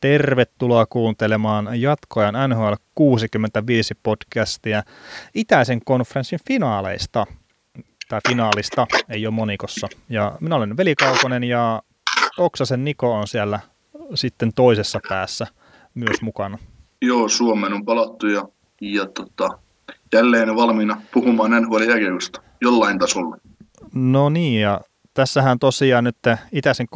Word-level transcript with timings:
Tervetuloa 0.00 0.86
kuuntelemaan 0.86 1.80
jatkoajan 1.80 2.50
NHL 2.50 2.72
65 2.94 3.94
podcastia 4.02 4.82
itäisen 5.34 5.80
konferenssin 5.84 6.38
finaaleista, 6.48 7.26
tai 8.08 8.20
finaalista, 8.28 8.86
ei 9.08 9.26
ole 9.26 9.34
monikossa. 9.34 9.88
Ja 10.08 10.38
minä 10.40 10.56
olen 10.56 10.76
Veli 10.76 10.94
Kaukonen 10.94 11.44
ja 11.44 11.82
Oksasen 12.38 12.84
Niko 12.84 13.14
on 13.14 13.26
siellä 13.26 13.60
sitten 14.14 14.52
toisessa 14.54 15.00
päässä 15.08 15.46
myös 15.94 16.22
mukana. 16.22 16.58
Joo, 17.02 17.28
Suomen 17.28 17.72
on 17.72 17.84
palattu 17.84 18.26
ja, 18.26 18.48
ja 18.80 19.06
tota, 19.06 19.48
jälleen 20.12 20.56
valmiina 20.56 21.02
puhumaan 21.12 21.50
nhl 21.50 21.76
jollain 22.60 22.98
tasolla. 22.98 23.36
No 23.94 24.28
niin, 24.28 24.60
ja 24.60 24.80
tässähän 25.16 25.58
tosiaan 25.58 26.04
nyt 26.04 26.16
itäisen 26.52 26.86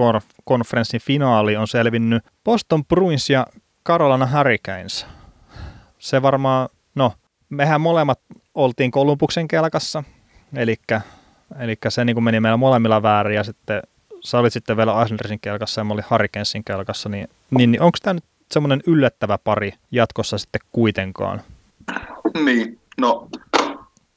konferenssin 0.44 1.00
finaali 1.00 1.56
on 1.56 1.68
selvinnyt 1.68 2.24
Boston 2.44 2.84
Bruins 2.84 3.30
ja 3.30 3.46
Carolina 3.86 4.28
Hurricanes. 4.36 5.06
Se 5.98 6.22
varmaan, 6.22 6.68
no, 6.94 7.12
mehän 7.48 7.80
molemmat 7.80 8.20
oltiin 8.54 8.90
Kolumbuksen 8.90 9.48
kelkassa, 9.48 10.04
eli, 10.56 10.76
eli 11.58 11.76
se 11.88 12.04
niin 12.04 12.16
kuin 12.16 12.24
meni 12.24 12.40
meillä 12.40 12.56
molemmilla 12.56 13.02
väärin, 13.02 13.36
ja 13.36 13.44
sitten 13.44 13.82
sä 14.24 14.38
olit 14.38 14.52
sitten 14.52 14.76
vielä 14.76 15.02
Islandersin 15.02 15.40
kelkassa 15.40 15.80
ja 15.80 15.84
mä 15.84 15.94
olin 15.94 16.04
Hurricanesin 16.10 16.64
kelkassa, 16.64 17.08
niin, 17.08 17.28
niin, 17.50 17.72
niin 17.72 17.82
onko 17.82 17.98
tämä 18.02 18.14
nyt 18.14 18.24
semmoinen 18.52 18.80
yllättävä 18.86 19.38
pari 19.38 19.72
jatkossa 19.90 20.38
sitten 20.38 20.60
kuitenkaan? 20.72 21.42
Niin, 22.44 22.78
no 23.00 23.28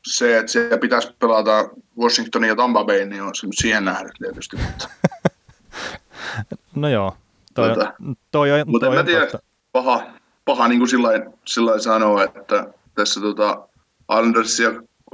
se, 0.06 0.38
että 0.38 0.52
siellä 0.52 0.78
pitäisi 0.78 1.16
pelata 1.20 1.70
Washingtonin 2.00 2.48
ja 2.48 2.56
Tampa 2.56 2.84
Bay, 2.84 3.06
niin 3.06 3.22
on 3.22 3.32
siihen 3.52 3.86
nähden 3.86 4.12
tietysti. 4.20 4.58
Mutta... 4.58 4.90
no 6.76 6.90
joo. 6.90 7.18
Toi, 7.54 7.74
tuota, 7.74 7.94
toi, 8.32 8.50
toi, 8.50 8.66
mutta 8.66 8.88
en 8.88 8.94
mä 8.94 9.04
tiedä, 9.04 9.22
totta. 9.22 9.48
paha, 9.72 10.04
paha 10.46 10.68
niin 10.68 10.80
kuin 10.80 10.90
sillä 11.46 11.80
sanoa, 11.80 12.24
että 12.24 12.68
tässä 12.96 13.22
tota, 13.22 13.68
Anders 14.08 14.60
ja 14.60 14.70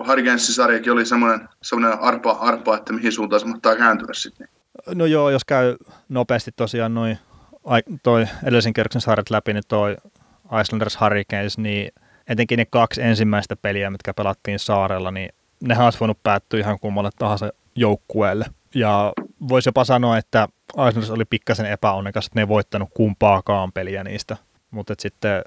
Hurricanes-sarjakin 0.07 0.91
oli 0.91 1.05
semmoinen, 1.05 1.49
semmoinen 1.61 1.99
arpa, 1.99 2.31
arpa, 2.31 2.77
että 2.77 2.93
mihin 2.93 3.11
suuntaan 3.11 3.39
se 3.39 3.45
mahtaa 3.45 3.75
kääntyä 3.75 4.13
sitten. 4.13 4.47
No 4.95 5.05
joo, 5.05 5.29
jos 5.29 5.45
käy 5.45 5.75
nopeasti 6.09 6.51
tosiaan 6.51 6.93
noin 6.93 7.17
toi 8.03 8.25
edellisen 8.43 8.73
kerroksen 8.73 9.01
sarjat 9.01 9.29
läpi, 9.29 9.53
niin 9.53 9.63
toi 9.67 9.97
Islanders 10.61 11.01
Hurricanes, 11.01 11.57
niin 11.57 11.91
etenkin 12.29 12.57
ne 12.57 12.65
kaksi 12.65 13.01
ensimmäistä 13.01 13.55
peliä, 13.55 13.89
mitkä 13.89 14.13
pelattiin 14.13 14.59
saarella, 14.59 15.11
niin 15.11 15.29
nehän 15.59 15.85
olisi 15.85 15.99
voinut 15.99 16.23
päättyä 16.23 16.59
ihan 16.59 16.79
kummalle 16.79 17.09
tahansa 17.19 17.51
joukkueelle. 17.75 18.45
Ja 18.75 19.13
voisi 19.49 19.69
jopa 19.69 19.83
sanoa, 19.83 20.17
että 20.17 20.47
Islanders 20.69 21.09
oli 21.09 21.25
pikkasen 21.25 21.65
epäonnekas, 21.65 22.25
että 22.25 22.39
ne 22.39 22.41
ei 22.41 22.47
voittanut 22.47 22.89
kumpaakaan 22.93 23.71
peliä 23.71 24.03
niistä. 24.03 24.37
Mutta 24.71 24.93
sitten 24.99 25.41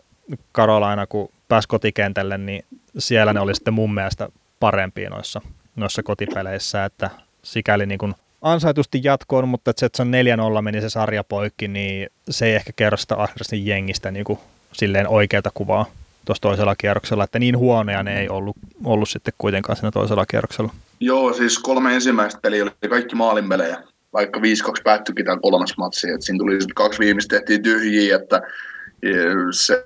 Karolaina, 0.52 1.06
kun 1.06 1.28
pääsi 1.48 1.68
kotikentälle, 1.68 2.38
niin 2.38 2.64
siellä 2.98 3.32
ne 3.32 3.40
oli 3.40 3.54
sitten 3.54 3.74
mun 3.74 3.94
mielestä 3.94 4.28
parempia 4.60 5.10
noissa, 5.10 5.40
noissa 5.76 6.02
kotipeleissä, 6.02 6.84
että 6.84 7.10
sikäli 7.42 7.86
niin 7.86 7.98
kuin 7.98 8.14
ansaitusti 8.42 9.00
jatkoon, 9.04 9.48
mutta 9.48 9.70
että 9.70 9.80
se, 9.80 9.86
että 9.86 9.96
se 9.96 10.02
on 10.02 10.12
4-0 10.58 10.62
meni 10.62 10.80
se 10.80 10.90
sarja 10.90 11.24
poikki, 11.24 11.68
niin 11.68 12.10
se 12.30 12.46
ei 12.46 12.54
ehkä 12.54 12.72
kerro 12.76 12.96
sitä 12.96 13.14
Islandersin 13.14 13.66
jengistä 13.66 14.10
niin 14.10 14.24
kuin 14.24 14.38
silleen 14.72 15.08
oikeata 15.08 15.50
kuvaa 15.54 15.86
tuossa 16.24 16.42
toisella 16.42 16.76
kierroksella, 16.76 17.24
että 17.24 17.38
niin 17.38 17.58
huonoja 17.58 18.02
ne 18.02 18.20
ei 18.20 18.28
ollut, 18.28 18.56
ollut 18.84 19.08
sitten 19.08 19.34
kuitenkaan 19.38 19.76
siinä 19.76 19.90
toisella 19.90 20.26
kierroksella. 20.26 20.72
Joo, 21.00 21.32
siis 21.32 21.58
kolme 21.58 21.94
ensimmäistä 21.94 22.40
peliä 22.40 22.62
oli 22.62 22.88
kaikki 22.88 23.14
maalinpelejä, 23.14 23.82
vaikka 24.12 24.40
5-2 24.40 24.42
päättyikin 24.84 25.24
tämä 25.24 25.38
kolmas 25.42 25.76
matsi, 25.76 26.10
että 26.10 26.26
siinä 26.26 26.38
tuli 26.38 26.58
kaksi 26.74 26.98
viimeistä 26.98 27.36
tehtiin 27.36 27.62
tyhjiä, 27.62 28.16
että 28.16 28.42
e, 29.02 29.10
se, 29.52 29.84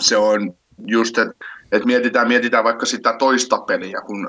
se 0.00 0.16
on 0.16 0.54
just, 0.86 1.18
että 1.18 1.34
et 1.72 1.84
mietitään, 1.84 2.28
mietitään 2.28 2.64
vaikka 2.64 2.86
sitä 2.86 3.16
toista 3.18 3.58
peliä, 3.58 4.00
kun 4.00 4.28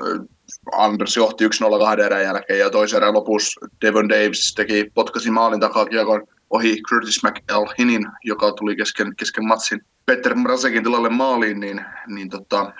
Anders 0.72 1.16
johti 1.16 1.46
1-0 1.46 1.50
kahden 1.78 2.06
erän 2.06 2.22
jälkeen 2.22 2.58
ja 2.58 2.70
toisen 2.70 2.96
erän 2.96 3.14
lopussa 3.14 3.60
Devon 3.80 4.08
Davis 4.08 4.54
teki 4.54 4.90
potkasi 4.94 5.30
maalin 5.30 5.60
takaa 5.60 5.86
kiekon 5.86 6.26
ohi 6.50 6.82
Curtis 6.82 7.20
McElhinin, 7.22 8.06
joka 8.24 8.52
tuli 8.52 8.76
kesken, 8.76 9.16
kesken 9.16 9.44
matsin 9.44 9.80
Peter 10.06 10.34
Mrasekin 10.34 10.82
tilalle 10.82 11.08
maaliin, 11.08 11.60
niin, 11.60 11.84
niin 12.06 12.30
tota, 12.30 12.72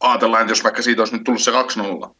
ajatellaan, 0.00 0.42
että 0.42 0.52
jos 0.52 0.64
vaikka 0.64 0.82
siitä 0.82 1.02
olisi 1.02 1.14
nyt 1.14 1.24
tullut 1.24 1.42
se 1.42 1.50
2-0, 1.50 2.14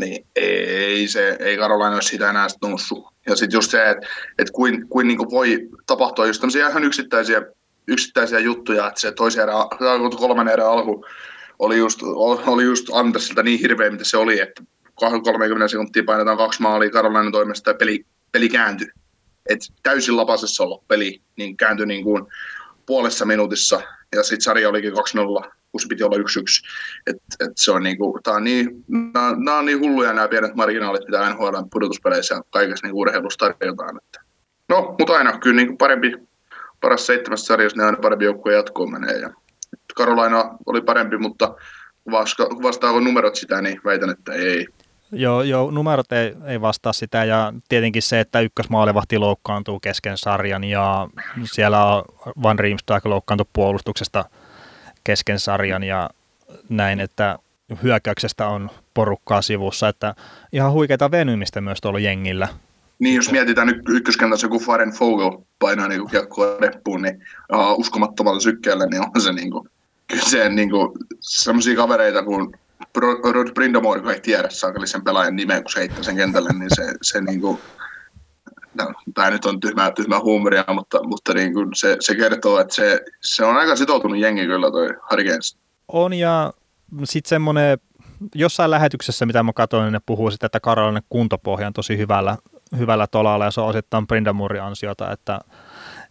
niin 0.00 0.26
ei, 0.36 1.08
se, 1.08 1.36
ei 1.40 1.56
Karolainen 1.56 1.94
olisi 1.94 2.08
siitä 2.08 2.30
enää 2.30 2.46
noussut. 2.62 3.06
Ja 3.26 3.36
sitten 3.36 3.56
just 3.56 3.70
se, 3.70 3.90
että 3.90 4.06
et 4.38 4.50
kuin, 4.50 4.88
kuin 4.88 5.08
niin 5.08 5.30
voi 5.30 5.68
tapahtua 5.86 6.26
just 6.26 6.40
tämmöisiä 6.40 6.68
ihan 6.68 6.84
yksittäisiä, 6.84 7.42
yksittäisiä 7.88 8.38
juttuja, 8.38 8.88
että 8.88 9.00
se 9.00 9.12
toisen 9.12 9.42
erä, 9.42 9.52
kolmannen 10.18 10.52
erä 10.52 10.70
alku 10.70 11.04
oli 11.58 11.76
just, 11.76 12.02
oli 12.46 12.62
just 12.62 12.86
Andersilta 12.92 13.42
niin 13.42 13.60
hirveä, 13.60 13.90
mitä 13.90 14.04
se 14.04 14.16
oli, 14.16 14.40
että 14.40 14.62
30 14.94 15.68
sekuntia 15.68 16.02
painetaan 16.06 16.36
kaksi 16.36 16.62
maalia 16.62 16.90
Karolainen 16.90 17.32
toimesta 17.32 17.70
ja 17.70 17.74
peli, 17.74 18.06
peli 18.32 18.48
kääntyi. 18.48 18.88
Et 19.48 19.60
täysin 19.82 20.16
lapasessa 20.16 20.64
ollut 20.64 20.88
peli, 20.88 21.22
niin 21.36 21.56
kääntyi 21.56 21.86
niin 21.86 22.04
kuin 22.04 22.26
puolessa 22.86 23.24
minuutissa, 23.24 23.80
ja 24.16 24.22
sitten 24.22 24.40
sarja 24.40 24.68
olikin 24.68 24.92
2-0, 24.92 24.96
kun 25.72 25.80
se 25.80 25.88
piti 25.88 26.04
olla 26.04 26.16
1-1. 26.16 26.20
Et, 27.06 27.16
et 27.40 27.52
se 27.56 27.72
on 27.72 27.82
niinku, 27.82 28.18
tää 28.22 28.34
on 28.34 28.44
niin, 28.44 28.84
nää, 29.14 29.34
nää 29.36 29.58
on 29.58 29.66
niin 29.66 29.80
hulluja 29.80 30.12
nämä 30.12 30.28
pienet 30.28 30.54
marginaalit, 30.54 31.04
mitä 31.04 31.30
NHL 31.30 31.56
pudotuspeleissä 31.72 32.34
ja 32.34 32.42
kaikessa 32.50 32.86
niin 32.86 32.94
urheilussa 32.94 33.48
tarjotaan. 33.58 33.96
Että. 33.96 34.20
No, 34.68 34.94
mutta 34.98 35.12
aina 35.12 35.38
kyllä 35.38 35.56
niin 35.56 35.78
parempi, 35.78 36.12
paras 36.80 37.06
seitsemästä 37.06 37.46
sarjassa, 37.46 37.76
niin 37.76 37.86
aina 37.86 37.98
parempi 38.02 38.24
joukkue 38.24 38.54
jatkoon 38.54 38.92
menee. 38.92 39.18
Ja 39.18 39.30
Karolaina 39.94 40.58
oli 40.66 40.80
parempi, 40.80 41.18
mutta 41.18 41.54
vastaako 42.62 43.00
numerot 43.00 43.36
sitä, 43.36 43.62
niin 43.62 43.80
väitän, 43.84 44.10
että 44.10 44.32
ei. 44.32 44.66
Joo, 45.12 45.42
joo 45.42 45.70
numerot 45.70 46.12
ei, 46.12 46.34
ei 46.46 46.60
vastaa 46.60 46.92
sitä 46.92 47.24
ja 47.24 47.52
tietenkin 47.68 48.02
se, 48.02 48.20
että 48.20 48.40
ykkösmaalivahti 48.40 49.18
loukkaantuu 49.18 49.80
kesken 49.80 50.18
sarjan 50.18 50.64
ja 50.64 51.08
siellä 51.44 51.78
Van 52.42 52.58
Riemsdijk 52.58 53.06
loukkaantui 53.06 53.46
puolustuksesta 53.52 54.24
kesken 55.04 55.38
sarjan 55.38 55.82
ja 55.82 56.10
näin, 56.68 57.00
että 57.00 57.38
hyökkäyksestä 57.82 58.48
on 58.48 58.70
porukkaa 58.94 59.42
sivussa, 59.42 59.88
että 59.88 60.14
ihan 60.52 60.72
huikeita 60.72 61.10
venymistä 61.10 61.60
myös 61.60 61.80
tuolla 61.80 61.98
jengillä. 61.98 62.48
Niin, 62.98 63.16
jos 63.16 63.30
mietitään 63.30 63.68
y- 63.68 63.82
ykköskentässä, 63.88 64.48
kun 64.48 64.60
Faren 64.60 64.92
Fogel 64.92 65.38
painaa 65.58 65.88
niin 65.88 66.10
kiekkoa 66.10 66.56
reppuun, 66.60 67.02
niin 67.02 67.22
uh, 67.52 67.78
uskomattomalla 67.78 68.40
sykkeellä, 68.40 68.86
niin 68.86 69.02
on 69.02 69.20
se 69.20 69.32
niin 69.32 69.50
kuin, 69.50 69.68
kyllä 70.08 70.22
se 70.22 70.48
niin 70.48 70.70
kuin, 70.70 70.92
sellaisia 71.20 71.76
kavereita 71.76 72.22
kuin 72.22 72.52
Brindamore, 73.54 74.00
kun 74.00 74.10
ei 74.10 74.20
tiedä 74.20 74.48
saakeli 74.50 74.86
sen 74.86 75.04
pelaajan 75.04 75.36
nimeä, 75.36 75.62
kun 75.62 75.70
se 75.70 75.80
heittää 75.80 76.02
sen 76.02 76.16
kentälle, 76.16 76.50
niin 76.58 76.70
se, 76.74 76.94
se 77.02 77.20
niin 77.20 77.40
kuin, 77.40 77.58
no, 78.74 78.92
tämä 79.14 79.30
nyt 79.30 79.44
on 79.44 79.60
tyhmää, 79.60 79.90
tyhmää 79.90 80.20
huumoria, 80.20 80.64
mutta, 80.74 81.02
mutta 81.02 81.34
niin 81.34 81.52
kuin 81.52 81.68
se, 81.74 81.96
se, 82.00 82.14
kertoo, 82.14 82.60
että 82.60 82.74
se, 82.74 83.00
se 83.20 83.44
on 83.44 83.56
aika 83.56 83.76
sitoutunut 83.76 84.18
jengi 84.18 84.46
kyllä 84.46 84.70
toi 84.70 84.88
Hurricanes. 85.10 85.58
On 85.88 86.14
ja 86.14 86.52
sitten 87.04 87.28
semmoinen, 87.28 87.78
jossain 88.34 88.70
lähetyksessä, 88.70 89.26
mitä 89.26 89.42
mä 89.42 89.52
katsoin, 89.52 89.84
niin 89.84 89.92
ne 89.92 90.00
puhuu 90.06 90.30
sitä, 90.30 90.46
että 90.46 90.60
Karolainen 90.60 91.02
kuntopohja 91.08 91.66
on 91.66 91.72
tosi 91.72 91.98
hyvällä, 91.98 92.36
hyvällä 92.78 93.06
tolalla 93.06 93.44
ja 93.44 93.50
se 93.50 93.60
on 93.60 93.66
osittain 93.66 94.06
Brindamurin 94.06 94.62
ansiota, 94.62 95.12
että, 95.12 95.40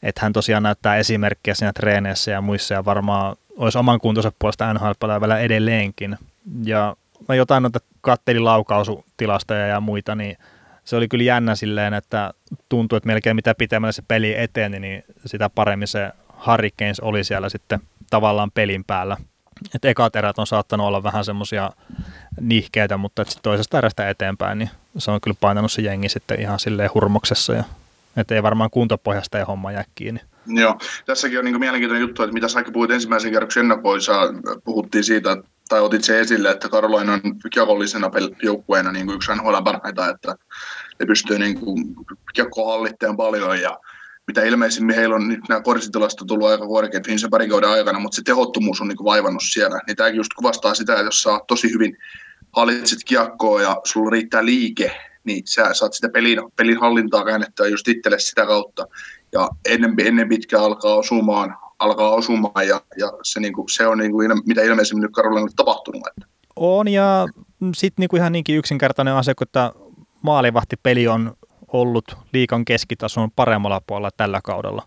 että 0.04 0.22
hän 0.22 0.34
tosiaan 0.34 0.64
näyttää 0.64 0.96
esimerkkiä 0.96 1.54
siinä 1.54 1.74
treeneissä 1.74 2.32
ja 2.32 2.42
muissa 2.42 2.74
ja 2.74 2.86
varmaan 2.86 3.36
olisi 3.58 3.78
oman 3.78 4.00
kuntonsa 4.00 4.32
puolesta 4.40 4.74
NHL 4.74 4.92
vielä 5.22 5.40
edelleenkin. 5.40 6.18
Ja 6.64 6.96
mä 7.30 7.36
jotain 7.36 7.64
noita 7.64 7.80
kattelin 8.02 8.46
laukausutilastoja 8.46 9.68
ja 9.68 9.80
muita, 9.80 10.16
niin 10.16 10.38
se 10.84 10.96
oli 10.96 11.08
kyllä 11.08 11.24
jännä 11.24 11.56
silleen, 11.56 11.94
että 11.94 12.34
tuntui, 12.70 12.98
että 12.98 13.08
melkein 13.08 13.36
mitä 13.36 13.56
pitemmälle 13.56 13.92
se 13.92 14.04
peli 14.08 14.36
eteni, 14.38 14.80
niin 14.80 15.04
sitä 15.26 15.50
paremmin 15.50 15.88
se 15.88 16.12
Hurricanes 16.48 17.00
oli 17.00 17.24
siellä 17.24 17.50
sitten 17.50 17.80
tavallaan 18.10 18.52
pelin 18.52 18.84
päällä. 18.84 19.18
Et 19.76 19.86
ekat 19.86 20.16
erät 20.16 20.40
on 20.40 20.48
saattanut 20.48 20.88
olla 20.88 21.04
vähän 21.04 21.26
semmoisia 21.26 21.72
nihkeitä, 22.42 22.98
mutta 22.98 23.24
sitten 23.24 23.44
toisesta 23.44 23.78
erästä 23.78 24.10
eteenpäin, 24.10 24.58
niin 24.58 24.70
se 24.98 25.12
on 25.12 25.22
kyllä 25.22 25.38
painanut 25.42 25.72
se 25.72 25.82
jengi 25.82 26.10
sitten 26.10 26.42
ihan 26.42 26.60
silleen 26.60 26.90
hurmoksessa. 26.94 27.54
Ja, 27.54 27.64
että 28.18 28.36
ei 28.36 28.44
varmaan 28.44 28.70
kuntopohjasta 28.70 29.40
ei 29.40 29.44
homma 29.44 29.72
jää 29.72 29.84
kiinni. 29.96 30.22
Joo, 30.48 30.80
tässäkin 31.06 31.40
on 31.40 31.46
niin 31.46 31.60
mielenkiintoinen 31.60 32.08
juttu, 32.08 32.24
että 32.24 32.34
mitä 32.34 32.48
säkin 32.48 32.74
puhuit 32.74 32.92
ensimmäisen 32.92 33.32
kerroksen 33.32 33.62
ennakoissa, 33.62 34.14
puhuttiin 34.64 35.04
siitä, 35.04 35.38
tai 35.72 35.82
otit 35.82 36.04
se 36.04 36.20
esille, 36.20 36.52
että 36.52 36.70
Karolaina 36.70 37.14
on 37.14 37.22
kiekollisena 37.54 38.12
joukkueena 38.44 38.92
niin 38.92 39.06
kuin 39.06 39.16
yksi 39.16 39.32
NHL 39.36 39.62
parhaita, 39.64 40.10
että 40.10 40.36
ne 41.00 41.06
pystyy 41.06 41.40
niin 41.40 41.60
kuin 41.60 41.96
paljon 43.18 43.62
ja 43.62 43.80
mitä 44.28 44.44
ilmeisimmin 44.44 44.96
heillä 44.96 45.16
on 45.16 45.28
nyt 45.28 45.40
nämä 45.50 45.62
korsitilastot 45.62 46.28
tullut 46.28 46.48
aika 46.48 46.68
korkeat 46.68 47.08
viimeisen 47.08 47.30
parin 47.30 47.50
kauden 47.50 47.70
aikana, 47.70 48.00
mutta 48.00 48.16
se 48.16 48.22
tehottomuus 48.26 48.82
on 48.82 48.88
niin 48.88 48.98
kuin 48.98 49.06
vaivannut 49.06 49.44
siellä. 49.46 49.80
Niin 49.88 49.98
tämäkin 49.98 50.18
just 50.18 50.34
kuvastaa 50.34 50.74
sitä, 50.74 50.94
että 50.94 51.06
jos 51.06 51.22
saa 51.22 51.42
tosi 51.48 51.74
hyvin 51.74 51.98
hallitset 52.56 53.00
kiekkoa 53.06 53.62
ja 53.62 53.82
sulla 53.84 54.10
riittää 54.10 54.46
liike, 54.46 54.98
niin 55.24 55.44
sä 55.48 55.74
saat 55.74 55.94
sitä 55.94 56.10
pelin, 56.10 56.40
pelin 56.56 56.80
hallintaa 56.80 57.26
käännettyä 57.26 57.68
just 57.68 57.88
itselle 57.88 58.20
sitä 58.20 58.46
kautta. 58.46 58.88
Ja 59.32 59.50
ennen, 59.66 59.96
ennen 60.06 60.30
pitkään 60.30 60.64
alkaa 60.64 60.96
osumaan, 60.96 61.58
alkaa 61.80 62.10
osumaan 62.10 62.68
ja, 62.68 62.82
ja 62.98 63.12
se, 63.24 63.40
niin 63.40 63.54
kuin, 63.54 63.66
se 63.72 63.88
on 63.88 63.98
niin 63.98 64.12
kuin, 64.12 64.32
mitä 64.46 64.62
ilmeisemmin 64.62 65.02
nyt 65.02 65.12
Karolainen 65.12 65.56
tapahtunut. 65.56 66.08
Että. 66.08 66.32
On 66.56 66.88
ja 66.88 67.28
sitten 67.76 68.04
niin 68.04 68.22
ihan 68.22 68.32
niinkin 68.32 68.58
yksinkertainen 68.58 69.14
asia, 69.14 69.36
kun 69.36 69.48
että 69.48 69.72
maalivahtipeli 70.22 71.08
on 71.08 71.34
ollut 71.74 72.18
liikan 72.34 72.66
keskitason 72.66 73.32
paremmalla 73.32 73.82
puolella 73.88 74.10
tällä 74.18 74.40
kaudella. 74.44 74.84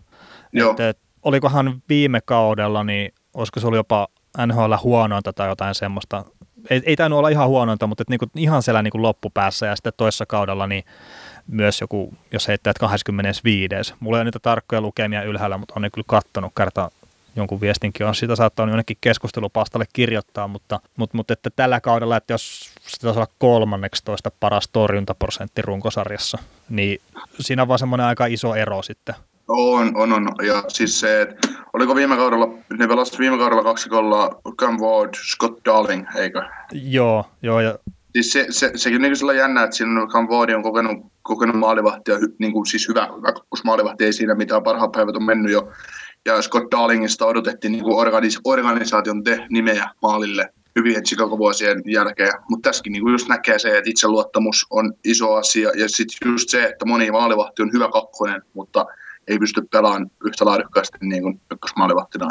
Joo. 0.53 0.71
Että, 0.71 0.89
et, 0.89 0.97
olikohan 1.23 1.81
viime 1.89 2.19
kaudella, 2.25 2.83
niin 2.83 3.13
olisiko 3.33 3.59
se 3.59 3.67
oli 3.67 3.75
jopa 3.75 4.07
NHL 4.47 4.73
huonointa 4.83 5.33
tai 5.33 5.47
jotain 5.47 5.75
semmoista. 5.75 6.25
Ei, 6.69 6.81
ei 6.85 6.95
tainnut 6.95 7.19
olla 7.19 7.29
ihan 7.29 7.47
huonointa, 7.47 7.87
mutta 7.87 8.01
et 8.01 8.09
niinku, 8.09 8.25
ihan 8.35 8.63
siellä 8.63 8.81
niinku 8.81 9.01
loppupäässä 9.01 9.65
ja 9.65 9.75
sitten 9.75 9.93
toisessa 9.97 10.25
kaudella 10.25 10.67
niin 10.67 10.83
myös 11.47 11.81
joku, 11.81 12.13
jos 12.31 12.47
heittää 12.47 12.73
25. 12.79 13.93
Mulla 13.99 14.17
ei 14.17 14.19
ole 14.19 14.23
niitä 14.23 14.39
tarkkoja 14.39 14.81
lukemia 14.81 15.23
ylhäällä, 15.23 15.57
mutta 15.57 15.73
on 15.75 15.81
ne 15.81 15.89
kyllä 15.89 16.05
kattonut 16.07 16.53
kerta 16.57 16.91
jonkun 17.35 17.61
viestinkin 17.61 18.05
on 18.05 18.15
sitä 18.15 18.35
saattanut 18.35 18.71
jonnekin 18.71 18.97
keskustelupastalle 19.01 19.85
kirjoittaa, 19.93 20.47
mutta, 20.47 20.79
mutta, 20.97 21.17
mutta 21.17 21.33
että 21.33 21.49
tällä 21.55 21.81
kaudella, 21.81 22.17
että 22.17 22.33
jos 22.33 22.71
sitä 22.81 23.09
olla 23.09 23.27
kolmanneksi 23.37 24.03
toista 24.05 24.31
paras 24.39 24.67
torjuntaprosentti 24.67 25.61
runkosarjassa, 25.61 26.37
niin 26.69 27.01
siinä 27.39 27.61
on 27.61 27.67
vaan 27.67 27.79
semmoinen 27.79 28.07
aika 28.07 28.25
iso 28.25 28.55
ero 28.55 28.81
sitten. 28.81 29.15
On, 29.47 29.95
on, 29.95 30.13
on. 30.13 30.29
Ja 30.47 30.63
siis 30.67 30.99
se, 30.99 31.21
että 31.21 31.47
oliko 31.73 31.95
viime 31.95 32.15
kaudella, 32.15 32.47
ne 32.77 32.87
pelasivat 32.87 33.19
viime 33.19 33.37
kaudella 33.37 33.63
kaksi 33.63 33.89
kolla 33.89 34.41
Cam 34.57 34.79
Ward, 34.79 35.13
Scott 35.31 35.65
Darling, 35.65 36.05
eikö? 36.15 36.41
Joo, 36.71 37.25
joo. 37.41 37.59
Ja... 37.59 37.77
Siis 38.11 38.31
se, 38.31 38.45
se, 38.49 38.71
sekin 38.75 39.05
on 39.05 39.11
niin 39.11 39.37
jännä, 39.37 39.63
että 39.63 39.75
siinä 39.75 40.07
Cam 40.07 40.27
Ward 40.27 40.49
on 40.49 40.63
kokenut, 40.63 40.97
kokenut 41.25 41.55
maalivahti 41.55 42.11
ja 42.11 42.17
niin 42.39 42.53
kuin 42.53 42.65
siis 42.65 42.87
hyvä, 42.87 43.09
hyvä 43.17 43.33
maalivahti 43.63 44.05
ei 44.05 44.13
siinä 44.13 44.35
mitään, 44.35 44.63
parhaat 44.63 44.91
päivät 44.91 45.15
on 45.15 45.23
mennyt 45.23 45.51
jo. 45.51 45.71
Ja 46.25 46.41
Scott 46.41 46.71
Darlingista 46.71 47.25
odotettiin 47.25 47.71
niin 47.71 47.83
kuin 47.83 48.07
organis- 48.07 48.41
organisaation 48.43 49.23
te 49.23 49.45
nimeä 49.49 49.89
maalille 50.01 50.53
hyvien 50.75 51.03
Chicago-vuosien 51.03 51.81
jälkeen, 51.85 52.31
mutta 52.49 52.69
tässäkin 52.69 52.93
niin 52.93 53.03
kuin 53.03 53.11
just 53.11 53.27
näkee 53.27 53.59
se, 53.59 53.77
että 53.77 53.89
itseluottamus 53.89 54.67
on 54.69 54.93
iso 55.03 55.33
asia, 55.33 55.69
ja 55.75 55.89
sitten 55.89 56.31
just 56.31 56.49
se, 56.49 56.63
että 56.63 56.85
moni 56.85 57.11
maalivahti 57.11 57.61
on 57.61 57.73
hyvä 57.73 57.89
kakkonen, 57.91 58.41
mutta 58.53 58.85
ei 59.27 59.39
pysty 59.39 59.61
pelaamaan 59.71 60.11
yhtä 60.25 60.45
laadukkaasti 60.45 60.97
niin 61.01 61.23
kuin 61.23 61.41
ykkösmaalivahtina. 61.51 62.27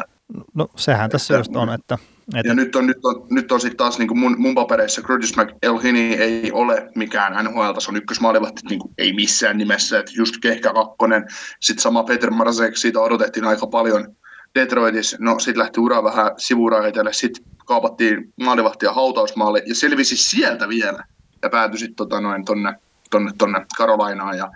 No 0.54 0.68
sehän 0.76 1.10
tässä 1.10 1.36
just 1.36 1.56
on, 1.56 1.72
että... 1.72 1.98
että... 2.34 2.48
Ja 2.48 2.54
nyt 2.54 2.76
on, 2.76 2.86
nyt 2.86 3.04
on, 3.04 3.26
nyt 3.30 3.52
on 3.52 3.60
sitten 3.60 3.76
taas 3.76 3.98
niin 3.98 4.08
kuin 4.08 4.18
mun, 4.18 4.36
mun 4.38 4.54
papereissa 4.54 5.02
Curtis 5.02 5.36
McElhinney 5.36 6.12
ei 6.12 6.52
ole 6.52 6.90
mikään 6.94 7.44
NHL-tason 7.44 7.96
ykkösmaalivahti, 7.96 8.60
niin 8.70 8.80
ei 8.98 9.12
missään 9.12 9.58
nimessä, 9.58 9.98
että 9.98 10.12
just 10.16 10.34
kehkä 10.42 10.72
kakkonen. 10.72 11.24
Sitten 11.60 11.82
sama 11.82 12.04
Peter 12.04 12.30
Marzek, 12.30 12.76
siitä 12.76 13.00
odotettiin 13.00 13.44
aika 13.44 13.66
paljon 13.66 14.16
Detroitissa, 14.54 15.16
no 15.20 15.38
sitten 15.38 15.58
lähti 15.58 15.80
ura 15.80 16.04
vähän 16.04 16.30
sivuraiteille, 16.36 17.12
sitten 17.12 17.44
kaapattiin 17.64 18.32
maalivahtia 18.40 18.92
hautausmaalle 18.92 19.62
ja 19.66 19.74
selvisi 19.74 20.16
sieltä 20.16 20.68
vielä 20.68 21.04
ja 21.42 21.50
päätyi 21.50 21.78
sitten 21.78 21.96
tota 21.96 22.20
noin 22.20 22.44
tonne, 22.44 22.74
tonne, 23.10 23.32
tonne 23.38 23.66
Karolainaan 23.76 24.38
ja 24.38 24.50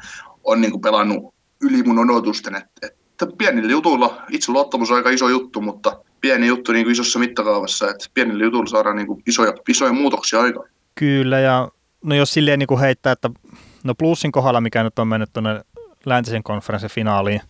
on 0.44 0.60
niin 0.60 0.70
kuin 0.70 0.80
pelannut 0.80 1.34
yli 1.62 1.82
mun 1.82 2.10
odotusten, 2.10 2.54
että, 2.54 2.70
että 2.82 2.97
pienillä 3.26 3.72
jutuilla 3.72 4.22
itseluottamus 4.30 4.90
on 4.90 4.96
aika 4.96 5.10
iso 5.10 5.28
juttu, 5.28 5.60
mutta 5.60 5.98
pieni 6.20 6.46
juttu 6.46 6.72
niin 6.72 6.84
kuin 6.84 6.92
isossa 6.92 7.18
mittakaavassa, 7.18 7.90
että 7.90 8.06
pienillä 8.14 8.44
jutuilla 8.44 8.66
saadaan 8.66 8.96
niin 8.96 9.06
kuin 9.06 9.22
isoja, 9.26 9.52
isoja 9.68 9.92
muutoksia 9.92 10.40
aikaan. 10.40 10.68
Kyllä, 10.94 11.40
ja 11.40 11.68
no 12.04 12.14
jos 12.14 12.32
silleen 12.32 12.58
niin 12.58 12.66
kuin 12.66 12.80
heittää, 12.80 13.12
että 13.12 13.30
no 13.84 13.94
plussin 13.94 14.32
kohdalla, 14.32 14.60
mikä 14.60 14.82
nyt 14.82 14.98
on 14.98 15.08
mennyt 15.08 15.30
tuonne 15.32 15.60
läntisen 16.06 16.42
konferenssin 16.42 16.90
finaaliin, 16.90 17.40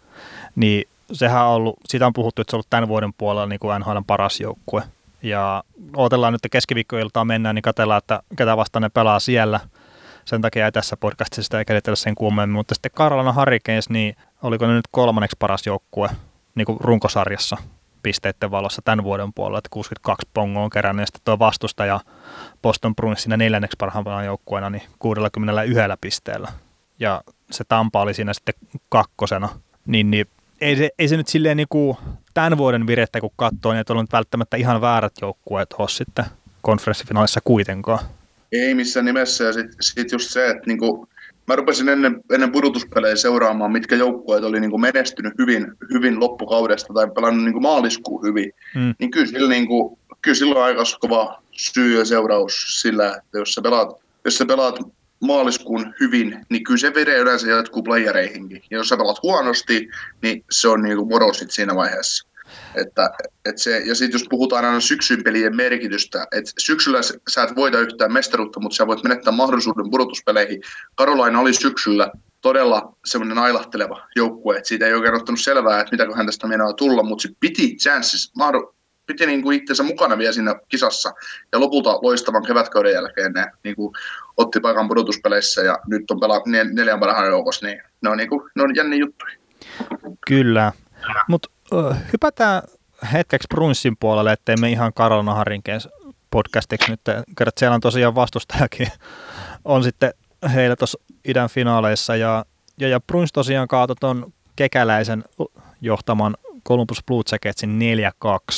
niin 0.57 0.89
sehän 1.13 1.45
on 1.45 1.53
ollut, 1.53 1.77
siitä 1.89 2.07
on 2.07 2.13
puhuttu, 2.13 2.43
että 2.43 2.51
se 2.51 2.57
on 2.57 2.59
ollut 2.59 2.71
tämän 2.71 2.89
vuoden 2.89 3.13
puolella 3.19 3.47
niin 3.47 3.61
kuin 3.61 3.81
NHL 3.81 3.99
paras 4.07 4.41
joukkue. 4.41 4.83
Ja 5.23 5.65
odotellaan 5.97 6.33
nyt 6.33 6.41
keskiviikkoiltaan 6.51 7.27
mennään, 7.27 7.55
niin 7.55 7.63
katsellaan, 7.63 7.99
että 7.99 8.23
ketä 8.37 8.57
vastaan 8.57 8.83
ne 8.83 8.89
pelaa 8.89 9.21
siellä– 9.21 9.61
sen 10.29 10.43
takia 10.43 10.65
ei 10.65 10.73
tässä 10.73 10.97
podcastissa 10.97 11.43
sitä 11.43 11.59
ei 11.59 11.65
käsitellä 11.65 11.97
sen 11.97 12.15
kummemmin, 12.15 12.55
mutta 12.55 12.75
sitten 12.75 12.91
Carolina 12.91 13.33
Hurricanes, 13.33 13.91
niin 13.91 14.17
oliko 14.43 14.67
ne 14.67 14.73
nyt 14.73 14.89
kolmanneksi 14.91 15.37
paras 15.39 15.67
joukkue 15.67 16.09
niin 16.55 16.67
runkosarjassa 16.81 17.57
pisteiden 18.03 18.51
valossa 18.51 18.83
tämän 18.85 19.05
vuoden 19.05 19.33
puolella, 19.33 19.59
että 19.59 19.69
62 19.71 20.29
pongoa 20.35 20.63
on 20.63 20.71
kerännyt, 20.71 21.03
ja 21.03 21.07
sitten 21.07 21.21
tuo 21.25 21.39
vastustaja 21.39 22.01
Boston 22.63 22.97
Bruins 22.97 23.23
siinä 23.23 23.37
neljänneksi 23.37 23.77
parhaimpana 23.79 24.25
joukkueena, 24.25 24.71
niin 24.71 24.83
61 24.99 25.81
pisteellä. 26.01 26.49
Ja 27.01 27.23
se 27.51 27.65
Tampa 27.65 28.01
oli 28.01 28.15
siinä 28.15 28.35
sitten 28.35 28.55
kakkosena, 28.89 29.49
niin, 29.87 30.11
niin 30.11 30.27
ei 30.61 30.77
se, 30.77 30.91
ei 30.99 31.09
se 31.09 31.17
nyt 31.17 31.29
silleen 31.29 31.57
niin 31.57 31.69
kuin 31.69 31.97
tämän 32.35 32.59
vuoden 32.59 32.87
virettä 32.87 33.21
kun 33.21 33.31
katsoo, 33.37 33.73
niin 33.73 33.79
ei 33.79 33.85
ollut 33.93 34.13
välttämättä 34.13 34.57
ihan 34.57 34.81
väärät 34.81 35.13
joukkueet 35.21 35.75
ole 35.79 35.89
sitten 35.89 36.25
konferenssifinaalissa 36.63 37.41
kuitenkaan. 37.45 38.18
Ei 38.53 38.75
missään 38.75 39.07
nimessä. 39.07 39.45
Ja 39.45 39.53
sitten 39.53 39.77
sit 39.81 40.13
just 40.13 40.31
se, 40.31 40.49
että 40.49 40.63
niinku, 40.67 41.09
mä 41.47 41.57
rupesin 41.57 41.89
ennen, 41.89 42.21
ennen 42.33 42.53
pudotuspelejä 42.53 43.17
seuraamaan, 43.17 43.73
mitkä 43.73 43.97
joukkueet 43.97 44.45
oli 44.45 44.61
niinku 44.61 44.79
menestynyt 44.79 45.33
hyvin, 45.39 45.67
hyvin 45.93 46.21
loppukaudesta 46.21 46.95
tai 46.95 47.11
pelannut 47.15 47.45
niinku 47.45 47.61
maaliskuun 47.61 48.27
hyvin. 48.27 48.53
Mm. 48.75 48.95
Niin 48.99 49.11
kyllä 49.11 49.27
sillä, 49.27 49.49
niinku, 49.49 49.99
kyllä 50.23 50.35
sillä 50.35 50.55
on 50.55 50.65
aika 50.65 50.83
kova 51.01 51.43
syy 51.53 51.99
ja 51.99 52.05
seuraus 52.05 52.81
sillä, 52.83 53.09
että 53.17 53.39
jos 53.39 53.55
sä 53.55 53.63
pelaat, 53.63 53.89
jos 54.25 54.39
sä 54.39 54.47
pelaat 54.47 54.79
maaliskuun 55.21 55.95
hyvin, 56.01 56.47
niin 56.49 56.65
kyllä 56.65 56.79
se 56.79 56.95
vire 56.95 57.19
yleensä 57.19 57.51
jatkuu 57.51 57.83
playereihinkin. 57.83 58.63
Ja 58.71 58.77
jos 58.77 58.89
sä 58.89 58.97
pelaat 58.97 59.23
huonosti, 59.23 59.89
niin 60.23 60.45
se 60.51 60.69
on 60.69 60.83
niinku 60.83 61.05
morosit 61.05 61.51
siinä 61.51 61.75
vaiheessa. 61.75 62.28
Että, 62.75 63.11
että 63.45 63.63
se, 63.63 63.79
ja 63.79 63.95
sitten 63.95 64.19
jos 64.19 64.29
puhutaan 64.31 64.65
aina 64.65 64.81
syksyn 64.81 65.25
pelien 65.25 65.57
merkitystä, 65.57 66.27
että 66.33 66.51
syksyllä 66.59 67.01
sä 67.29 67.43
et 67.43 67.57
voita 67.57 67.81
yhtään 67.81 68.13
mestaruutta, 68.13 68.61
mutta 68.61 68.77
sä 68.77 68.87
voit 68.87 69.03
menettää 69.03 69.33
mahdollisuuden 69.33 69.91
pudotuspeleihin. 69.91 70.63
Karolaina 70.95 71.41
oli 71.41 71.55
syksyllä 71.55 72.11
todella 72.41 72.97
semmoinen 73.05 73.39
ailahteleva 73.39 74.09
joukkue, 74.17 74.57
että 74.57 74.69
siitä 74.69 74.87
ei 74.87 74.95
oikein 74.95 75.15
ottanut 75.15 75.41
selvää, 75.41 75.81
että 75.81 75.93
mitäköhän 75.93 76.27
tästä 76.27 76.47
meinaa 76.47 76.73
tulla, 76.73 77.03
mutta 77.03 77.23
se 77.23 77.29
piti 77.41 77.77
chances, 77.77 78.33
piti 79.07 79.27
niin 79.27 79.43
kuin 79.43 79.57
itsensä 79.57 79.83
mukana 79.83 80.19
vielä 80.19 80.33
siinä 80.33 80.55
kisassa. 80.69 81.13
Ja 81.53 81.61
lopulta 81.61 81.99
loistavan 82.03 82.47
kevätkauden 82.47 82.93
jälkeen 82.93 83.33
ne 83.33 83.47
niin 83.65 83.77
kuin 83.77 83.95
otti 84.37 84.61
paikan 84.61 84.89
pudotuspeleissä 84.89 85.63
ja 85.63 85.79
nyt 85.87 86.11
on 86.11 86.21
pelaa 86.21 86.43
neljän 86.73 87.01
parhaan 87.01 87.29
joukossa, 87.29 87.67
niin 87.67 87.83
ne 88.01 88.11
on, 88.11 88.17
niin 88.17 88.29
kuin, 88.29 88.51
ne 88.57 88.63
on 88.63 88.75
jänni 88.75 88.99
juttuja. 88.99 89.35
Kyllä, 90.29 90.73
mutta 91.29 91.49
hypätään 92.13 92.63
hetkeksi 93.13 93.47
Brunssin 93.49 93.97
puolelle, 94.01 94.33
ettei 94.33 94.57
me 94.61 94.71
ihan 94.71 94.93
Karolina 94.95 95.35
Harinkeen 95.35 95.81
podcastiksi 96.31 96.91
nyt, 96.91 97.01
kerran 97.39 97.53
siellä 97.57 97.75
on 97.75 97.81
tosiaan 97.81 98.15
vastustajakin, 98.15 98.89
on 99.65 99.83
sitten 99.83 100.15
heillä 100.55 100.77
tuossa 100.77 100.99
idän 101.29 101.49
finaaleissa, 101.49 102.17
ja, 102.17 102.45
ja, 102.81 102.89
ja 102.89 103.01
Bruns 103.01 103.33
tosiaan 103.33 103.69
kaatoi 103.69 103.97
tuon 104.01 104.33
kekäläisen 104.57 105.25
johtaman 105.81 106.37
Columbus 106.69 107.05
Blue 107.07 107.23
Jacketsin 107.33 107.79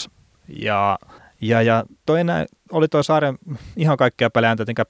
4-2, 0.06 0.10
ja, 0.48 0.98
ja, 1.40 1.62
ja 1.62 1.84
toi 2.06 2.20
enää, 2.20 2.46
oli 2.72 2.88
toi 2.88 3.04
sarja 3.04 3.34
ihan 3.76 3.96
kaikkia 3.96 4.30
pelejä 4.30 4.50
en 4.50 4.56
tietenkään 4.56 4.86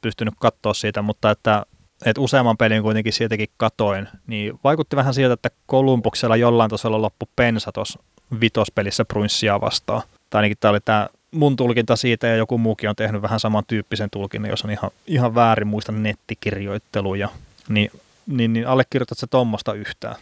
pystynyt 0.00 0.34
katsoa 0.40 0.74
siitä, 0.74 1.02
mutta 1.02 1.30
että 1.30 1.66
että 2.04 2.20
useamman 2.20 2.56
pelin 2.56 2.82
kuitenkin 2.82 3.12
siitäkin 3.12 3.48
katoin, 3.56 4.08
niin 4.26 4.60
vaikutti 4.64 4.96
vähän 4.96 5.14
siltä, 5.14 5.32
että 5.34 5.50
Kolumbuksella 5.66 6.36
jollain 6.36 6.70
tasolla 6.70 7.02
loppu 7.02 7.28
pensa 7.36 7.72
tuossa 7.72 7.98
vitospelissä 8.40 9.04
Brunssia 9.04 9.60
vastaan. 9.60 10.02
Tai 10.30 10.38
ainakin 10.38 10.56
tämä 10.60 10.70
oli 10.70 10.80
tämä 10.84 11.08
mun 11.30 11.56
tulkinta 11.56 11.96
siitä, 11.96 12.26
ja 12.26 12.36
joku 12.36 12.58
muukin 12.58 12.88
on 12.88 12.96
tehnyt 12.96 13.22
vähän 13.22 13.40
samantyyppisen 13.40 14.10
tulkinnan, 14.10 14.50
jos 14.50 14.64
on 14.64 14.70
ihan, 14.70 14.90
ihan 15.06 15.34
väärin 15.34 15.68
muista 15.68 15.92
nettikirjoitteluja. 15.92 17.28
Niin, 17.68 17.90
niin, 18.26 18.52
niin 18.52 18.68
allekirjoitatko 18.68 19.20
se 19.20 19.26
tuommoista 19.26 19.74
yhtään? 19.74 20.16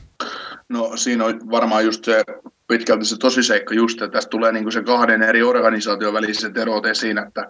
No 0.68 0.96
siinä 0.96 1.24
on 1.24 1.50
varmaan 1.50 1.84
just 1.84 2.04
se 2.04 2.24
pitkälti 2.68 3.04
se 3.04 3.18
tosiseikka 3.18 3.74
just, 3.74 4.02
että 4.02 4.12
tässä 4.12 4.30
tulee 4.30 4.52
niin 4.52 4.72
se 4.72 4.82
kahden 4.82 5.22
eri 5.22 5.42
organisaation 5.42 6.14
väliset 6.14 6.56
erot 6.56 6.86
esiin, 6.86 7.18
että, 7.18 7.48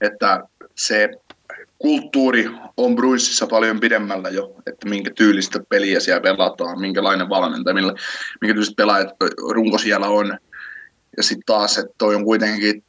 että 0.00 0.42
se 0.74 1.10
kulttuuri 1.78 2.50
on 2.76 2.96
Bruinsissa 2.96 3.46
paljon 3.46 3.80
pidemmällä 3.80 4.28
jo, 4.28 4.54
että 4.66 4.88
minkä 4.88 5.10
tyylistä 5.16 5.60
peliä 5.68 6.00
siellä 6.00 6.20
pelataan, 6.20 6.80
minkälainen 6.80 7.28
valmentaja, 7.28 7.74
millä, 7.74 7.94
minkä 8.40 8.54
tyyliset 8.54 8.76
pelaajat 8.76 9.08
runko 9.50 9.78
siellä 9.78 10.08
on. 10.08 10.38
Ja 11.16 11.22
sitten 11.22 11.46
taas, 11.46 11.78
että 11.78 11.92
toi 11.98 12.14
on 12.14 12.24
kuitenkin, 12.24 12.84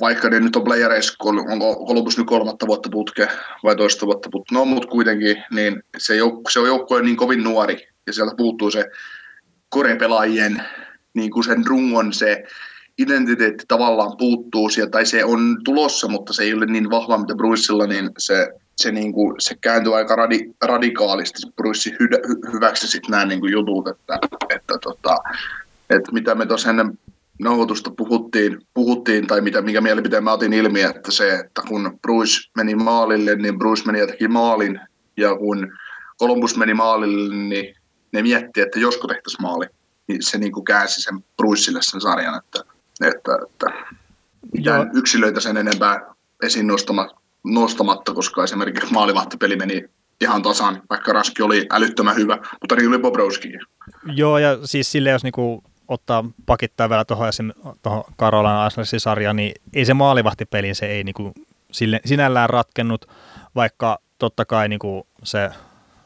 vaikka 0.00 0.28
ne 0.28 0.40
nyt 0.40 0.56
on 0.56 0.64
playereissa, 0.64 1.14
onko 1.20 1.86
Columbus 1.86 2.18
nyt 2.18 2.26
kolmatta 2.26 2.66
vuotta 2.66 2.88
putke 2.92 3.28
vai 3.64 3.76
toista 3.76 4.06
vuotta 4.06 4.28
putke, 4.32 4.54
no 4.54 4.64
mutta 4.64 4.88
kuitenkin, 4.88 5.44
niin 5.50 5.82
se, 5.98 6.18
jouk- 6.18 6.50
se 6.50 6.60
on 6.60 6.66
joukkue 6.66 7.02
niin 7.02 7.16
kovin 7.16 7.44
nuori, 7.44 7.88
ja 8.06 8.12
sieltä 8.12 8.34
puuttuu 8.36 8.70
se 8.70 8.90
korepelaajien 9.68 10.62
niin 11.14 11.30
kuin 11.30 11.44
sen 11.44 11.66
rungon 11.66 12.12
se 12.12 12.44
identiteetti 12.98 13.64
tavallaan 13.68 14.16
puuttuu 14.16 14.68
sieltä, 14.68 14.90
tai 14.90 15.06
se 15.06 15.24
on 15.24 15.56
tulossa, 15.64 16.08
mutta 16.08 16.32
se 16.32 16.42
ei 16.42 16.54
ole 16.54 16.66
niin 16.66 16.90
vahva, 16.90 17.18
mitä 17.18 17.34
Bruissilla, 17.34 17.86
niin 17.86 18.10
se, 18.18 18.48
se, 18.76 18.92
niin 18.92 19.12
kuin, 19.12 19.34
se 19.38 19.54
kääntyi 19.60 19.94
aika 19.94 20.16
radi, 20.16 20.40
radikaalisti. 20.62 21.42
Bruce 21.56 21.90
hy, 21.90 22.08
hy, 22.28 22.52
hyväksyi 22.52 22.88
sitten 22.88 23.10
nämä 23.10 23.24
niin 23.24 23.40
kuin 23.40 23.52
jutut, 23.52 23.88
että, 23.88 24.18
että, 24.54 24.78
tota, 24.82 25.16
että 25.90 26.12
mitä 26.12 26.34
me 26.34 26.46
tuossa 26.46 26.70
ennen 26.70 26.98
nauhoitusta 27.40 27.90
puhuttiin, 27.96 28.66
puhuttiin, 28.74 29.26
tai 29.26 29.40
mitä, 29.40 29.62
mikä 29.62 29.80
mielipiteen 29.80 30.24
mä 30.24 30.32
otin 30.32 30.52
ilmi, 30.52 30.82
että 30.82 31.10
se, 31.10 31.34
että 31.34 31.62
kun 31.68 31.98
Bruce 32.02 32.50
meni 32.56 32.74
maalille, 32.74 33.36
niin 33.36 33.58
Bruce 33.58 33.82
meni 33.86 33.98
ja 33.98 34.06
teki 34.06 34.28
maalin, 34.28 34.80
ja 35.16 35.36
kun 35.36 35.72
Columbus 36.20 36.56
meni 36.56 36.74
maalille, 36.74 37.34
niin 37.34 37.74
ne 38.12 38.22
mietti, 38.22 38.60
että 38.60 38.80
josko 38.80 39.08
tehtäisiin 39.08 39.42
maali. 39.42 39.66
Niin 40.08 40.22
se 40.22 40.38
niin 40.38 40.52
kuin 40.52 40.64
käänsi 40.64 41.02
sen 41.02 41.24
Bruceille 41.36 41.80
sen 41.82 42.00
sarjan, 42.00 42.38
että, 42.38 42.71
että, 43.08 43.38
että 43.50 43.66
mitään 44.52 44.90
yksilöitä 44.94 45.40
sen 45.40 45.56
enempää 45.56 46.00
esiin 46.42 46.66
nostamatta, 46.66 47.20
nostamatta, 47.44 48.14
koska 48.14 48.44
esimerkiksi 48.44 48.92
maalivahtipeli 48.92 49.56
meni 49.56 49.84
ihan 50.20 50.42
tasan, 50.42 50.82
vaikka 50.90 51.12
Raski 51.12 51.42
oli 51.42 51.66
älyttömän 51.70 52.16
hyvä, 52.16 52.38
mutta 52.60 52.76
niin 52.76 52.88
oli 52.88 52.98
Bobrovski. 52.98 53.48
Joo, 54.14 54.38
ja 54.38 54.58
siis 54.66 54.92
sille 54.92 55.10
jos 55.10 55.22
niinku 55.22 55.64
ottaa 55.88 56.24
pakittaa 56.46 56.88
vielä 56.88 57.04
tuohon 57.04 58.04
Karolan 58.16 58.56
Arsenalin 58.56 59.00
sarjaan, 59.00 59.36
niin 59.36 59.54
ei 59.74 59.84
se 59.84 59.94
maalivahtipeli, 59.94 60.74
se 60.74 60.86
ei 60.86 61.04
niinku 61.04 61.32
sille, 61.72 62.00
sinällään 62.04 62.50
ratkennut, 62.50 63.06
vaikka 63.54 63.98
totta 64.18 64.44
kai 64.44 64.68
niinku 64.68 65.06
se 65.24 65.50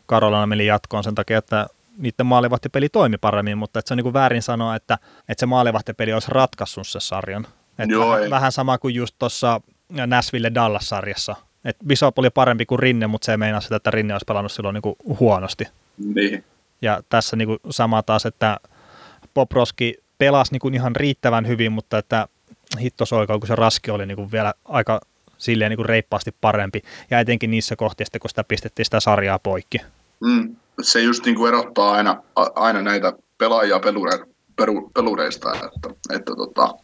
Karolana 0.06 0.46
meni 0.46 0.66
jatkoon 0.66 1.04
sen 1.04 1.14
takia, 1.14 1.38
että 1.38 1.66
niiden 1.96 2.26
maalivahtipeli 2.26 2.88
toimi 2.88 3.18
paremmin, 3.18 3.58
mutta 3.58 3.78
että 3.78 3.88
se 3.88 3.94
on 3.94 3.96
niinku 3.96 4.12
väärin 4.12 4.42
sanoa, 4.42 4.76
että, 4.76 4.98
että 5.28 5.40
se 5.40 5.46
maalivahtipeli 5.46 6.12
olisi 6.12 6.28
ratkaissut 6.30 6.88
se 6.88 7.00
sarjan. 7.00 7.46
Joo, 7.88 8.10
vähän, 8.10 8.30
vähän 8.30 8.52
sama 8.52 8.78
kuin 8.78 8.94
just 8.94 9.16
tuossa 9.18 9.60
Nashville 10.06 10.50
Dallas-sarjassa. 10.54 11.36
Et 11.64 11.76
Bishop 11.86 12.18
oli 12.18 12.30
parempi 12.30 12.66
kuin 12.66 12.78
Rinne, 12.78 13.06
mutta 13.06 13.26
se 13.26 13.32
ei 13.32 13.36
meinaa 13.36 13.60
sitä, 13.60 13.76
että 13.76 13.90
Rinne 13.90 14.14
olisi 14.14 14.24
pelannut 14.24 14.52
silloin 14.52 14.74
niinku 14.74 14.96
huonosti. 15.20 15.64
Niin. 16.14 16.44
Ja 16.82 17.02
tässä 17.08 17.36
niinku 17.36 17.58
sama 17.70 18.02
taas, 18.02 18.26
että 18.26 18.60
Poproski 19.34 19.94
pelasi 20.18 20.52
niin 20.52 20.60
kuin 20.60 20.74
ihan 20.74 20.96
riittävän 20.96 21.46
hyvin, 21.46 21.72
mutta 21.72 21.98
että 21.98 22.28
hittosoikalla, 22.80 23.38
kun 23.38 23.48
se 23.48 23.56
raski 23.56 23.90
oli 23.90 24.06
niin 24.06 24.16
kuin 24.16 24.32
vielä 24.32 24.54
aika 24.64 25.00
silleen 25.38 25.70
niin 25.70 25.76
kuin 25.76 25.86
reippaasti 25.86 26.34
parempi, 26.40 26.82
ja 27.10 27.20
etenkin 27.20 27.50
niissä 27.50 27.76
kohdissa, 27.76 28.18
kun 28.18 28.30
sitä 28.30 28.44
pistettiin 28.44 28.86
sitä 28.86 29.00
sarjaa 29.00 29.38
poikki. 29.38 29.78
Mm, 30.20 30.56
se 30.82 31.00
just 31.00 31.24
niin 31.24 31.36
kuin 31.36 31.48
erottaa 31.48 31.92
aina, 31.92 32.22
aina 32.54 32.82
näitä 32.82 33.12
pelaajia 33.38 33.78
pelure, 33.78 34.18
peru, 34.56 34.90
pelureista, 34.94 35.52
että, 35.54 35.90
että 36.14 36.32
tota, 36.36 36.74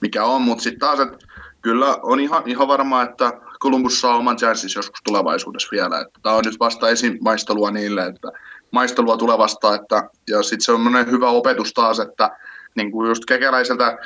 mikä 0.00 0.24
on, 0.24 0.42
mutta 0.42 0.62
sitten 0.62 0.80
taas, 0.80 1.00
että 1.00 1.18
kyllä 1.62 1.96
on 2.02 2.20
ihan, 2.20 2.42
ihan 2.46 2.68
varma, 2.68 3.02
että 3.02 3.32
Columbus 3.62 4.00
saa 4.00 4.16
oman 4.16 4.36
chanssinsa 4.36 4.78
joskus 4.78 5.00
tulevaisuudessa 5.04 5.68
vielä. 5.72 6.06
Tämä 6.22 6.34
on 6.34 6.44
nyt 6.44 6.60
vasta 6.60 6.88
esimaistelua 6.88 7.70
niille, 7.70 8.06
että 8.06 8.28
maistelua 8.70 9.16
tulevasta, 9.16 9.74
että, 9.74 10.10
ja 10.28 10.42
sitten 10.42 10.60
se 10.60 10.72
on 10.72 11.10
hyvä 11.10 11.30
opetus 11.30 11.72
taas, 11.72 12.00
että 12.00 12.30
niin 12.76 12.92
kuin 12.92 13.08
just 13.08 13.24
kekäläiseltä, 13.24 13.98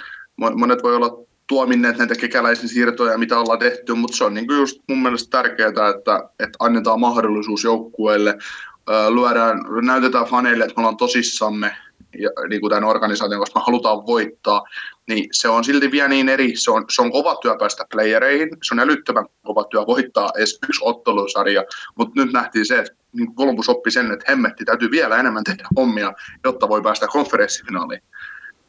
monet 0.56 0.82
voi 0.82 0.96
olla 0.96 1.26
tuominneet 1.46 1.98
näitä 1.98 2.14
kekäläisen 2.14 2.68
siirtoja, 2.68 3.18
mitä 3.18 3.38
ollaan 3.38 3.58
tehty, 3.58 3.94
mutta 3.94 4.16
se 4.16 4.24
on 4.24 4.34
niin 4.34 4.46
kuin 4.46 4.58
just 4.58 4.80
mun 4.88 5.02
mielestä 5.02 5.30
tärkeää, 5.30 5.68
että, 5.68 6.30
että 6.40 6.56
annetaan 6.58 7.00
mahdollisuus 7.00 7.64
joukkueelle, 7.64 8.38
lyödään, 9.14 9.60
näytetään 9.82 10.26
faneille, 10.26 10.64
että 10.64 10.74
me 10.76 10.80
ollaan 10.80 10.96
tosissamme 10.96 11.76
ja, 12.18 12.30
niin 12.48 12.60
kuin 12.60 12.70
tämän 12.70 12.84
organisaation, 12.84 13.40
koska 13.40 13.60
me 13.60 13.64
halutaan 13.66 14.06
voittaa, 14.06 14.62
niin 15.08 15.28
se 15.32 15.48
on 15.48 15.64
silti 15.64 15.90
vielä 15.90 16.08
niin 16.08 16.28
eri. 16.28 16.56
Se 16.56 16.70
on, 16.70 16.84
se 16.90 17.02
on 17.02 17.12
kova 17.12 17.36
työ 17.36 17.56
päästä 17.58 17.86
playereihin, 17.92 18.48
se 18.62 18.74
on 18.74 18.80
älyttömän 18.80 19.26
kova 19.42 19.64
työ 19.64 19.86
voittaa 19.86 20.30
edes 20.36 20.58
yksi 20.68 20.80
ottelusarja, 20.84 21.64
mutta 21.94 22.20
nyt 22.20 22.32
nähtiin 22.32 22.66
se, 22.66 22.78
että 22.78 22.92
niin 23.12 23.34
Columbus 23.34 23.68
oppi 23.68 23.90
sen, 23.90 24.12
että 24.12 24.24
hemmetti 24.28 24.64
täytyy 24.64 24.90
vielä 24.90 25.16
enemmän 25.16 25.44
tehdä 25.44 25.68
hommia, 25.76 26.12
jotta 26.44 26.68
voi 26.68 26.82
päästä 26.82 27.06
konferenssifinaaliin. 27.06 28.02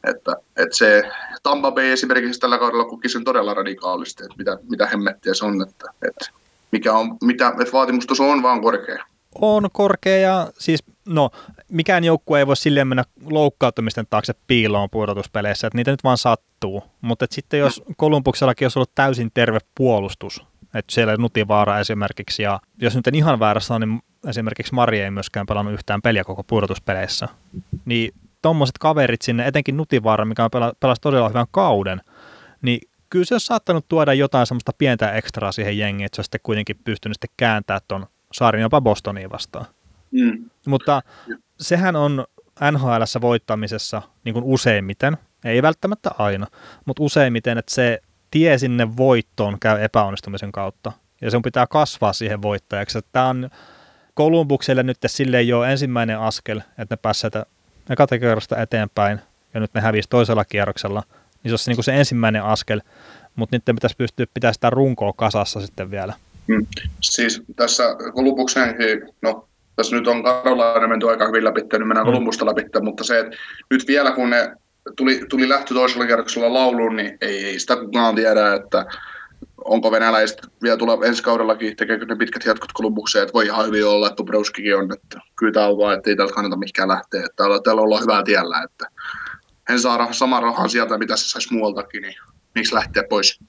Että, 0.04 0.36
että 0.56 0.76
se 0.76 1.02
Tampa 1.42 1.70
Bay 1.70 1.84
esimerkiksi 1.84 2.40
tällä 2.40 2.58
kaudella 2.58 2.84
kuki 2.84 3.08
sen 3.08 3.24
todella 3.24 3.54
radikaalisti, 3.54 4.24
että 4.24 4.34
mitä, 4.38 4.58
mitä 4.70 4.86
hemmettiä 4.86 5.34
se 5.34 5.44
on, 5.44 5.62
että, 5.62 5.90
että 6.08 6.30
mikä 6.72 6.92
on, 6.92 7.16
mitä, 7.22 7.48
että 7.48 7.72
vaatimustaso 7.72 8.30
on 8.30 8.42
vaan 8.42 8.60
korkea. 8.60 9.04
On 9.34 9.68
korkea 9.72 10.16
ja 10.16 10.50
siis 10.58 10.84
no 11.08 11.30
mikään 11.68 12.04
joukkue 12.04 12.38
ei 12.38 12.46
voi 12.46 12.56
silleen 12.56 12.88
mennä 12.88 13.04
loukkaantumisten 13.30 14.06
taakse 14.10 14.34
piiloon 14.46 14.90
pudotuspeleissä, 14.90 15.66
että 15.66 15.76
niitä 15.76 15.90
nyt 15.90 16.04
vaan 16.04 16.18
sattuu. 16.18 16.82
Mutta 17.00 17.26
sitten 17.30 17.60
jos 17.60 17.82
Kolumbuksellakin 17.96 18.64
olisi 18.64 18.78
ollut 18.78 18.94
täysin 18.94 19.30
terve 19.34 19.58
puolustus, 19.74 20.44
että 20.74 20.94
siellä 20.94 21.16
Nutivaara 21.16 21.80
esimerkiksi, 21.80 22.42
ja 22.42 22.60
jos 22.80 22.96
nyt 22.96 23.06
en 23.06 23.14
ihan 23.14 23.40
väärässä 23.40 23.74
on, 23.74 23.80
niin 23.80 24.02
esimerkiksi 24.26 24.74
Mari 24.74 25.00
ei 25.00 25.10
myöskään 25.10 25.46
pelannut 25.46 25.74
yhtään 25.74 26.02
peliä 26.02 26.24
koko 26.24 26.44
pudotuspeleissä, 26.44 27.28
niin 27.84 28.14
tuommoiset 28.42 28.78
kaverit 28.78 29.22
sinne, 29.22 29.46
etenkin 29.46 29.76
Nutivaara, 29.76 30.24
mikä 30.24 30.44
on 30.44 30.50
pela, 30.50 30.72
pelasi 30.80 31.00
todella 31.00 31.28
hyvän 31.28 31.46
kauden, 31.50 32.00
niin 32.62 32.80
kyllä 33.10 33.24
se 33.24 33.34
olisi 33.34 33.46
saattanut 33.46 33.88
tuoda 33.88 34.14
jotain 34.14 34.46
semmoista 34.46 34.72
pientä 34.78 35.12
ekstraa 35.12 35.52
siihen 35.52 35.78
jengiin, 35.78 36.06
että 36.06 36.16
se 36.16 36.20
olisi 36.20 36.26
sitten 36.26 36.40
kuitenkin 36.42 36.80
pystynyt 36.84 37.14
sitten 37.14 37.34
kääntämään 37.36 37.80
tuon 37.88 38.06
saarin 38.32 38.62
jopa 38.62 38.80
Bostoniin 38.80 39.30
vastaan. 39.30 39.66
Mm. 40.10 40.50
Mutta 40.66 41.02
sehän 41.60 41.96
on 41.96 42.24
nhl 42.70 43.02
voittamisessa 43.20 44.02
niin 44.24 44.32
kuin 44.32 44.44
useimmiten, 44.44 45.16
ei 45.44 45.62
välttämättä 45.62 46.10
aina, 46.18 46.46
mutta 46.84 47.02
useimmiten, 47.02 47.58
että 47.58 47.74
se 47.74 48.00
tie 48.30 48.58
sinne 48.58 48.96
voittoon 48.96 49.60
käy 49.60 49.84
epäonnistumisen 49.84 50.52
kautta. 50.52 50.92
Ja 51.20 51.30
sun 51.30 51.42
pitää 51.42 51.66
kasvaa 51.66 52.12
siihen 52.12 52.42
voittajaksi. 52.42 52.98
Tämä 53.12 53.28
on 53.28 53.50
Kolumbukselle 54.14 54.82
nyt 54.82 54.98
sille 55.06 55.42
jo 55.42 55.62
ensimmäinen 55.62 56.20
askel, 56.20 56.60
että 56.78 56.92
ne 56.92 56.98
pääsevät 57.02 57.48
ekata 57.90 58.18
kerrosta 58.18 58.62
eteenpäin, 58.62 59.20
ja 59.54 59.60
nyt 59.60 59.74
ne 59.74 59.80
hävisi 59.80 60.08
toisella 60.08 60.44
kierroksella, 60.44 61.02
niin 61.42 61.50
se 61.50 61.52
olisi 61.52 61.70
niin 61.70 61.84
se 61.84 61.98
ensimmäinen 61.98 62.44
askel, 62.44 62.80
mutta 63.36 63.56
nyt 63.56 63.64
pitäisi 63.64 63.96
pystyä 63.96 64.26
pitämään 64.34 64.54
sitä 64.54 64.70
runkoa 64.70 65.12
kasassa 65.12 65.60
sitten 65.60 65.90
vielä. 65.90 66.14
Hmm. 66.48 66.66
Siis 67.00 67.42
tässä 67.56 67.84
Kolumbuksen, 68.14 68.76
no 69.22 69.48
tässä 69.76 69.96
nyt 69.96 70.08
on 70.08 70.22
Karolainen 70.22 70.90
menty 70.90 71.10
aika 71.10 71.26
hyvin 71.26 71.44
läpi, 71.44 71.60
nyt 71.60 71.70
mennään 71.72 72.06
mm. 72.06 72.10
Kolumbusta 72.10 72.46
läpi, 72.46 72.62
mutta 72.82 73.04
se, 73.04 73.18
että 73.18 73.36
nyt 73.70 73.86
vielä 73.86 74.10
kun 74.10 74.30
ne 74.30 74.52
tuli, 74.96 75.20
tuli 75.28 75.48
lähtö 75.48 75.74
toisella 75.74 76.06
kierroksella 76.06 76.54
lauluun, 76.54 76.96
niin 76.96 77.18
ei, 77.20 77.44
ei 77.44 77.58
sitä 77.58 77.76
kukaan 77.76 78.14
tiedä, 78.14 78.54
että 78.54 78.86
onko 79.64 79.90
venäläiset 79.90 80.38
vielä 80.62 80.76
tulla 80.76 81.06
ensi 81.06 81.22
kaudellakin, 81.22 81.76
tekeekö 81.76 82.06
ne 82.06 82.16
pitkät 82.16 82.44
jatkot 82.44 82.72
Kolumbukseen, 82.72 83.22
että 83.22 83.32
voi 83.32 83.46
ihan 83.46 83.66
hyvin 83.66 83.86
olla, 83.86 84.08
että 84.08 84.24
Browskikin 84.24 84.76
on, 84.76 84.92
että 84.92 85.20
kyllä 85.36 85.52
tämä 85.52 85.66
on 85.66 85.78
vaan, 85.78 85.96
että 85.96 86.10
ei 86.10 86.16
täältä 86.16 86.34
kannata 86.34 86.56
mihinkään 86.56 86.88
lähteä, 86.88 87.20
että 87.20 87.36
täällä, 87.36 87.60
täällä 87.60 87.82
ollaan 87.82 88.02
hyvää 88.02 88.22
tiellä, 88.22 88.62
että 88.62 88.86
en 89.68 89.80
saa 89.80 90.12
sama 90.12 90.40
rahaa 90.40 90.68
sieltä, 90.68 90.98
mitä 90.98 91.16
se 91.16 91.28
saisi 91.28 91.54
muualtakin, 91.54 92.02
niin 92.02 92.14
miksi 92.54 92.74
lähteä 92.74 93.02
pois? 93.10 93.40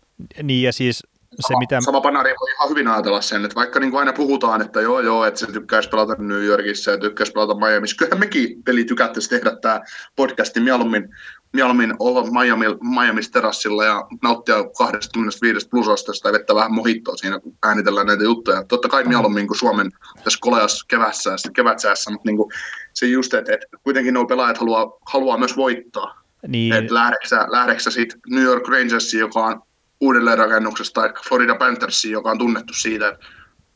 Niin 0.44 0.64
ja 0.64 0.74
siis 0.74 1.04
se, 1.48 1.58
mitä... 1.60 1.82
Sama 1.82 2.02
panari 2.02 2.34
voi 2.40 2.52
ihan 2.52 2.70
hyvin 2.70 2.88
ajatella 2.88 3.22
sen, 3.22 3.46
että 3.46 3.56
vaikka 3.56 3.80
niin 3.80 3.92
kuin 3.92 4.00
aina 4.00 4.14
puhutaan, 4.14 4.62
että 4.62 4.82
joo 4.82 5.00
joo, 5.00 5.26
että 5.26 5.40
se 5.40 5.52
tykkäisi 5.52 5.90
pelata 5.90 6.16
New 6.20 6.44
Yorkissa 6.44 6.92
ja 6.92 6.98
tykkäisi 6.98 7.32
pelata 7.32 7.56
Miamiissa, 7.56 7.98
kyllähän 7.98 8.20
mekin 8.20 8.64
peli 8.64 8.84
tykättäisiin 8.84 9.30
tehdä 9.30 9.58
tämä 9.62 9.82
podcasti 10.16 10.60
mieluummin, 10.60 11.10
mieluummin 11.54 11.94
olla 12.00 12.42
Miami, 12.42 12.66
Miami 13.00 13.22
terassilla 13.32 13.86
ja 13.86 14.08
nauttia 14.24 14.56
25 14.78 15.68
plusastasta 15.70 16.30
ja 16.30 16.34
vettä 16.34 16.56
vähän 16.56 16.74
mohittoa 16.74 17.18
siinä, 17.18 17.40
kun 17.40 17.58
äänitellään 17.64 18.08
näitä 18.08 18.24
juttuja. 18.24 18.64
Totta 18.64 18.88
kai 18.88 19.04
mieluummin 19.04 19.48
kuin 19.48 19.58
Suomen 19.58 19.92
tässä 20.24 20.40
koleassa 20.42 20.86
kevässä, 20.88 21.36
kevätsäässä, 21.56 22.12
mutta 22.12 22.30
niin 22.30 22.38
kuin 22.38 22.52
se 22.94 23.06
just, 23.06 23.34
että, 23.34 23.54
että 23.54 23.68
kuitenkin 23.84 24.14
nuo 24.14 24.26
pelaajat 24.26 24.58
haluaa, 24.58 24.98
haluaa 25.06 25.38
myös 25.38 25.58
voittaa. 25.58 26.20
Niin. 26.48 26.74
Että 26.74 26.94
lähdeksä, 26.94 27.46
lähdeksä 27.50 27.92
sitten 27.92 28.20
New 28.30 28.44
York 28.44 28.68
Rangersiin, 28.68 29.20
joka 29.20 29.46
on 29.46 29.62
uudelleenrakennuksesta 30.02 31.02
tai 31.02 31.14
Florida 31.28 31.56
Panthersiin, 31.56 32.12
joka 32.12 32.32
on 32.32 32.38
tunnettu 32.38 32.74
siitä, 32.74 33.08
että, 33.08 33.26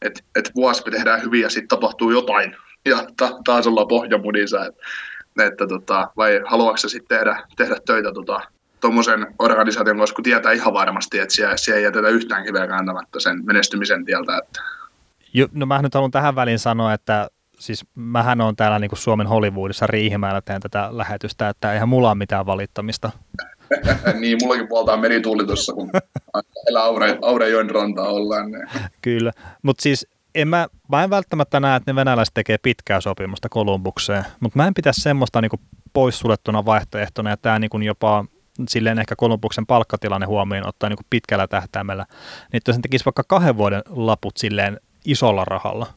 että, 0.01 0.21
että 0.35 0.51
vuosi 0.55 0.83
tehdään 0.83 1.21
hyvin 1.21 1.41
ja 1.41 1.49
sitten 1.49 1.67
tapahtuu 1.67 2.11
jotain 2.11 2.55
ja 2.85 2.97
ta, 3.17 3.39
taas 3.45 3.67
ollaan 3.67 3.87
pohjamudissa. 3.87 4.65
Että, 4.65 4.83
että 5.47 5.67
tota, 5.67 6.11
vai 6.17 6.41
haluatko 6.45 6.77
sitten 6.77 7.17
tehdä, 7.17 7.43
tehdä 7.57 7.75
töitä 7.85 8.11
tota, 8.13 8.41
tuommoisen 8.81 9.27
organisaation 9.39 9.97
kanssa, 9.97 10.15
kun 10.15 10.23
tietää 10.23 10.51
ihan 10.51 10.73
varmasti, 10.73 11.19
että 11.19 11.35
siellä, 11.35 11.57
siellä 11.57 11.77
ei 11.77 11.83
jätetä 11.83 12.09
yhtään 12.09 12.45
kiveä 12.45 12.67
kääntämättä 12.67 13.19
sen 13.19 13.45
menestymisen 13.45 14.05
tieltä. 14.05 14.37
Että. 14.37 14.61
Jo, 15.33 15.47
no 15.51 15.65
mä 15.65 15.81
nyt 15.81 15.93
haluan 15.93 16.11
tähän 16.11 16.35
väliin 16.35 16.59
sanoa, 16.59 16.93
että 16.93 17.29
siis 17.59 17.85
mähän 17.95 18.41
on 18.41 18.55
täällä 18.55 18.79
niin 18.79 18.89
kuin 18.89 18.99
Suomen 18.99 19.27
Hollywoodissa 19.27 19.87
Riihimäellä 19.87 20.41
teen 20.41 20.61
tätä 20.61 20.89
lähetystä, 20.91 21.49
että 21.49 21.73
eihän 21.73 21.89
mulla 21.89 22.09
ole 22.09 22.17
mitään 22.17 22.45
valittamista. 22.45 23.11
niin, 24.19 24.37
mullakin 24.41 24.67
puoltaan 24.67 24.99
merituuli 24.99 25.45
tuossa, 25.45 25.73
kun 25.73 25.91
elää 26.67 26.83
Aure, 26.83 27.17
Aurejoen 27.21 27.69
rantaa 27.69 28.09
ollaan. 28.09 28.51
Niin. 28.51 28.67
Kyllä, 29.01 29.31
mutta 29.61 29.81
siis 29.81 30.07
en 30.35 30.47
mä, 30.47 30.67
mä 30.91 31.03
en 31.03 31.09
välttämättä 31.09 31.59
näe, 31.59 31.75
että 31.75 31.91
ne 31.91 31.95
venäläiset 31.95 32.33
tekee 32.33 32.57
pitkää 32.57 33.01
sopimusta 33.01 33.49
Kolumbukseen, 33.49 34.25
mutta 34.39 34.59
mä 34.59 34.67
en 34.67 34.73
pitäisi 34.73 35.01
semmoista 35.01 35.41
niinku 35.41 35.59
poissulettuna 35.93 36.65
vaihtoehtona, 36.65 37.29
ja 37.29 37.37
tämä 37.37 37.59
niinku 37.59 37.79
jopa 37.79 38.25
silleen 38.69 38.99
ehkä 38.99 39.15
Kolumbuksen 39.15 39.65
palkkatilanne 39.65 40.25
huomioon 40.25 40.67
ottaa 40.67 40.89
niinku 40.89 41.03
pitkällä 41.09 41.47
tähtäimellä, 41.47 42.05
niin 42.51 42.61
jos 42.67 42.77
ne 42.77 42.81
tekisi 42.81 43.05
vaikka 43.05 43.23
kahden 43.27 43.57
vuoden 43.57 43.81
laput 43.89 44.37
silleen 44.37 44.79
isolla 45.05 45.45
rahalla. 45.45 45.87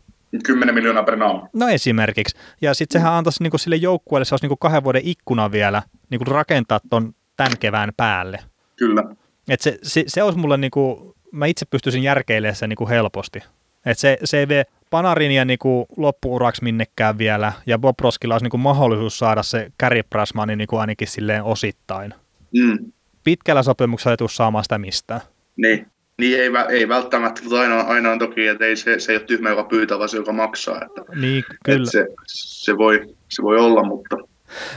10 0.44 0.74
miljoonaa 0.74 1.02
per 1.02 1.16
naama. 1.16 1.48
No 1.52 1.68
esimerkiksi. 1.68 2.36
Ja 2.60 2.74
sitten 2.74 3.00
sehän 3.00 3.12
antaisi 3.12 3.42
niinku 3.42 3.58
sille 3.58 3.76
joukkueelle, 3.76 4.24
se 4.24 4.34
olisi 4.34 4.44
niinku 4.44 4.56
kahden 4.56 4.84
vuoden 4.84 5.02
ikkuna 5.04 5.52
vielä 5.52 5.82
niinku 6.10 6.24
rakentaa 6.24 6.80
ton 6.90 7.14
tämän 7.36 7.58
kevään 7.60 7.92
päälle. 7.96 8.38
Kyllä. 8.76 9.02
Et 9.48 9.60
se, 9.60 9.78
se, 9.82 10.04
se 10.06 10.22
olisi 10.22 10.38
mulle, 10.38 10.56
niinku, 10.56 11.14
mä 11.32 11.46
itse 11.46 11.66
pystyisin 11.66 12.02
järkeilemään 12.02 12.56
sen 12.56 12.68
niinku 12.68 12.88
helposti. 12.88 13.38
Et 13.86 13.98
se, 13.98 14.18
se 14.24 14.38
ei 14.38 14.48
vie 14.48 14.64
Panarinia 14.90 15.44
niinku 15.44 15.86
loppuuraksi 15.96 16.64
minnekään 16.64 17.18
vielä, 17.18 17.52
ja 17.66 17.78
Bob 17.78 18.00
Roskilla 18.00 18.34
olisi 18.34 18.44
niinku 18.44 18.58
mahdollisuus 18.58 19.18
saada 19.18 19.42
se 19.42 19.72
Gary 19.80 20.02
Prasmani 20.10 20.56
niinku 20.56 20.76
ainakin 20.76 21.08
silleen 21.08 21.44
osittain. 21.44 22.14
Mm. 22.54 22.92
Pitkällä 23.24 23.62
sopimuksella 23.62 24.12
ei 24.12 24.16
tule 24.16 24.28
saamaan 24.28 24.64
sitä 24.64 24.78
mistään. 24.78 25.20
Niin. 25.56 25.86
Niin 26.18 26.40
ei, 26.40 26.50
ei 26.70 26.88
välttämättä, 26.88 27.42
mutta 27.42 27.60
aina, 27.60 27.80
aina 27.80 28.10
on 28.10 28.18
toki, 28.18 28.46
että 28.46 28.64
ei 28.64 28.76
se, 28.76 29.00
se 29.00 29.12
ei 29.12 29.16
ole 29.18 29.24
tyhmä, 29.24 29.48
joka 29.48 29.64
pyytää, 29.64 29.98
vaan 29.98 30.08
se, 30.08 30.16
joka 30.16 30.32
maksaa. 30.32 30.84
Että, 30.84 31.12
Niin, 31.20 31.44
kyllä. 31.64 31.76
että 31.76 31.90
se, 31.90 32.06
se, 32.26 32.78
voi, 32.78 33.14
se 33.28 33.42
voi 33.42 33.58
olla, 33.58 33.84
mutta 33.84 34.16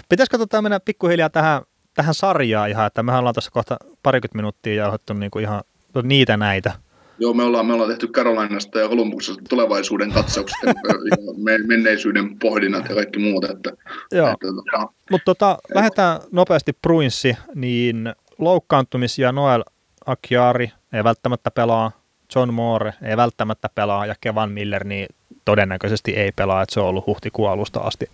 Pitäisikö 0.10 0.38
tota 0.38 0.62
mennä 0.62 0.80
pikkuhiljaa 0.80 1.30
tähän, 1.30 1.62
tähän 2.00 2.14
sarjaan 2.14 2.70
ihan, 2.70 2.88
että 2.88 3.04
mehän 3.04 3.20
ollaan 3.20 3.36
tässä 3.36 3.52
kohta 3.52 3.78
parikymmentä 4.04 4.38
minuuttia 4.38 4.74
jauhettu 4.74 5.14
niinku 5.14 5.40
ihan 5.40 5.64
niitä 6.04 6.38
näitä. 6.38 6.72
joo, 7.18 7.34
me 7.34 7.44
ollaan, 7.44 7.66
me 7.66 7.74
ollaan 7.74 7.90
tehty 7.90 8.08
Carolinasta 8.08 8.80
ja 8.80 8.90
Columbuksesta 8.90 9.44
tulevaisuuden 9.50 10.12
katsaukset 10.12 10.58
ja 10.64 10.74
me, 11.46 11.58
menneisyyden 11.58 12.40
pohdinnat 12.40 12.90
ja 12.90 12.96
kaikki 12.96 13.20
muut. 13.20 13.44
Että, 13.44 13.72
Joo. 14.12 14.28
että, 14.28 14.48
tota, 14.48 14.94
Mutta 15.12 15.26
tota, 15.26 15.58
lähdetään 15.74 16.20
nopeasti 16.32 16.74
Bruinsi, 16.82 17.38
niin 17.56 18.14
loukkaantumisia 18.38 19.32
Noel 19.32 19.64
Akiari 20.06 20.72
ei 20.94 21.04
välttämättä 21.04 21.52
pelaa, 21.52 21.92
John 22.36 22.54
Moore 22.54 22.94
ei 23.02 23.18
välttämättä 23.18 23.70
pelaa 23.76 24.06
ja 24.06 24.16
Kevan 24.22 24.52
Miller 24.52 24.84
niin 24.84 25.08
todennäköisesti 25.46 26.16
ei 26.16 26.32
pelaa, 26.32 26.62
että 26.62 26.74
se 26.74 26.80
on 26.80 26.88
ollut 26.88 27.08
huhtikuun 27.08 27.50
alusta 27.50 27.80
asti, 27.80 28.10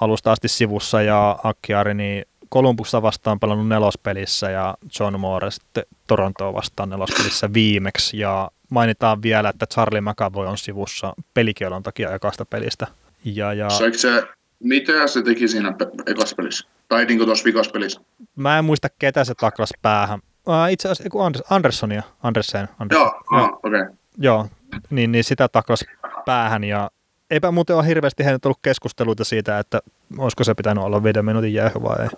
alusta 0.00 0.32
asti 0.32 0.48
sivussa 0.48 1.02
ja 1.02 1.38
Akiari 1.44 1.94
niin 1.94 2.24
Kolumbusta 2.54 3.02
vastaan 3.02 3.40
pelannut 3.40 3.68
nelospelissä 3.68 4.50
ja 4.50 4.74
John 5.00 5.20
Moore 5.20 5.50
sitten 5.50 5.84
Torontoa 6.06 6.54
vastaan 6.54 6.88
nelospelissä 6.90 7.52
viimeksi 7.52 8.18
ja 8.18 8.50
mainitaan 8.70 9.22
vielä, 9.22 9.48
että 9.48 9.66
Charlie 9.66 10.00
McAvoy 10.00 10.46
on 10.46 10.58
sivussa 10.58 11.14
pelikielon 11.34 11.82
takia 11.82 12.14
ekasta 12.14 12.44
pelistä. 12.44 12.86
Ja, 13.24 13.52
ja 13.52 13.70
saiko 13.70 13.98
se, 13.98 14.22
mitä 14.60 15.06
se 15.06 15.22
teki 15.22 15.48
siinä 15.48 15.72
pe- 15.72 15.90
ekassa 16.06 16.36
pelissä? 16.36 16.68
Tai 16.88 17.04
niin 17.04 17.18
kuin 17.18 17.28
tuossa 17.28 17.44
vikassa 17.44 17.72
pelissä? 17.72 18.00
mä 18.36 18.58
en 18.58 18.64
muista 18.64 18.88
ketä 18.98 19.24
se 19.24 19.34
taklas 19.34 19.70
päähän. 19.82 20.20
Äh, 20.48 20.72
itse 20.72 20.88
asiassa 20.88 21.24
Anders, 21.24 21.44
Anderssonia, 21.50 22.02
Andersen, 22.22 22.68
Andersen. 22.78 23.04
Joo, 23.04 23.20
ah, 23.30 23.50
okei. 23.62 23.80
Okay. 23.80 23.94
Joo, 24.18 24.48
niin, 24.90 25.12
niin 25.12 25.24
sitä 25.24 25.48
taklas 25.48 25.84
päähän 26.26 26.64
ja 26.64 26.90
eipä 27.30 27.50
muuten 27.50 27.76
ole 27.76 27.86
hirveästi 27.86 28.24
heidän 28.24 28.40
tullut 28.40 28.58
keskusteluita 28.62 29.24
siitä, 29.24 29.58
että 29.58 29.80
olisiko 30.18 30.44
se 30.44 30.54
pitänyt 30.54 30.84
olla 30.84 31.02
viiden 31.02 31.24
minuutin 31.24 31.54
jäähy 31.54 31.82
vai 31.82 31.96
ei. 32.02 32.08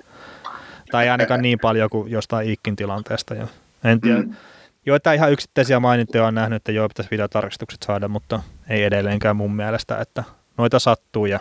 Tai 0.91 1.09
ainakaan 1.09 1.43
niin 1.43 1.59
paljon 1.59 1.91
kuin 1.91 2.11
jostain 2.11 2.49
Iikin 2.49 2.77
tilanteesta. 2.77 3.35
Ja 3.35 3.47
en 3.85 4.01
tiedä. 4.01 4.19
Mm. 4.19 4.35
Joitain 4.87 5.17
ihan 5.17 5.33
yksittäisiä 5.33 5.81
mainintoja 5.81 6.27
on 6.27 6.35
nähnyt, 6.35 6.57
että 6.57 6.73
joo, 6.73 6.89
pitäisi 6.89 7.11
videotarkastukset 7.11 7.83
saada, 7.83 8.09
mutta 8.09 8.43
ei 8.69 8.85
edelleenkään 8.85 9.37
mun 9.37 9.57
mielestä, 9.57 9.99
että 9.99 10.25
noita 10.59 10.79
sattuu 10.79 11.27
ja 11.27 11.41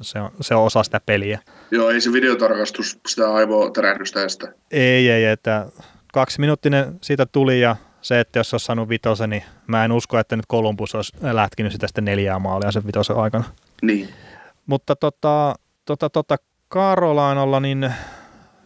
se 0.00 0.20
on, 0.20 0.30
se 0.40 0.54
on 0.54 0.64
osa 0.64 0.82
sitä 0.82 1.00
peliä. 1.06 1.38
Joo, 1.70 1.90
ei 1.90 2.00
se 2.00 2.12
videotarkastus 2.12 3.00
sitä 3.08 3.34
aivotärähdystä 3.34 4.24
estä. 4.24 4.52
Ei, 4.70 5.10
ei, 5.10 5.24
että 5.24 5.66
kaksi 6.12 6.40
minuuttinen 6.40 6.98
siitä 7.00 7.26
tuli 7.26 7.60
ja 7.60 7.76
se, 8.02 8.20
että 8.20 8.38
jos 8.38 8.54
olisi 8.54 8.66
saanut 8.66 8.88
vitosen, 8.88 9.30
niin 9.30 9.42
mä 9.66 9.84
en 9.84 9.92
usko, 9.92 10.18
että 10.18 10.36
nyt 10.36 10.46
Columbus 10.50 10.94
olisi 10.94 11.12
lätkinyt 11.20 11.72
sitä 11.72 11.86
sitten 11.86 12.04
neljää 12.04 12.38
maalia 12.38 12.72
sen 12.72 12.86
vitosen 12.86 13.16
aikana. 13.16 13.44
Niin. 13.82 14.08
Mutta 14.66 14.96
tota, 14.96 15.54
tota, 15.84 16.10
tota 16.10 16.36
Karolainalla, 16.68 17.60
niin 17.60 17.92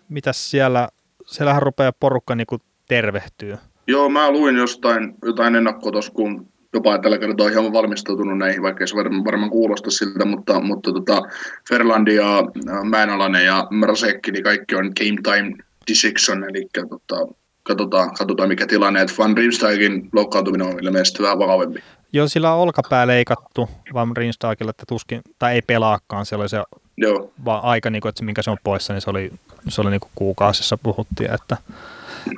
mitäs 0.09 0.51
siellä, 0.51 0.89
siellähän 1.27 1.63
rupeaa 1.63 1.93
porukka 1.93 2.35
niinku 2.35 2.59
tervehtyy. 2.89 3.57
Joo, 3.87 4.09
mä 4.09 4.31
luin 4.31 4.57
jostain 4.57 5.15
jotain 5.25 5.55
ennakkoa 5.55 5.93
tuossa, 5.93 6.13
kun 6.13 6.49
jopa 6.75 6.99
tällä 6.99 7.19
kertaa 7.19 7.49
hieman 7.49 7.73
valmistautunut 7.73 8.39
näihin, 8.39 8.63
vaikka 8.63 8.87
se 8.87 8.97
varmaan, 8.97 9.25
varmaan 9.25 9.51
kuulosta 9.51 9.91
siltä, 9.91 10.25
mutta, 10.25 10.61
mutta 10.61 10.93
tota, 10.93 11.23
Ferlandi 11.69 12.15
ja 12.15 12.39
äh, 12.39 12.85
Mäenalainen 12.85 13.45
ja 13.45 13.67
Mrasekki, 13.71 14.33
niin 14.33 14.45
kaikki 14.45 14.75
on 14.75 14.93
game 14.99 15.21
time 15.23 15.57
decision, 15.91 16.45
eli 16.45 16.69
tota, 16.89 17.35
katsotaan, 17.63 18.15
katsotaan 18.19 18.49
mikä 18.49 18.67
tilanne, 18.67 19.01
että 19.01 19.15
Van 19.19 19.37
Riemsteikin 19.37 20.09
loukkaantuminen 20.13 20.67
on 20.67 20.85
ilmeisesti 20.85 21.23
vähän 21.23 21.39
vakavempi. 21.39 21.83
Joo, 22.13 22.29
sillä 22.29 22.53
on 22.53 22.61
olkapää 22.61 23.07
leikattu 23.07 23.69
Van 23.95 24.17
Rienstakilla, 24.17 24.71
että 24.71 24.85
tuskin, 24.89 25.21
tai 25.39 25.55
ei 25.55 25.63
pelaakaan, 25.63 26.27
siellä 26.27 26.43
oli 26.43 26.49
se 26.49 26.63
Joo, 26.97 27.33
vaan 27.45 27.65
aika, 27.65 27.91
niin 27.91 28.01
kuin, 28.01 28.09
että 28.11 28.19
se, 28.19 28.25
minkä 28.25 28.43
se 28.43 28.51
on 28.51 28.57
poissa, 28.65 28.93
niin 28.93 29.01
se 29.01 29.11
oli, 29.11 29.33
se 29.69 29.81
oli 29.81 29.91
niin 29.91 30.01
kuin 30.01 30.11
kuukausissa 30.15 30.77
puhuttiin, 30.79 31.31
että 31.35 31.57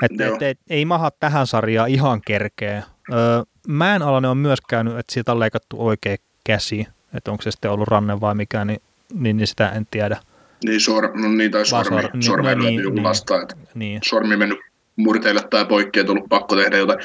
et, 0.03 0.11
Joo. 0.19 0.35
et, 0.35 0.43
et, 0.43 0.59
ei 0.71 0.85
maha 0.85 1.11
tähän 1.11 1.47
sarjaan 1.47 1.89
ihan 1.89 2.21
kerkeä. 2.27 2.83
Öö, 3.13 3.43
Mäenalainen 3.69 4.31
on 4.31 4.37
myös 4.37 4.59
käynyt, 4.69 4.99
että 4.99 5.13
siitä 5.15 5.33
on 5.33 5.41
leikattu 5.41 5.87
oikea 5.87 6.17
käsi, 6.45 6.87
että 7.15 7.31
onko 7.31 7.43
se 7.43 7.51
sitten 7.51 7.71
ollut 7.71 7.89
ranne 7.89 8.21
vai 8.21 8.35
mikä, 8.35 8.65
niin, 8.65 8.81
niin, 9.15 9.37
niin 9.37 9.47
sitä 9.47 9.69
en 9.71 9.87
tiedä. 9.91 10.17
niin, 10.65 10.81
sor, 10.81 11.11
no, 11.21 11.29
niin 11.29 11.51
tai 11.51 11.67
sormi, 11.67 12.03
sor- 12.03 12.11
niin, 12.13 12.23
sormi 12.23 12.55
no 12.55 12.63
niin, 12.65 12.81
joku 12.83 12.95
niin. 12.95 13.03
vastaan, 13.05 13.43
että 13.43 13.55
Niin. 13.75 14.01
sormi 14.05 14.37
mennyt 14.37 14.59
murteille 14.97 15.41
tai 15.51 15.67
poikki, 15.67 16.01
että 16.01 16.13
ollut 16.13 16.29
pakko 16.29 16.57
tehdä 16.57 16.77
jotain. 16.77 16.99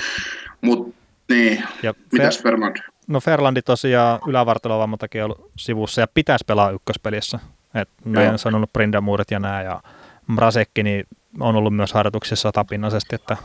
Mutta 0.61 0.97
niin, 1.29 1.63
Ja 1.83 1.93
mitäs 2.11 2.35
Fer, 2.37 2.43
Fernand? 2.43 2.75
No 3.07 3.19
Ferlandi 3.19 3.61
tosiaan 3.61 4.19
ylävartalovamman 4.27 4.99
takia 4.99 5.25
ollut 5.25 5.51
sivussa 5.57 6.01
ja 6.01 6.07
pitäisi 6.13 6.45
pelaa 6.47 6.71
ykköspelissä. 6.71 7.39
Et 7.75 7.89
näin 8.05 8.31
on 8.31 8.39
sanonut 8.39 8.73
Brindamuuret 8.73 9.31
ja 9.31 9.39
nämä 9.39 9.61
ja 9.61 9.81
Mrasekki 10.27 10.83
niin 10.83 11.07
on 11.39 11.55
ollut 11.55 11.75
myös 11.75 11.93
harjoituksissa 11.93 12.51
tapinnaisesti, 12.51 13.15
että 13.15 13.37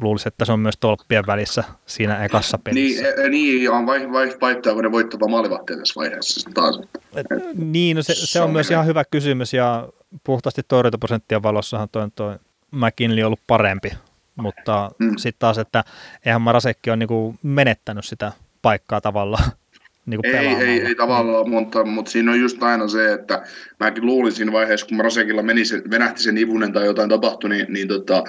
luulisi, 0.00 0.28
että 0.28 0.44
se 0.44 0.52
on 0.52 0.60
myös 0.60 0.74
tolppien 0.80 1.26
välissä 1.26 1.64
siinä 1.86 2.24
ekassa 2.24 2.58
pelissä. 2.58 3.02
Niin, 3.02 3.26
e, 3.26 3.28
niin 3.28 3.70
on 3.70 3.86
vai, 3.86 4.12
vai, 4.12 4.36
vaihtaako 4.40 4.82
ne 4.82 4.92
voittava 4.92 5.28
maalivahtia 5.28 5.76
tässä 5.76 5.94
vaiheessa 5.96 6.50
taas? 6.54 6.80
Et, 7.16 7.26
niin, 7.56 7.96
no 7.96 8.02
se, 8.02 8.14
se 8.16 8.40
on 8.40 8.44
on 8.44 8.52
myös 8.52 8.70
ihan 8.70 8.86
hyvä 8.86 9.04
kysymys 9.04 9.52
ja 9.52 9.88
puhtaasti 10.24 10.62
torjuntaprosenttien 10.68 11.42
valossahan 11.42 11.88
toi, 11.92 12.08
toi 12.14 12.38
McKinley 12.70 13.24
ollut 13.24 13.40
parempi, 13.46 13.92
mutta. 14.36 14.90
Mm. 14.98 15.14
sitten 15.16 15.38
taas, 15.38 15.58
että 15.58 15.84
eihän 16.26 16.42
Marasekki 16.42 16.90
ole 16.90 16.96
niinku 16.96 17.34
menettänyt 17.42 18.04
sitä 18.04 18.32
paikkaa 18.64 19.00
tavallaan 19.00 19.44
niinku 20.06 20.22
Ei, 20.26 20.32
pelaamalla. 20.32 20.64
ei, 20.64 20.80
ei 20.80 20.94
tavallaan, 20.94 21.50
mutta, 21.50 21.84
mutta 21.84 22.10
siinä 22.10 22.32
on 22.32 22.40
just 22.40 22.62
aina 22.62 22.88
se, 22.88 23.12
että 23.12 23.42
mäkin 23.80 24.06
luulin 24.06 24.32
siinä 24.32 24.52
vaiheessa, 24.52 24.86
kun 24.86 25.00
Rasekilla 25.00 25.42
meni 25.42 25.64
se, 25.64 25.82
venähti 25.90 26.22
sen 26.22 26.38
ivunen 26.38 26.72
tai 26.72 26.84
jotain 26.86 27.08
tapahtui, 27.08 27.50
niin, 27.50 27.66
niin 27.68 27.88
tota, 27.88 28.24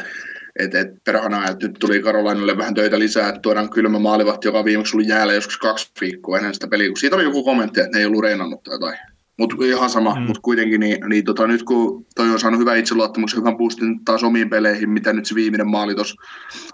että 0.60 0.80
et 0.80 0.88
perhana, 1.04 1.50
että 1.50 1.68
nyt 1.68 1.76
tuli 1.80 2.00
Karolainille 2.02 2.58
vähän 2.58 2.74
töitä 2.74 3.00
lisää, 3.00 3.30
että 3.30 3.42
tuodaan 3.42 3.70
kylmä 3.70 4.00
maalivahti, 4.00 4.48
joka 4.48 4.60
on 4.60 4.66
viimeksi 4.66 4.96
ollut 4.98 5.10
jäällä 5.10 5.34
joskus 5.34 5.58
kaksi 5.58 5.92
viikkoa 6.02 6.38
ennen 6.38 6.54
sitä 6.54 6.68
peliä, 6.68 6.88
kun 6.88 6.98
siitä 6.98 7.16
oli 7.16 7.24
joku 7.24 7.44
kommentti, 7.44 7.80
että 7.80 7.92
ne 7.94 8.00
ei 8.00 8.06
ollut 8.06 8.22
reenannut 8.24 8.64
tai 8.64 8.74
jotain. 8.76 8.98
Mutta 9.40 9.56
ihan 9.66 9.90
sama, 9.90 10.16
Mm. 10.16 10.22
mutta 10.22 10.42
kuitenkin 10.42 10.80
niin, 10.80 10.98
niin 11.10 11.26
tota, 11.26 11.48
nyt 11.48 11.64
kun 11.64 12.06
toi 12.16 12.30
on 12.30 12.40
saanut 12.40 12.60
hyvän 12.60 12.78
itseluottamuksen, 12.78 13.40
hyvän 13.40 13.58
boostin 13.58 14.06
taas 14.06 14.24
omiin 14.24 14.50
peleihin, 14.50 14.90
mitä 14.90 15.14
nyt 15.14 15.26
se 15.26 15.36
viimeinen 15.36 15.68
maali 15.68 15.96
tuossa 15.96 16.16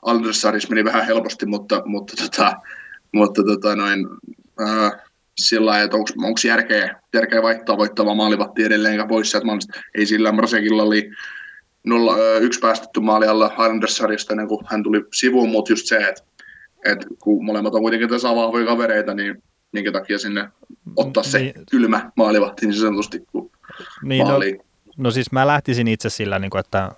Aldersarissa 0.02 0.70
meni 0.70 0.84
vähän 0.84 1.06
helposti, 1.06 1.46
mutta, 1.46 1.82
mutta, 1.86 2.14
tota, 2.24 2.54
mutta 3.14 3.44
tota, 3.44 3.76
noin, 3.76 4.08
ää, 4.60 4.92
sillä 5.38 5.66
lailla, 5.72 5.84
että 5.84 5.98
onko 5.98 6.40
järkeä, 6.48 6.96
järkeä 7.14 7.42
vaihtaa 7.42 7.78
voittavaa 7.78 8.16
maalivahtia 8.16 8.66
edelleenkään 8.66 9.08
pois 9.08 9.32
sieltä 9.32 9.46
maalista. 9.46 9.80
Ei 9.96 10.06
sillä 10.06 10.32
Mrasekilla 10.32 10.84
oli 10.84 11.12
nolla, 11.84 12.16
ö, 12.16 12.38
yksi 12.38 12.60
päästetty 12.60 13.00
maali 13.00 13.28
alla 13.28 13.48
Islanders-sarjasta 13.48 14.34
ennen 14.34 14.48
kuin 14.48 14.66
hän 14.66 14.84
tuli 14.84 15.04
sivuun, 15.14 15.50
mutta 15.50 15.72
just 15.72 15.86
se, 15.86 15.98
että, 15.98 16.24
että 16.86 17.06
kun 17.20 17.46
molemmat 17.46 17.76
on 17.76 17.82
kuitenkin 17.82 18.10
tässä 18.10 18.36
vahvoja 18.36 18.66
kavereita, 18.66 19.14
niin 19.14 19.44
minkä 19.72 19.92
takia 19.92 20.18
sinne 20.18 20.50
ottaa 20.96 21.24
se 21.24 21.40
Niin. 21.40 21.54
kylmä 21.72 22.12
maalivahti 22.16 22.66
niin 22.66 22.80
sanotusti 22.80 23.20
kuin 23.32 23.52
niin, 24.04 24.20
no, 24.20 24.26
maaliin. 24.30 24.60
no 24.98 25.12
siis 25.12 25.32
mä 25.32 25.48
lähtisin 25.48 25.88
itse 25.88 26.10
sillä, 26.10 26.40
niin 26.40 26.52
kuin, 26.52 26.60
että, 26.60 26.92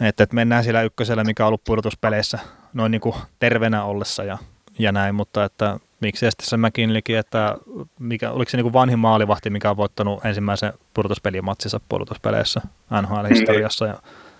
että, 0.00 0.22
että 0.24 0.34
mennään 0.34 0.64
sillä 0.64 0.82
ykkösellä, 0.82 1.24
mikä 1.24 1.42
on 1.44 1.46
ollut 1.48 1.64
pudotuspeleissä 1.64 2.38
noin 2.74 2.90
niin 2.92 3.00
kuin 3.00 3.14
terveenä 3.38 3.84
ollessa 3.84 4.24
ja, 4.24 4.38
ja 4.78 4.92
näin, 4.92 5.14
mutta 5.14 5.44
että 5.44 5.78
miksi 6.00 6.26
se 6.42 6.56
McKinleykin, 6.56 7.18
että 7.18 7.56
mikä, 7.98 8.30
oliko 8.30 8.50
se 8.50 8.56
niin 8.56 8.64
kuin 8.64 8.72
vanhin 8.72 8.98
maalivahti, 8.98 9.50
mikä 9.50 9.70
on 9.70 9.76
voittanut 9.76 10.24
ensimmäisen 10.24 10.72
pudotuspelimatsinsa 10.94 11.80
pudotuspeleissä 11.88 12.60
NHL-historiassa 13.02 13.86
ja, 13.86 13.94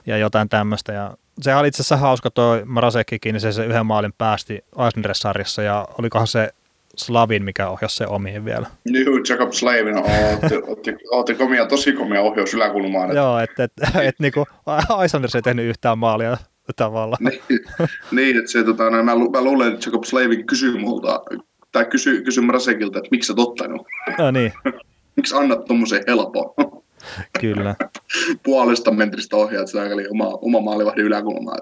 ja 0.06 0.16
jotain 0.16 0.48
tämmöistä. 0.48 0.92
Ja 0.92 1.14
se 1.40 1.54
oli 1.54 1.68
itse 1.68 1.82
asiassa 1.82 1.96
hauska 1.96 2.30
toi 2.30 2.62
Marasekkikin, 2.64 3.32
niin 3.32 3.40
se, 3.40 3.52
se 3.52 3.66
yhden 3.66 3.86
maalin 3.86 4.12
päästi 4.18 4.64
Eisner-sarjassa 4.84 5.62
ja 5.62 5.88
olikohan 5.98 6.26
se 6.26 6.48
Slavin, 6.96 7.44
mikä 7.44 7.68
ohjasi 7.68 7.96
se 7.96 8.06
omiin 8.06 8.44
vielä. 8.44 8.66
New 8.90 9.06
Jacob 9.28 9.52
Slavin, 9.52 9.96
ootte, 9.96 10.58
ootte, 10.68 10.96
ootte 11.10 11.34
komia, 11.34 11.66
tosi 11.66 11.92
komia 11.92 12.20
ohjaus 12.20 12.54
yläkulmaan. 12.54 13.04
että- 13.10 13.18
Joo, 13.20 13.38
että 13.38 13.64
et, 13.64 13.72
et, 14.02 14.14
niinku, 14.18 14.46
Islanders 15.04 15.34
ei 15.34 15.42
tehnyt 15.42 15.64
yhtään 15.66 15.98
maalia 15.98 16.36
tavallaan. 16.76 17.24
niin, 17.24 17.60
niin, 18.10 18.38
että 18.38 18.50
se, 18.50 18.64
tota, 18.64 18.90
no, 18.90 19.02
mä, 19.02 19.16
lu- 19.16 19.30
mä 19.30 19.42
luulen, 19.44 19.72
että 19.72 19.88
Jacob 19.88 20.04
Slavin 20.04 20.46
kysyy 20.46 20.78
multa 20.78 21.20
tai 21.72 21.84
kysy, 21.84 22.22
kysy 22.22 22.40
Mrasekilta, 22.40 22.98
että 22.98 23.08
miksi 23.10 23.26
sä 23.26 23.34
ottanut? 23.36 23.86
No 24.18 24.30
niin, 24.30 24.52
Miksi 25.16 25.36
annat 25.36 25.64
tuommoisen 25.64 26.04
helpon? 26.06 26.54
kyllä. 27.40 27.74
Puolesta 28.44 28.90
mentristä 28.90 29.36
ohjaat 29.36 29.68
sitä 29.68 29.82
aika 29.82 29.94
oma, 30.10 30.26
oma 30.26 30.60
maalivahdin 30.60 31.04
yläkulmaa. 31.04 31.56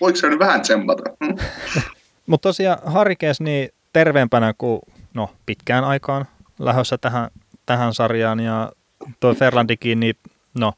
Voiko 0.00 0.16
se 0.16 0.28
nyt 0.28 0.38
vähän 0.38 0.60
tsempata? 0.60 1.02
Mutta 2.26 2.48
tosiaan 2.48 2.78
Harikees 2.84 3.40
niin 3.40 3.68
terveempänä 3.92 4.54
kuin 4.58 4.80
no, 5.14 5.30
pitkään 5.46 5.84
aikaan 5.84 6.24
lähdössä 6.58 6.98
tähän, 6.98 7.30
tähän 7.66 7.94
sarjaan 7.94 8.40
ja 8.40 8.72
toi 9.20 9.34
Ferlandikin, 9.34 10.00
niin 10.00 10.14
no, 10.58 10.72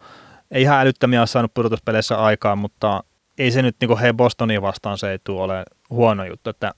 ei 0.50 0.62
ihan 0.62 0.80
älyttömiä 0.80 1.20
ole 1.20 1.26
saanut 1.26 1.54
pudotuspeleissä 1.54 2.18
aikaan, 2.18 2.58
mutta 2.58 3.04
ei 3.38 3.50
se 3.50 3.62
nyt 3.62 3.76
niin 3.80 3.98
hei 3.98 4.12
Bostonia 4.12 4.62
vastaan 4.62 4.98
se 4.98 5.10
ei 5.10 5.18
tule 5.24 5.42
ole 5.42 5.64
huono 5.90 6.24
juttu, 6.24 6.50
että, 6.50 6.74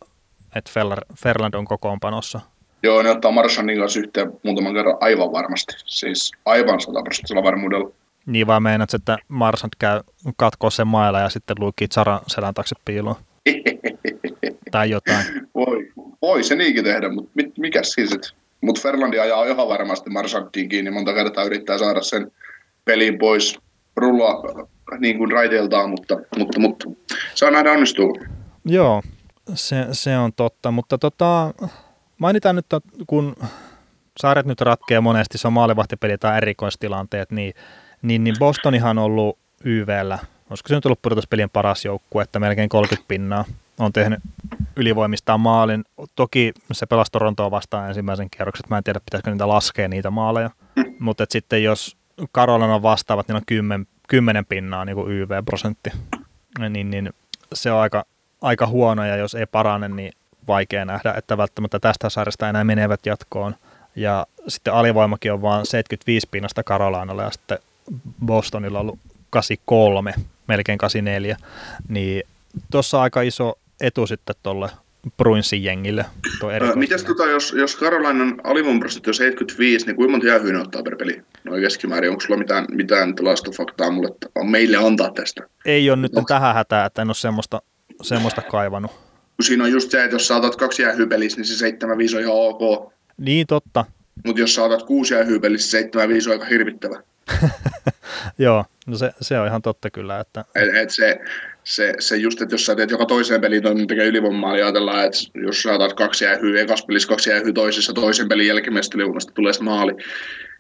että 0.55 0.71
Ferland- 0.71 1.15
Ferland 1.17 1.55
on 1.55 1.65
kokoonpanossa. 1.65 2.41
Joo, 2.83 3.03
ne 3.03 3.11
ottaa 3.11 3.31
Marshanin 3.31 3.79
kanssa 3.79 4.01
yhteen 4.01 4.33
muutaman 4.43 4.75
kerran 4.75 4.97
aivan 5.01 5.33
varmasti. 5.33 5.75
Siis 5.85 6.33
aivan 6.45 6.81
sataprosenttisella 6.81 7.43
varmuudella. 7.43 7.91
Niin 8.27 8.47
vaan 8.47 8.63
meinaat, 8.63 8.95
että 8.95 9.19
Marsant 9.29 9.75
käy 9.79 10.01
katkoo 10.37 10.71
sen 10.71 10.87
mailla 10.87 11.21
ja 11.21 11.29
sitten 11.29 11.57
luikii 11.61 11.89
Zaran 11.95 12.21
selän 12.27 12.55
taakse 12.55 12.75
piiloon. 12.85 13.17
tai 14.71 14.91
jotain. 14.91 15.25
Voi, 15.55 15.93
voi 16.23 16.45
se 16.45 16.57
niinkin 16.57 16.85
tehdä, 16.85 17.09
mutta 17.09 17.31
mit, 17.35 17.59
mikä 17.59 17.83
siis? 17.83 18.35
Mutta 18.61 18.81
Ferlandi 18.81 19.19
ajaa 19.19 19.45
ihan 19.45 19.69
varmasti 19.69 20.11
Marsanttiin 20.11 20.69
kiinni. 20.69 20.91
Monta 20.91 21.15
kertaa 21.15 21.45
yrittää 21.45 21.79
saada 21.79 22.03
sen 22.03 22.33
pelin 22.85 23.19
pois 23.19 23.59
rullaa 23.97 24.43
niin 24.99 25.19
kuin 25.19 25.33
raiteiltaan, 25.33 25.91
mutta, 25.91 26.17
mutta, 26.39 26.61
mutta 26.61 26.87
saa 27.35 27.51
nähdä 27.51 27.73
onnistuu. 27.73 28.19
Joo, 28.65 29.03
se, 29.55 29.87
se 29.93 30.19
on 30.19 30.33
totta, 30.33 30.71
mutta 30.71 30.99
tota, 30.99 31.55
mainitaan 32.19 32.57
nyt, 32.57 32.73
että 32.73 32.81
kun 33.07 33.37
saaret 34.21 34.47
nyt 34.47 34.61
ratkeaa 34.61 35.01
monesti, 35.01 35.39
se 35.39 35.47
on 35.47 35.53
maalivahtipeli 35.53 36.19
tai 36.19 36.37
erikoistilanteet, 36.37 37.31
niin, 37.31 37.55
niin, 38.03 38.25
niin 38.25 38.37
Bostonihan 38.39 38.99
on 38.99 39.05
ollut 39.05 39.39
YVllä, 39.65 40.19
olisiko 40.51 40.69
se 40.69 40.75
nyt 40.75 40.87
ollut 40.87 41.03
pudotuspelien 41.03 41.51
paras 41.51 41.85
joukkue, 41.85 42.23
että 42.23 42.39
melkein 42.39 42.69
30 42.69 43.09
pinnaa 43.09 43.45
on 43.79 43.93
tehnyt 43.93 44.21
ylivoimistaan 44.77 45.41
maalin. 45.41 45.85
Toki 46.17 46.53
se 46.73 46.87
pelasi 46.87 47.13
Torontoa 47.13 47.51
vastaan 47.51 47.89
ensimmäisen 47.89 48.31
kierroksen, 48.31 48.65
mä 48.71 48.79
en 48.79 48.85
tiedä 48.85 49.01
pitäisikö 49.01 49.31
niitä 49.31 49.49
laskea 49.49 49.89
niitä 49.89 50.11
maaleja, 50.11 50.51
mutta 50.99 51.27
sitten 51.29 51.63
jos 51.63 51.97
Karolana 52.33 52.83
vastaavat, 52.83 53.29
niin 53.29 53.37
on 53.37 53.43
10, 53.47 53.87
10 54.09 54.47
pinnaa 54.47 54.85
niin 54.85 54.97
kuin 54.97 55.13
YV-prosentti, 55.13 55.91
niin, 56.69 56.91
niin 56.91 57.11
se 57.53 57.73
on 57.73 57.81
aika, 57.81 58.05
aika 58.43 58.67
huono 58.67 59.05
ja 59.05 59.17
jos 59.17 59.35
ei 59.35 59.47
parane, 59.47 59.89
niin 59.89 60.13
vaikea 60.49 60.85
nähdä, 60.85 61.15
että 61.17 61.37
välttämättä 61.37 61.79
tästä 61.81 62.11
sarjasta 62.11 62.49
enää 62.49 62.65
menevät 62.65 63.07
jatkoon. 63.07 63.55
Ja 63.97 64.27
sitten 64.49 64.75
alivoimakin 64.75 65.33
on 65.33 65.43
vain 65.43 65.67
75 65.67 66.29
pinnasta 66.31 66.63
Karolainalle 66.63 67.23
ja 67.23 67.31
sitten 67.31 67.59
Bostonilla 68.27 68.79
on 68.79 68.83
ollut 68.83 68.99
83, 69.31 70.15
melkein 70.47 70.79
84, 70.79 71.37
niin 71.89 72.23
tuossa 72.71 73.03
aika 73.03 73.23
iso 73.23 73.59
etu 73.81 74.07
sitten 74.07 74.37
tuolle 74.43 74.71
Bruinsin 75.17 75.65
jengille. 75.65 76.05
Öö, 76.43 76.75
mitäs 76.75 77.05
tota, 77.05 77.27
jos, 77.27 77.53
jos 77.53 77.77
Karolainan 77.77 78.41
alivoimaprosentti 78.45 79.11
on 79.11 79.15
75, 79.15 79.87
niin 79.87 79.97
kuinka 79.97 80.11
monta 80.11 80.27
jäähyä 80.27 80.53
ne 80.53 80.61
ottaa 80.61 80.83
per 80.83 80.97
peli? 80.97 81.23
Noin 81.45 81.63
keskimäärin, 81.63 82.11
onko 82.11 82.21
sulla 82.21 82.39
mitään, 82.39 82.67
mitään 82.71 83.15
tilastofaktaa 83.15 83.91
mulle 83.91 84.09
on 84.35 84.51
meille 84.51 84.77
antaa 84.77 85.11
tästä? 85.11 85.43
Ei 85.65 85.91
ole 85.91 85.97
nyt 85.97 86.17
Onks... 86.17 86.29
tähän 86.29 86.55
hätää, 86.55 86.87
että 86.87 87.03
en 87.03 87.09
ole 87.09 87.15
semmoista, 87.15 87.63
semmoista 88.03 88.43
kaivannut. 88.43 88.91
Siinä 89.41 89.65
on 89.65 89.73
just 89.73 89.91
se, 89.91 90.05
että 90.05 90.15
jos 90.15 90.29
saatat 90.29 90.57
kaksi 90.57 90.83
jäähyä 90.83 91.07
pelissä, 91.07 91.39
niin 91.39 91.47
se 91.47 91.55
75 91.55 92.17
on 92.17 92.23
ihan 92.23 92.35
ok. 92.35 92.93
Niin, 93.17 93.47
totta. 93.47 93.85
Mutta 94.27 94.41
jos 94.41 94.55
saatat 94.55 94.83
kuusi 94.83 95.15
jäähyä 95.15 95.41
pelissä, 95.41 95.67
se 95.67 95.71
75 95.71 96.29
on 96.29 96.33
aika 96.33 96.45
hirvittävä. 96.45 97.03
Joo, 98.39 98.65
no 98.87 98.97
se, 98.97 99.13
se 99.21 99.39
on 99.39 99.47
ihan 99.47 99.63
totta 99.63 99.91
kyllä. 99.91 100.21
Että... 100.21 100.45
Et, 100.55 100.77
et 100.77 100.91
se, 100.91 101.21
se, 101.69 101.93
se 101.99 102.17
just, 102.17 102.43
että 102.43 102.55
jos 102.55 102.67
sä 102.67 102.77
teet 102.77 102.91
joka 102.91 103.07
toiseen 103.07 103.41
peliin 103.41 103.63
niin 103.75 103.89
tekee 103.89 104.07
ylivoimaa, 104.07 104.53
niin 104.53 104.65
ajatellaan, 104.65 105.05
että 105.05 105.19
jos 105.35 105.63
saatat 105.63 105.93
kaksi 105.93 106.25
jäähyä, 106.25 106.61
ekas 106.61 106.85
pelissä 106.87 107.09
kaksi 107.09 107.31
jäähyä 107.31 107.53
toisessa, 107.53 107.93
toisen 107.93 108.29
pelin 108.29 108.47
jälkimmäisestä 108.47 108.99
ylivoimasta 108.99 109.33
tulee 109.35 109.53
se 109.53 109.63
maali, 109.63 109.93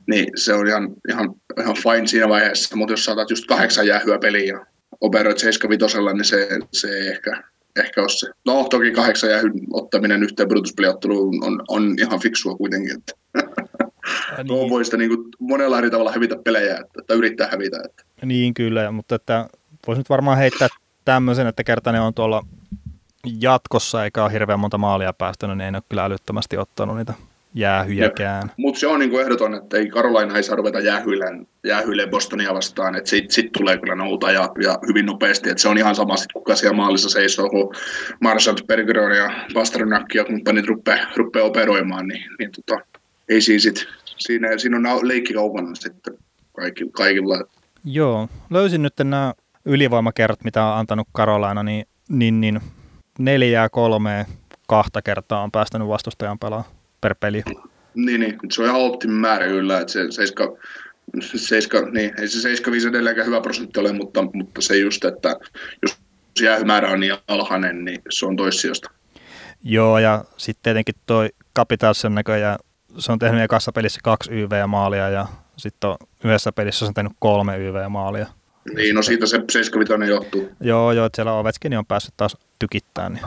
niin 0.06 0.26
se 0.36 0.54
on 0.54 0.68
ihan, 0.68 0.88
ihan, 1.08 1.34
ihan 1.60 1.76
fine 1.76 2.06
siinä 2.06 2.28
vaiheessa, 2.28 2.76
mutta 2.76 2.92
jos 2.92 3.04
saatat 3.04 3.30
just 3.30 3.46
kahdeksan 3.46 3.86
jäähyä 3.86 4.18
peliä 4.18 4.44
ja 4.44 4.66
operoit 5.00 5.38
75 5.38 5.96
niin 5.98 6.24
se, 6.24 6.48
se 6.72 6.98
ehkä, 6.98 7.42
ehkä 7.76 8.02
on 8.02 8.10
se. 8.10 8.26
No 8.46 8.66
toki 8.70 8.90
kahdeksan 8.90 9.30
jäähyn 9.30 9.52
ottaminen 9.72 10.22
yhteen 10.22 10.48
pudotuspeliotteluun 10.48 11.44
on, 11.44 11.62
on 11.68 11.94
ihan 11.98 12.20
fiksua 12.20 12.54
kuitenkin, 12.54 12.96
että 12.98 13.12
niin. 14.36 14.46
Tuo 14.46 14.70
voi 14.70 14.84
sitä 14.84 14.96
niin 14.96 15.10
kuin 15.10 15.28
monella 15.38 15.78
eri 15.78 15.90
tavalla 15.90 16.12
hävitä 16.12 16.36
pelejä, 16.44 16.72
että, 16.72 17.00
että 17.00 17.14
yrittää 17.14 17.48
hävitä. 17.52 17.76
Että. 17.84 18.02
Niin 18.24 18.54
kyllä, 18.54 18.90
mutta 18.90 19.14
että 19.14 19.48
voisi 19.86 20.00
nyt 20.00 20.10
varmaan 20.10 20.38
heittää 20.38 20.68
tämmöisen, 21.08 21.46
että 21.46 21.64
kerta 21.64 21.92
ne 21.92 22.00
on 22.00 22.14
tuolla 22.14 22.46
jatkossa 23.40 24.04
eikä 24.04 24.24
ole 24.24 24.32
hirveän 24.32 24.60
monta 24.60 24.78
maalia 24.78 25.12
päästänyt, 25.12 25.58
niin 25.58 25.74
ei 25.74 25.78
ole 25.78 25.82
kyllä 25.88 26.04
älyttömästi 26.04 26.58
ottanut 26.58 26.96
niitä 26.96 27.14
jäähyjäkään. 27.54 28.50
Mutta 28.56 28.80
se 28.80 28.86
on 28.86 29.00
niin 29.00 29.10
kuin 29.10 29.22
ehdoton, 29.22 29.54
että 29.54 29.76
ei 29.76 29.88
Karolaina 29.88 30.36
ei 30.36 30.42
saa 30.42 30.56
ruveta 30.56 30.80
jäähyille, 30.80 32.06
Bostonia 32.06 32.54
vastaan, 32.54 32.96
että 32.96 33.10
sitten 33.10 33.30
sit 33.30 33.52
tulee 33.52 33.78
kyllä 33.78 33.94
nouta 33.94 34.30
ja, 34.30 34.50
ja, 34.62 34.78
hyvin 34.88 35.06
nopeasti, 35.06 35.50
että 35.50 35.62
se 35.62 35.68
on 35.68 35.78
ihan 35.78 35.94
sama 35.94 36.16
sitten 36.16 36.32
kuka 36.42 36.54
siellä 36.54 36.76
maalissa 36.76 37.08
seisoo, 37.08 37.50
kun 37.50 37.74
Marshall, 38.20 38.56
Bergeron 38.66 39.16
ja 39.16 39.30
Pasternak 39.54 40.14
ja 40.14 40.24
kumppanit 40.24 40.64
rupeaa 41.16 41.46
operoimaan, 41.46 42.08
niin, 42.08 42.24
niin 42.38 42.50
tota, 42.52 42.80
ei 43.28 43.40
siinä 43.40 43.60
sit, 43.60 43.86
siinä, 44.18 44.58
siinä 44.58 44.76
on 44.76 45.08
leikkikaupana 45.08 45.74
sitten 45.74 46.14
kaikilla. 46.56 46.92
kaikilla. 46.92 47.44
Joo, 47.84 48.28
löysin 48.50 48.82
nyt 48.82 48.94
nämä 48.98 49.34
ylivoimakerrat, 49.64 50.44
mitä 50.44 50.64
on 50.64 50.78
antanut 50.78 51.08
Karolaina, 51.12 51.62
niin, 51.62 51.86
niin, 52.08 52.40
niin 52.40 52.60
neljää 53.18 53.68
kolmea 53.68 54.24
kahta 54.68 55.02
kertaa 55.02 55.42
on 55.42 55.52
päästänyt 55.52 55.88
vastustajan 55.88 56.38
pelaa 56.38 56.64
per 57.00 57.14
peli. 57.20 57.42
Niin, 57.94 58.20
niin, 58.20 58.38
se 58.50 58.62
on 58.62 58.68
ihan 58.68 58.80
optimimäärä 58.80 59.46
kyllä, 59.46 59.80
että 59.80 59.92
se 59.92 60.10
seiska, 60.10 60.44
seiska, 61.20 61.80
niin, 61.80 62.20
ei 62.20 62.28
se 62.28 62.40
75 62.40 62.88
edelleenkään 62.88 63.26
hyvä 63.26 63.40
prosentti 63.40 63.80
ole, 63.80 63.92
mutta, 63.92 64.22
mutta 64.32 64.60
se 64.60 64.76
just, 64.76 65.04
että 65.04 65.36
jos 65.82 65.96
jäähymäärä 66.40 66.90
on 66.90 67.00
niin 67.00 67.14
alhainen, 67.28 67.84
niin 67.84 68.02
se 68.10 68.26
on 68.26 68.36
toissijoista. 68.36 68.90
Joo, 69.62 69.98
ja 69.98 70.24
sitten 70.36 70.62
tietenkin 70.62 70.94
toi 71.06 71.28
Capitalsen 71.56 72.14
näköjään, 72.14 72.58
se 72.98 73.12
on 73.12 73.18
tehnyt 73.18 73.42
ekassa 73.42 73.72
pelissä 73.72 74.00
kaksi 74.04 74.30
YV-maalia 74.32 75.08
ja 75.08 75.26
sitten 75.56 75.90
yhdessä 76.24 76.52
pelissä 76.52 76.78
se 76.78 76.84
on 76.84 76.94
tehnyt 76.94 77.12
kolme 77.18 77.58
YV-maalia. 77.58 78.26
Niin, 78.74 78.94
no 78.94 79.02
siitä 79.02 79.26
se 79.26 79.40
75 79.50 80.10
johtuu. 80.10 80.52
Joo, 80.60 80.92
joo, 80.92 81.06
että 81.06 81.16
siellä 81.16 81.32
Ovechkin 81.32 81.78
on 81.78 81.86
päässyt 81.86 82.14
taas 82.16 82.36
tykittämään. 82.58 83.12
Niin. 83.12 83.24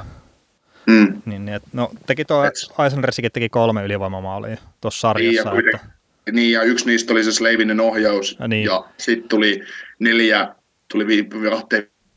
Mm. 0.88 1.22
Niin, 1.26 1.46
niin, 1.46 1.56
et, 1.56 1.64
no, 1.74 1.92
teki 2.06 2.26
tuo 2.26 2.44
Eisenressikin 2.84 3.32
teki 3.32 3.50
kolme 3.50 3.86
ylivoimamaalia 3.86 4.58
tuossa 4.82 5.00
sarjassa. 5.00 5.54
Niin 5.54 5.66
ja, 5.66 5.78
että... 5.78 5.88
niin, 6.32 6.52
ja 6.52 6.64
yksi 6.64 6.86
niistä 6.86 7.14
oli 7.14 7.24
se 7.24 7.32
Slavinen 7.32 7.80
ohjaus. 7.80 8.38
Ja, 8.40 8.48
niin. 8.48 8.66
ja 8.66 8.86
sitten 8.98 9.30
tuli 9.30 9.64
neljä, 10.00 10.56
tuli 10.92 11.08
vi, 11.08 11.28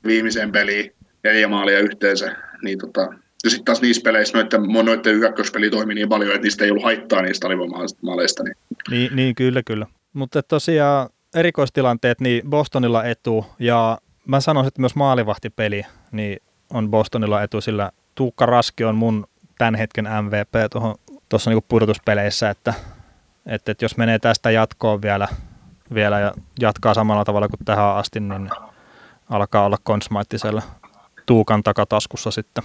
viimeiseen 0.06 0.52
peliin 0.52 0.94
neljä 1.24 1.48
maalia 1.48 1.78
yhteensä. 1.78 2.36
Niin 2.62 2.78
tota, 2.78 3.00
ja 3.44 3.50
sitten 3.50 3.64
taas 3.64 3.80
niissä 3.80 4.02
peleissä 4.04 4.38
noiden, 4.38 4.62
noiden 4.84 5.14
ykköspeli 5.14 5.70
toimi 5.70 5.94
niin 5.94 6.08
paljon, 6.08 6.30
että 6.30 6.42
niistä 6.42 6.64
ei 6.64 6.70
ollut 6.70 6.84
haittaa 6.84 7.22
niistä 7.22 7.46
alivoimaaleista. 7.46 8.42
Niin. 8.42 8.56
Niin, 8.90 9.16
niin, 9.16 9.34
kyllä, 9.34 9.62
kyllä. 9.66 9.86
Mutta 10.12 10.42
tosiaan 10.42 11.08
erikoistilanteet, 11.34 12.20
niin 12.20 12.50
Bostonilla 12.50 13.04
etu, 13.04 13.46
ja 13.58 13.98
mä 14.26 14.40
sanoisin, 14.40 14.68
että 14.68 14.80
myös 14.80 14.94
maalivahtipeli 14.94 15.82
niin 16.12 16.42
on 16.70 16.90
Bostonilla 16.90 17.42
etu, 17.42 17.60
sillä 17.60 17.90
Tuukka 18.14 18.46
Raski 18.46 18.84
on 18.84 18.94
mun 18.94 19.26
tämän 19.58 19.74
hetken 19.74 20.08
MVP 20.22 20.52
tuossa 21.28 21.50
niinku 21.50 21.64
pudotuspeleissä, 21.68 22.50
että, 22.50 22.74
että, 23.46 23.72
että 23.72 23.84
jos 23.84 23.96
menee 23.96 24.18
tästä 24.18 24.50
jatkoon 24.50 25.02
vielä, 25.02 25.28
vielä 25.94 26.20
ja 26.20 26.32
jatkaa 26.60 26.94
samalla 26.94 27.24
tavalla 27.24 27.48
kuin 27.48 27.64
tähän 27.64 27.96
asti, 27.96 28.20
niin 28.20 28.50
alkaa 29.30 29.64
olla 29.66 29.76
konsmaittisella 29.82 30.62
Tuukan 31.26 31.62
takataskussa 31.62 32.30
sitten. 32.30 32.64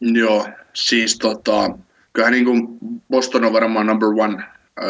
Joo, 0.00 0.46
siis 0.72 1.18
tota, 1.18 1.70
kyllähän 2.12 2.32
niin 2.32 2.44
kuin 2.44 2.78
Boston 3.10 3.44
on 3.44 3.52
varmaan 3.52 3.86
number 3.86 4.08
one 4.08 4.44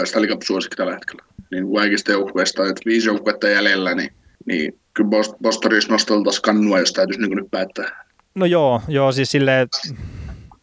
Stanley 0.04 0.30
Cup-suosikki 0.30 0.76
tällä 0.76 0.92
hetkellä. 0.92 1.22
Niin 1.50 1.74
kaikista 1.74 2.12
joukkueista, 2.12 2.62
että 2.62 2.82
viisi 2.86 3.08
joukkuetta 3.08 3.48
jäljellä, 3.48 3.94
niin, 3.94 4.12
niin 4.46 4.78
kyllä 4.94 5.10
Bostonissa 5.42 5.92
nosteltaisiin 5.92 6.42
kannua, 6.42 6.78
jos 6.78 6.92
täytyisi 6.92 7.20
niin 7.20 7.36
nyt 7.36 7.50
päättää. 7.50 8.04
No 8.34 8.46
joo, 8.46 8.82
joo 8.88 9.12
siis 9.12 9.30
silleen, 9.30 9.68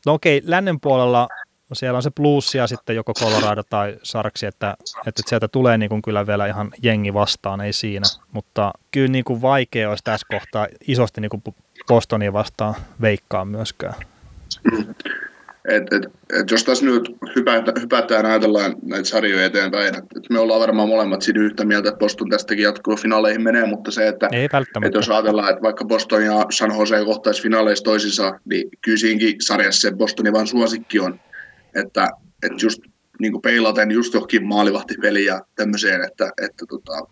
no 0.06 0.14
okei, 0.14 0.42
lännen 0.46 0.80
puolella 0.80 1.28
siellä 1.74 1.98
on 1.98 2.04
se 2.04 2.10
plussia 2.10 2.68
sitten 2.68 2.96
joko 2.96 3.14
Colorado 3.14 3.64
tai 3.64 3.98
Sarksi, 4.04 4.46
että, 4.46 4.78
että 5.08 5.22
sieltä 5.26 5.48
tulee 5.48 5.78
niin 5.78 5.90
kuin 5.90 6.02
kyllä 6.02 6.28
vielä 6.28 6.48
ihan 6.48 6.72
jengi 6.84 7.14
vastaan, 7.14 7.62
ei 7.62 7.74
siinä, 7.74 8.06
mutta 8.32 8.74
kyllä 8.92 9.08
niin 9.08 9.26
kuin 9.26 9.42
vaikea 9.42 9.90
olisi 9.90 10.04
tässä 10.04 10.28
kohtaa 10.30 10.68
isosti 10.88 11.22
niin 11.22 11.30
kuin 11.30 11.44
Bostonia 11.88 12.34
vastaan 12.34 12.76
veikkaa 13.02 13.46
myöskään. 13.46 13.96
Et, 15.68 15.94
et, 15.94 16.06
et 16.40 16.52
jos 16.52 16.64
tässä 16.64 16.86
nyt 16.86 17.10
hypätään, 17.36 17.82
hypätään 17.82 18.26
ajatellaan 18.26 18.76
näitä 18.82 19.10
sarjoja 19.10 19.46
eteenpäin, 19.46 19.88
että 19.88 20.18
et 20.18 20.30
me 20.30 20.40
ollaan 20.40 20.62
varmaan 20.62 20.90
molemmat 20.90 21.22
siinä 21.22 21.42
yhtä 21.42 21.66
mieltä, 21.66 21.90
että 21.90 22.00
Boston 22.00 22.30
tästäkin 22.30 22.64
jatkuu 22.64 22.96
finaaleihin 22.96 23.42
menee, 23.42 23.66
mutta 23.66 23.92
se, 23.92 24.08
että, 24.08 24.30
Ei 24.32 24.46
että 24.86 24.98
jos 24.98 25.10
ajatellaan, 25.10 25.50
että 25.50 25.62
vaikka 25.62 25.86
Boston 25.86 26.26
ja 26.26 26.46
San 26.50 26.78
Jose 26.78 27.06
kohtaisi 27.06 27.42
finaaleissa 27.42 27.84
toisinsa, 27.84 28.40
niin 28.46 28.70
kyllä 28.82 28.98
siinäkin 28.98 29.36
sarjassa 29.42 29.82
se 29.90 29.96
Bostonin 29.96 30.34
vaan 30.34 30.48
suosikki 30.48 31.00
on, 31.00 31.20
että, 31.76 32.10
että 32.44 32.66
just 32.66 32.82
niin 33.20 33.32
kuin 33.32 33.42
peilaten 33.42 33.92
just 33.92 34.14
johonkin 34.14 34.48
maalivahtipeliin 34.48 35.26
ja 35.26 35.42
tämmöiseen, 35.56 36.04
että, 36.04 36.32
että 36.42 36.66
tota, 36.70 37.08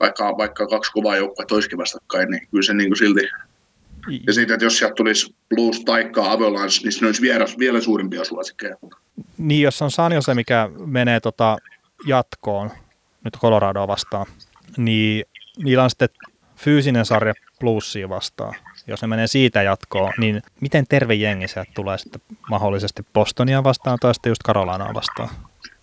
vaikka, 0.00 0.36
vaikka 0.38 0.66
kaksi 0.66 0.92
kovaa 0.92 1.16
joukkoa 1.16 1.46
toisikin 1.46 1.78
vastakkain, 1.78 2.30
niin 2.30 2.48
kyllä 2.50 2.62
se 2.62 2.74
niin 2.74 2.90
kuin 2.90 2.98
silti 2.98 3.28
ja 4.26 4.32
siitä, 4.32 4.54
että 4.54 4.66
jos 4.66 4.78
sieltä 4.78 4.94
tulisi 4.94 5.34
Blues 5.48 5.80
taikka 5.80 6.32
Avalanche, 6.32 6.82
niin 6.82 6.92
se 6.92 7.06
olisi 7.06 7.22
vielä, 7.22 7.44
vielä 7.58 7.80
suurimpia 7.80 8.24
suosikkeja. 8.24 8.76
Niin, 9.38 9.62
jos 9.62 9.82
on 9.82 9.90
San 9.90 10.12
Jose, 10.12 10.34
mikä 10.34 10.70
menee 10.86 11.20
tota 11.20 11.58
jatkoon, 12.06 12.70
nyt 13.24 13.36
Coloradoa 13.38 13.88
vastaan, 13.88 14.26
niin 14.76 15.24
niillä 15.64 15.84
on 15.84 15.90
sitten 15.90 16.08
fyysinen 16.56 17.06
sarja 17.06 17.34
plussia 17.60 18.08
vastaan. 18.08 18.54
Jos 18.86 19.02
ne 19.02 19.08
menee 19.08 19.26
siitä 19.26 19.62
jatkoon, 19.62 20.12
niin 20.18 20.42
miten 20.60 20.84
terve 20.88 21.14
jengi 21.14 21.48
sieltä 21.48 21.72
tulee 21.74 21.98
sitten 21.98 22.20
mahdollisesti 22.50 23.02
Bostonia 23.12 23.64
vastaan 23.64 23.98
tai 24.00 24.14
sitten 24.14 24.30
just 24.30 24.42
Carolinaa 24.46 24.94
vastaan? 24.94 25.28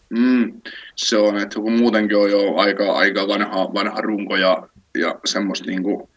Mm, 0.10 0.62
se 0.95 1.17
on, 1.17 1.38
että 1.38 1.60
kun 1.60 1.73
muutenkin 1.73 2.17
on 2.17 2.32
jo 2.32 2.56
aika, 2.56 2.93
aika 2.93 3.27
vanha, 3.27 3.73
vanha 3.73 4.01
runko 4.01 4.36
ja, 4.36 4.69
ja 4.97 5.19
semmoista 5.25 5.65
niin 5.65 5.84
kuin, 5.84 6.10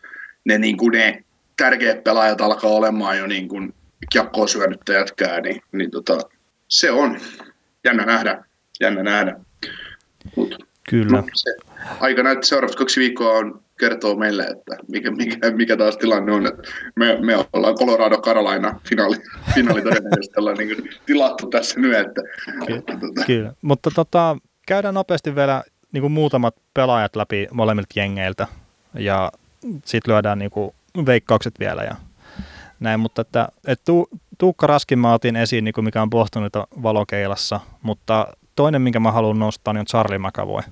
ne, 0.45 0.59
niin 0.59 0.77
kuin 0.77 0.93
ne 0.93 1.25
tärkeät 1.61 2.05
pelaajat 2.05 2.41
alkaa 2.41 2.71
olemaan 2.71 3.19
jo 3.19 3.27
niin 3.27 3.49
kuin 3.49 3.75
kiekkoa 4.13 4.47
syönyttä 4.47 4.93
jätkää, 4.93 5.41
niin, 5.41 5.63
niin 5.73 5.91
tota, 5.91 6.19
se 6.69 6.91
on 6.91 7.21
jännä 7.85 8.05
nähdä, 8.05 8.45
jännä 8.81 9.03
nähdä. 9.03 9.37
Mut, 10.37 10.55
Kyllä. 10.91 11.17
No, 11.17 11.25
se, 11.35 11.51
aika 12.01 12.23
näyttää 12.23 12.49
seuraavat 12.49 12.77
kaksi 12.77 13.01
viikkoa 13.01 13.33
on 13.33 13.63
kertoo 13.79 14.17
meille, 14.17 14.43
että 14.43 14.77
mikä, 14.89 15.11
mikä, 15.11 15.51
mikä 15.51 15.77
taas 15.77 15.97
tilanne 15.97 16.33
on. 16.33 16.47
Että 16.47 16.63
me, 16.97 17.19
me 17.21 17.37
ollaan 17.53 17.75
Colorado 17.75 18.21
Carolina 18.21 18.81
finaali, 18.89 19.17
finaali 19.55 19.83
todennäköisesti 19.83 20.41
ollaan 20.41 20.57
niin 20.57 20.91
tilattu 21.07 21.47
tässä 21.47 21.81
nyt. 21.81 21.95
Että, 21.95 22.23
Kyllä, 22.67 22.81
tota. 22.81 23.25
kyllä. 23.27 23.53
mutta 23.63 23.91
tota, 23.95 24.37
käydään 24.67 24.95
nopeasti 24.95 25.35
vielä 25.35 25.63
niin 25.93 26.01
kuin 26.01 26.13
muutamat 26.13 26.57
pelaajat 26.75 27.17
läpi 27.17 27.49
molemmilta 27.53 27.93
jengeiltä 27.97 28.47
ja 28.95 29.33
sitten 29.85 30.13
lyödään 30.13 30.39
niin 30.39 30.51
kuin 30.51 30.75
veikkaukset 31.07 31.55
vielä 31.61 31.83
ja 31.83 31.95
näin, 32.81 33.01
mutta 33.01 33.23
että, 33.23 33.49
että 33.67 33.85
tu, 33.85 34.09
Tuukka 34.39 34.67
Raskin 34.67 34.99
mä 34.99 35.13
otin 35.13 35.37
esiin, 35.37 35.65
niin 35.65 35.73
kuin 35.73 35.85
mikä 35.85 36.03
on 36.03 36.11
Bostonilta 36.11 36.67
valokeilassa, 36.83 37.61
mutta 37.83 38.27
toinen, 38.57 38.83
minkä 38.83 39.01
mä 39.01 39.13
haluan 39.13 39.39
nostaa, 39.39 39.75
niin 39.75 39.81
on 39.81 39.87
Charlie 39.87 40.19
McAvoy. 40.19 40.63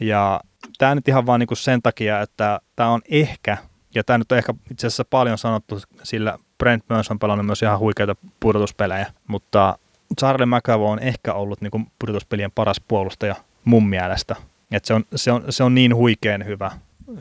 Ja 0.00 0.40
tämä 0.78 0.94
nyt 0.94 1.08
ihan 1.08 1.26
vaan 1.26 1.40
niin 1.40 1.46
kuin 1.46 1.58
sen 1.58 1.82
takia, 1.82 2.20
että 2.20 2.60
tämä 2.76 2.90
on 2.90 3.00
ehkä, 3.10 3.56
ja 3.94 4.04
tämä 4.04 4.18
nyt 4.18 4.32
on 4.32 4.38
ehkä 4.38 4.54
itse 4.70 4.86
asiassa 4.86 5.04
paljon 5.04 5.38
sanottu, 5.38 5.80
sillä 6.02 6.38
Brent 6.58 6.88
Burns 6.88 7.10
on 7.10 7.18
pelannut 7.18 7.46
myös 7.46 7.62
ihan 7.62 7.78
huikeita 7.78 8.16
pudotuspelejä, 8.40 9.06
mutta 9.26 9.78
Charlie 10.20 10.46
McAvoy 10.46 10.88
on 10.88 10.98
ehkä 10.98 11.32
ollut 11.32 11.60
niin 11.60 11.70
kuin 11.70 11.86
pudotuspelien 11.98 12.52
paras 12.52 12.80
puolustaja 12.88 13.34
mun 13.64 13.88
mielestä. 13.88 14.36
Et 14.70 14.84
se, 14.84 14.94
on, 14.94 15.04
se, 15.14 15.32
on, 15.32 15.44
se 15.48 15.64
on 15.64 15.74
niin 15.74 15.94
huikean 15.94 16.44
hyvä, 16.44 16.70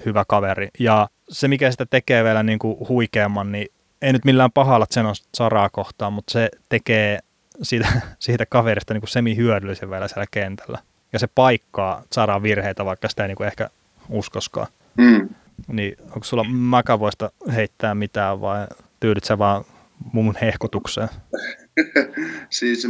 hyvä 0.06 0.24
kaveri. 0.28 0.70
Ja 0.80 1.10
se, 1.30 1.48
mikä 1.48 1.72
sitä 1.72 1.86
tekee 1.86 2.24
vielä 2.24 2.44
niin 2.44 2.60
kuin 2.60 2.78
huikeamman, 2.90 3.52
niin 3.52 3.68
ei 4.02 4.14
nyt 4.14 4.26
millään 4.26 4.52
pahalla 4.52 4.86
sen 4.90 5.06
on 5.06 5.16
saraa 5.36 5.70
kohtaan, 5.70 6.14
mutta 6.14 6.32
se 6.32 6.50
tekee 6.70 7.20
siitä, 7.62 7.88
siitä 8.20 8.46
kaverista 8.46 8.94
niin 8.94 9.02
kuin 9.02 9.10
semi-hyödyllisen 9.10 9.90
vielä 9.90 10.08
siellä 10.08 10.26
kentällä. 10.32 10.80
Ja 11.14 11.20
se 11.20 11.28
paikkaa 11.28 12.04
saadaan 12.12 12.44
virheitä, 12.44 12.86
vaikka 12.86 13.10
sitä 13.10 13.24
ei 13.24 13.28
niin 13.28 13.36
kuin 13.36 13.48
ehkä 13.48 13.70
uskoskaan. 14.10 14.68
Mm. 14.98 15.30
Niin 15.68 15.98
onko 16.04 16.24
sulla 16.24 16.44
Mäkävoista 16.44 17.32
heittää 17.56 17.96
mitään 17.96 18.42
vai 18.42 18.68
tyydyt 19.00 19.24
sä 19.24 19.38
vaan 19.38 19.64
mun 20.14 20.36
hehkutukseen? 20.42 21.10
siis, 22.50 22.88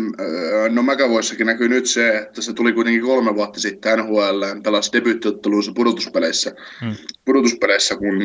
no 0.69 0.83
Mäkävoissakin 0.83 1.47
näkyy 1.47 1.69
nyt 1.69 1.85
se, 1.85 2.17
että 2.17 2.41
se 2.41 2.53
tuli 2.53 2.73
kuitenkin 2.73 3.01
kolme 3.01 3.35
vuotta 3.35 3.59
sitten 3.59 3.99
NHL, 3.99 4.43
pelasi 4.63 4.93
debyyttiotteluissa 4.93 5.71
pudotuspeleissä, 5.75 6.51
hmm. 6.81 6.95
pudotuspeleissä, 7.25 7.95
kun 7.95 8.19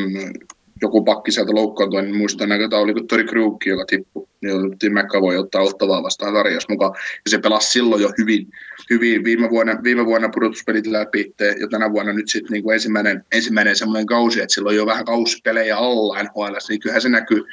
joku 0.83 1.05
pakki 1.05 1.33
sieltä 1.33 1.55
loukkaantui, 1.55 2.03
niin 2.03 2.17
muistan, 2.17 2.53
että 2.53 2.77
oliko 2.77 3.01
Tori 3.01 3.25
Krugki, 3.25 3.71
joka 3.71 3.85
tippui, 3.85 4.27
niin 4.41 4.79
Tim 4.79 4.93
McAvoy 4.93 5.37
ottaa 5.37 5.63
ottavaa 5.63 6.03
vastaan 6.03 6.35
sarjassa 6.35 6.73
mukaan. 6.73 6.95
Ja 7.25 7.31
se 7.31 7.39
pelasi 7.39 7.71
silloin 7.71 8.03
jo 8.03 8.11
hyvin. 8.19 8.49
hyvin. 8.91 9.25
Viime, 9.25 9.51
vuonna, 9.51 9.79
viime 9.83 10.07
vuonna 10.07 10.29
pudotuspelit 10.29 10.87
läpi 10.87 11.35
ja 11.61 11.69
tänä 11.71 11.93
vuonna 11.93 12.13
nyt 12.13 12.29
sitten 12.29 12.53
niin 12.53 12.73
ensimmäinen, 12.73 13.25
ensimmäinen 13.33 13.77
semmoinen 13.77 14.07
kausi, 14.07 14.41
että 14.41 14.55
silloin 14.55 14.77
jo 14.77 14.87
vähän 14.87 15.05
kausipelejä 15.05 15.77
alla 15.77 16.23
NHL, 16.23 16.57
niin 16.69 16.81
kyllähän 16.81 17.03
se 17.03 17.09
näkyy. 17.09 17.45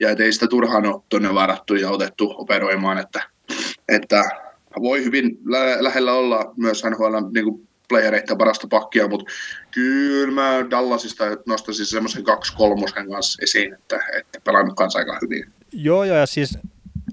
Ja 0.00 0.10
ei 0.10 0.32
sitä 0.32 0.46
turhaan 0.46 0.86
ole 0.86 1.02
tuonne 1.08 1.34
varattu 1.34 1.74
ja 1.74 1.90
otettu 1.90 2.34
operoimaan, 2.38 2.98
että, 2.98 3.22
että 3.88 4.24
voi 4.80 5.04
hyvin 5.04 5.38
lä- 5.46 5.84
lähellä 5.84 6.12
olla 6.12 6.54
myös 6.56 6.82
NHL 6.84 7.16
niin 7.34 7.44
kuin 7.44 7.68
playereita 7.88 8.36
parasta 8.36 8.66
pakkia, 8.70 9.08
mutta 9.08 9.32
kyllä 9.70 10.32
mä 10.32 10.70
Dallasista 10.70 11.24
nostaisin 11.46 11.86
semmoisen 11.86 12.24
kaksi 12.24 12.56
kolmosen 12.56 13.10
kanssa 13.10 13.42
esiin, 13.42 13.74
että, 13.74 14.00
että 14.18 14.40
pelannut 14.44 14.76
kanssa 14.76 14.98
aika 14.98 15.18
hyvin. 15.22 15.44
Joo, 15.72 16.04
joo, 16.04 16.16
ja 16.16 16.26
siis 16.26 16.58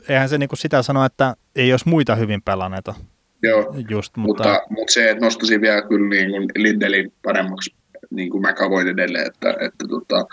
eihän 0.09 0.29
se 0.29 0.37
niinku 0.37 0.55
sitä 0.55 0.81
sano, 0.81 1.05
että 1.05 1.35
ei 1.55 1.73
olisi 1.73 1.89
muita 1.89 2.15
hyvin 2.15 2.41
pelanneita. 2.41 2.95
Joo, 3.43 3.75
Just, 3.89 4.17
mutta, 4.17 4.43
mutta, 4.43 4.61
mutta 4.69 4.93
se, 4.93 5.09
että 5.09 5.25
nostaisin 5.25 5.61
vielä 5.61 5.81
kyllä 5.81 6.09
niin 6.09 6.29
kuin 6.29 6.47
Lindelin 6.55 7.13
paremmaksi 7.23 7.75
niin 8.09 8.29
kuin 8.29 8.41
McAvoy 8.41 8.89
edelleen, 8.89 9.27
että, 9.27 9.49
että 9.49 9.85
tota, 9.89 10.25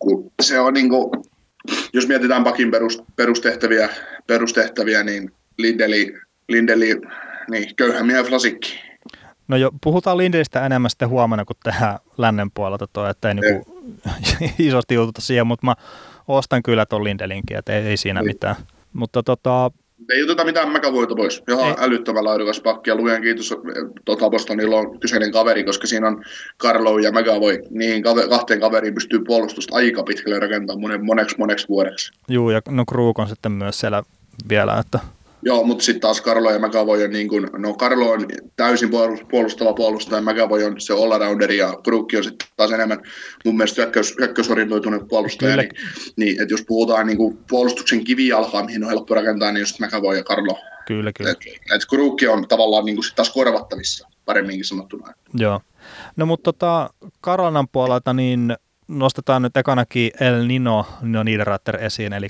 kun 0.00 0.32
se 0.42 0.60
on 0.60 0.74
niin 0.74 0.88
kuin, 0.88 1.10
jos 1.92 2.08
mietitään 2.08 2.44
pakin 2.44 2.70
perustehtäviä, 3.16 3.88
perustehtäviä 4.26 5.02
niin 5.02 5.32
Lindeli, 5.58 6.14
Lindeli 6.48 7.00
niin 7.50 7.76
köyhä 7.76 8.02
miehen 8.02 8.24
flasikki. 8.24 8.80
No 9.48 9.56
jo, 9.56 9.70
puhutaan 9.82 10.16
Lindelistä 10.16 10.66
enemmän 10.66 10.90
sitten 10.90 11.08
huomenna, 11.08 11.44
kun 11.44 11.56
tehdään 11.64 11.98
lännen 12.18 12.50
puolelta 12.50 12.86
toi, 12.92 13.10
että 13.10 13.28
ei 13.28 13.34
niinku 13.34 13.82
isosti 14.58 14.94
jututa 14.94 15.20
siihen, 15.20 15.46
mutta 15.46 15.66
mä 15.66 15.74
ostan 16.28 16.62
kyllä 16.62 16.86
tuon 16.86 17.04
Lindelinkin, 17.04 17.56
että 17.56 17.72
ei, 17.72 17.86
ei 17.86 17.96
siinä 17.96 18.20
niin. 18.20 18.26
mitään. 18.26 18.56
Mutta 18.92 19.22
tota, 19.22 19.70
ei 20.08 20.22
oteta 20.22 20.44
mitään 20.44 20.72
mäkävoita 20.72 21.14
pois. 21.14 21.42
Ihan 21.48 21.68
ei. 21.68 21.74
älyttömän 21.78 22.24
laadukas 22.24 22.60
pakki 22.60 22.90
ja 22.90 22.96
lujen 22.96 23.22
kiitos. 23.22 23.54
Tota 24.04 24.30
Bostonilla 24.30 24.76
on 24.76 25.00
kyseinen 25.00 25.32
kaveri, 25.32 25.64
koska 25.64 25.86
siinä 25.86 26.08
on 26.08 26.24
Carlo 26.62 26.98
ja 26.98 27.12
McAvoy. 27.12 27.58
Niihin 27.70 28.02
kahteen 28.02 28.60
kaveriin 28.60 28.94
pystyy 28.94 29.20
puolustusta 29.26 29.76
aika 29.76 30.02
pitkälle 30.02 30.38
rakentamaan 30.38 31.04
moneksi 31.04 31.38
moneksi 31.38 31.68
vuodeksi. 31.68 32.12
Juu, 32.28 32.50
ja 32.50 32.60
no 32.68 32.84
Krug 32.84 33.18
on 33.18 33.28
sitten 33.28 33.52
myös 33.52 33.80
siellä 33.80 34.02
vielä, 34.48 34.78
että 34.78 34.98
Joo, 35.42 35.64
mutta 35.64 35.84
sitten 35.84 36.00
taas 36.00 36.20
Karlo 36.20 36.50
ja 36.50 36.58
McAvoy 36.58 37.04
on 37.04 37.10
niin 37.10 37.28
kuin, 37.28 37.48
no 37.58 37.74
Karlo 37.74 38.10
on 38.10 38.26
täysin 38.56 38.90
puolustava 39.30 39.72
puolustaja, 39.72 40.22
McAvoy 40.22 40.64
on 40.64 40.80
se 40.80 40.92
all-rounderi 40.92 41.56
ja 41.56 41.74
Krukki 41.84 42.16
on 42.16 42.24
sitten 42.24 42.48
taas 42.56 42.72
enemmän 42.72 43.02
mun 43.44 43.56
mielestä 43.56 43.82
hyökkäys, 43.82 44.14
hyökkäysorientoitunut 44.18 45.08
puolustaja. 45.08 45.50
Kyllä. 45.50 45.62
Niin, 45.62 45.72
niin, 46.16 46.42
että 46.42 46.54
jos 46.54 46.64
puhutaan 46.66 47.06
niin 47.06 47.16
kuin 47.16 47.38
puolustuksen 47.50 48.04
kivijalkaa, 48.04 48.64
mihin 48.64 48.84
on 48.84 48.90
helppo 48.90 49.14
rakentaa, 49.14 49.52
niin 49.52 49.60
just 49.60 49.80
McAvoy 49.80 50.16
ja 50.16 50.24
Karlo. 50.24 50.58
Kyllä, 50.86 51.12
kyllä. 51.12 51.30
Et, 51.30 51.38
et 51.74 51.82
Krukki 51.90 52.28
on 52.28 52.48
tavallaan 52.48 52.84
niin 52.84 52.96
kuin 52.96 53.04
sit 53.04 53.14
taas 53.14 53.30
korvattavissa, 53.30 54.08
paremminkin 54.24 54.64
sanottuna. 54.64 55.12
Joo. 55.34 55.60
No 56.16 56.26
mutta 56.26 56.52
tota, 56.52 56.90
Karolanan 57.20 57.68
puolelta 57.68 58.12
niin 58.12 58.56
nostetaan 58.88 59.42
nyt 59.42 59.56
ekanakin 59.56 60.10
El 60.20 60.46
Nino, 60.46 60.86
Nino 61.02 61.22
Niederreiter 61.22 61.84
esiin, 61.84 62.12
eli 62.12 62.28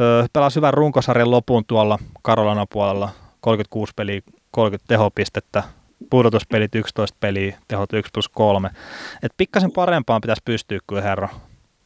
Öö, 0.00 0.24
pelasi 0.32 0.56
hyvän 0.56 0.74
runkosarjan 0.74 1.30
lopun 1.30 1.64
tuolla 1.64 1.98
Karolana 2.22 2.66
puolella, 2.66 3.08
36 3.40 3.92
peliä, 3.96 4.20
30 4.50 4.88
tehopistettä, 4.88 5.62
pudotuspelit 6.10 6.74
11 6.74 7.16
peliä, 7.20 7.58
tehot 7.68 7.92
1 7.92 8.10
plus 8.14 8.28
3. 8.28 8.70
Et 9.22 9.32
pikkasen 9.36 9.72
parempaan 9.72 10.20
pitäisi 10.20 10.42
pystyä 10.44 10.78
kyllä 10.86 11.02
herra, 11.02 11.28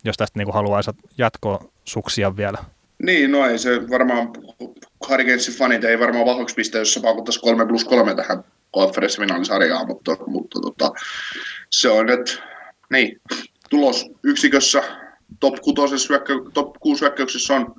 jos 0.04 0.16
tästä 0.16 0.38
niinku 0.38 0.52
haluaisi 0.52 0.90
jatkoa 1.18 1.64
suksia 1.84 2.36
vielä. 2.36 2.58
Niin, 3.02 3.32
no 3.32 3.46
ei 3.46 3.58
se 3.58 3.90
varmaan, 3.90 4.30
Hurricanesin 5.08 5.54
fanit 5.54 5.84
ei 5.84 6.00
varmaan 6.00 6.26
vahvaksi 6.26 6.54
pistä, 6.54 6.78
jos 6.78 6.94
se 6.94 7.00
paukuttaisi 7.00 7.40
3 7.40 7.66
plus 7.66 7.84
3 7.84 8.14
tähän 8.14 8.44
konferenssifinaalisarjaan, 8.70 9.86
mutta, 9.86 10.16
mutta 10.26 10.60
tota, 10.60 10.92
se 11.70 11.88
on, 11.88 12.10
että 12.10 12.32
niin, 12.90 13.20
tulos 13.70 14.10
yksikössä 14.22 14.82
top 15.40 15.54
6 15.62 16.08
top 16.54 16.72
6 16.80 17.00
hyökkäyksessä 17.00 17.54
on 17.54 17.74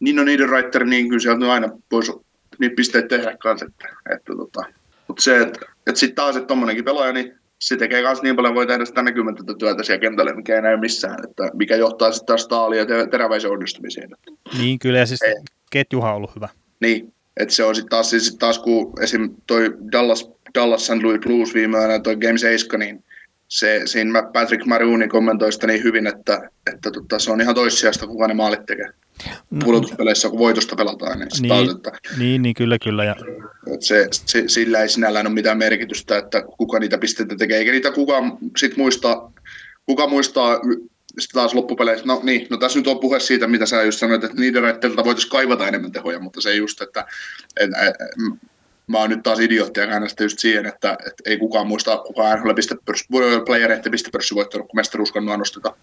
Nino 0.00 0.24
Niederreiter, 0.24 0.84
niin 0.84 1.08
kyllä 1.08 1.20
sieltä 1.20 1.52
aina 1.52 1.68
voisi 1.92 2.12
niitä 2.58 2.74
pisteitä 2.76 3.08
tehdä 3.08 3.36
kanssa. 3.36 3.66
Että, 3.66 3.88
että 4.14 4.32
tota. 4.36 4.64
Mutta 5.08 5.22
se, 5.22 5.40
että, 5.40 5.60
että 5.86 6.00
sitten 6.00 6.16
taas, 6.16 6.36
että 6.36 6.46
tommonenkin 6.46 6.84
pelaaja, 6.84 7.12
niin 7.12 7.34
se 7.58 7.76
tekee 7.76 8.02
myös 8.02 8.22
niin 8.22 8.36
paljon, 8.36 8.54
voi 8.54 8.66
tehdä 8.66 8.84
sitä 8.84 9.02
näkymätöntä 9.02 9.54
työtä 9.58 9.82
siellä 9.82 10.00
kentällä, 10.00 10.34
mikä 10.34 10.56
ei 10.56 10.62
näy 10.62 10.76
missään, 10.76 11.24
että 11.28 11.50
mikä 11.54 11.76
johtaa 11.76 12.12
sitten 12.12 12.26
taas 12.26 12.42
Staalin 12.42 12.78
ja 12.78 12.86
teräväisen 13.10 13.50
onnistumiseen. 13.50 14.10
Niin 14.58 14.78
kyllä, 14.78 14.98
ja 14.98 15.06
siis 15.06 15.22
ei. 15.22 15.34
ketjuhan 15.70 16.10
on 16.10 16.16
ollut 16.16 16.34
hyvä. 16.34 16.48
Niin, 16.80 17.12
että 17.36 17.54
se 17.54 17.64
on 17.64 17.74
sitten 17.74 17.90
taas, 17.90 18.10
siis 18.10 18.26
sit 18.26 18.38
taas 18.38 18.58
kun 18.58 18.92
esim. 19.02 19.34
toi 19.46 19.76
Dallas, 19.92 20.30
Dallas 20.54 20.86
St. 20.86 21.02
Louis 21.02 21.20
Blues 21.20 21.54
viime 21.54 21.78
aina 21.78 21.98
toi 21.98 22.16
Game 22.16 22.38
7, 22.38 22.80
niin 22.80 23.04
se, 23.48 23.82
siinä 23.84 24.22
Patrick 24.22 24.66
Mariuni 24.66 25.08
kommentoi 25.08 25.52
sitä 25.52 25.66
niin 25.66 25.84
hyvin, 25.84 26.06
että, 26.06 26.50
että 26.72 26.90
tota, 26.90 27.18
se 27.18 27.32
on 27.32 27.40
ihan 27.40 27.54
toissijasta, 27.54 28.06
kuka 28.06 28.28
ne 28.28 28.34
maalit 28.34 28.66
tekee. 28.66 28.86
No, 29.50 29.64
Pudotuspeleissä, 29.64 30.30
kun 30.30 30.38
voitosta 30.38 30.76
pelataan. 30.76 31.18
Niin, 31.18 31.28
niin, 31.40 31.48
taas, 31.48 31.76
että, 31.76 31.92
niin, 32.18 32.42
niin, 32.42 32.54
kyllä, 32.54 32.78
kyllä. 32.78 33.04
Ja... 33.04 33.16
Että 33.74 33.86
se, 33.86 34.08
se, 34.10 34.44
sillä 34.46 34.82
ei 34.82 34.88
sinällään 34.88 35.26
ole 35.26 35.34
mitään 35.34 35.58
merkitystä, 35.58 36.18
että 36.18 36.42
kuka 36.42 36.78
niitä 36.78 36.98
pisteitä 36.98 37.36
tekee, 37.36 37.58
eikä 37.58 37.72
niitä 37.72 37.90
kuka 37.90 38.14
sit 38.56 38.76
muistaa, 38.76 39.32
kuka 39.86 40.06
muistaa 40.06 40.60
sitten 41.18 41.40
taas 41.40 41.54
loppupeleissä, 41.54 42.06
no 42.06 42.20
niin, 42.22 42.46
no 42.50 42.56
tässä 42.56 42.78
nyt 42.78 42.86
on 42.86 43.00
puhe 43.00 43.20
siitä, 43.20 43.46
mitä 43.46 43.66
sä 43.66 43.82
just 43.82 43.98
sanoit, 43.98 44.24
että 44.24 44.40
niiden 44.40 44.62
raitteilta 44.62 45.04
voitaisiin 45.04 45.30
kaivata 45.30 45.68
enemmän 45.68 45.92
tehoja, 45.92 46.20
mutta 46.20 46.40
se 46.40 46.54
just, 46.54 46.82
että 46.82 47.06
et, 47.60 47.70
et, 47.70 47.94
mä 48.90 48.98
oon 48.98 49.10
nyt 49.10 49.22
taas 49.22 49.38
idiottia 49.38 49.86
käännästä 49.86 50.24
just 50.24 50.38
siihen, 50.38 50.66
että, 50.66 50.92
että 50.92 51.22
ei 51.26 51.38
kukaan 51.38 51.66
muista, 51.66 51.96
kuka 51.96 52.36
NHL 52.36 52.50
playereiden 53.46 53.92
pistepörssi 53.92 54.34
voittanut, 54.34 54.68
kun 54.68 54.78
mestaruuskannua 54.78 55.36
nostetaan. 55.36 55.74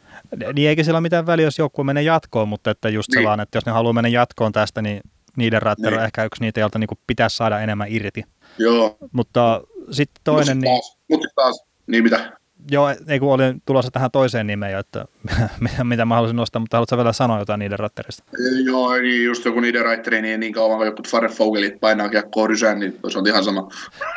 Niin 0.54 0.70
eikä 0.70 0.84
sillä 0.84 0.98
ole 0.98 1.02
mitään 1.02 1.26
väliä, 1.26 1.46
jos 1.46 1.60
joku 1.60 1.84
menee 1.84 2.04
jatkoon, 2.04 2.48
mutta 2.48 2.72
että 2.72 2.90
just 2.90 3.10
niin. 3.10 3.24
se 3.24 3.28
vaan, 3.28 3.40
että 3.40 3.58
jos 3.58 3.66
ne 3.66 3.72
haluaa 3.72 3.94
mennä 3.94 4.10
jatkoon 4.10 4.52
tästä, 4.52 4.82
niin 4.82 5.02
niiden 5.36 5.62
rattero 5.62 5.90
niin. 5.90 6.00
on 6.00 6.06
ehkä 6.06 6.24
yksi 6.24 6.42
niitä, 6.42 6.60
joilta 6.60 6.80
niin 6.80 6.90
pitäisi 7.08 7.38
saada 7.38 7.60
enemmän 7.60 7.88
irti. 7.90 8.24
Joo. 8.58 8.98
Mutta 9.12 9.62
sitten 9.92 10.22
toinen... 10.24 10.58
Mutta 10.58 10.70
taas, 10.70 10.98
niin... 11.08 11.20
mutta 11.20 11.28
taas, 11.36 11.64
niin 11.88 12.04
mitä? 12.04 12.38
Joo, 12.72 12.90
ei 13.08 13.20
kun 13.20 13.34
olin 13.34 13.62
tulossa 13.66 13.92
tähän 13.92 14.12
toiseen 14.12 14.48
nimeen 14.48 14.72
jo, 14.72 14.80
että 14.80 15.06
mitä, 15.84 16.06
mä 16.06 16.16
haluaisin 16.16 16.36
nostaa, 16.36 16.60
mutta 16.60 16.78
haluatko 16.78 16.98
vielä 16.98 17.14
sanoa 17.14 17.40
jotain 17.40 17.60
niiden 17.60 17.80
ratterista? 17.80 18.24
Joo, 18.64 18.94
niin 18.94 19.26
just 19.26 19.46
joku 19.46 19.60
niiden 19.60 19.86
ratteri, 19.86 20.22
niin 20.22 20.40
niin 20.40 20.54
kauan 20.54 20.78
kun 20.78 20.86
joku 20.86 21.04
Farrefogelit 21.08 21.80
painaa 21.80 22.10
kiekkoa 22.10 22.48
rysään, 22.48 22.80
niin 22.80 23.00
se 23.08 23.20
on 23.20 23.28
ihan 23.28 23.44
sama. 23.44 23.68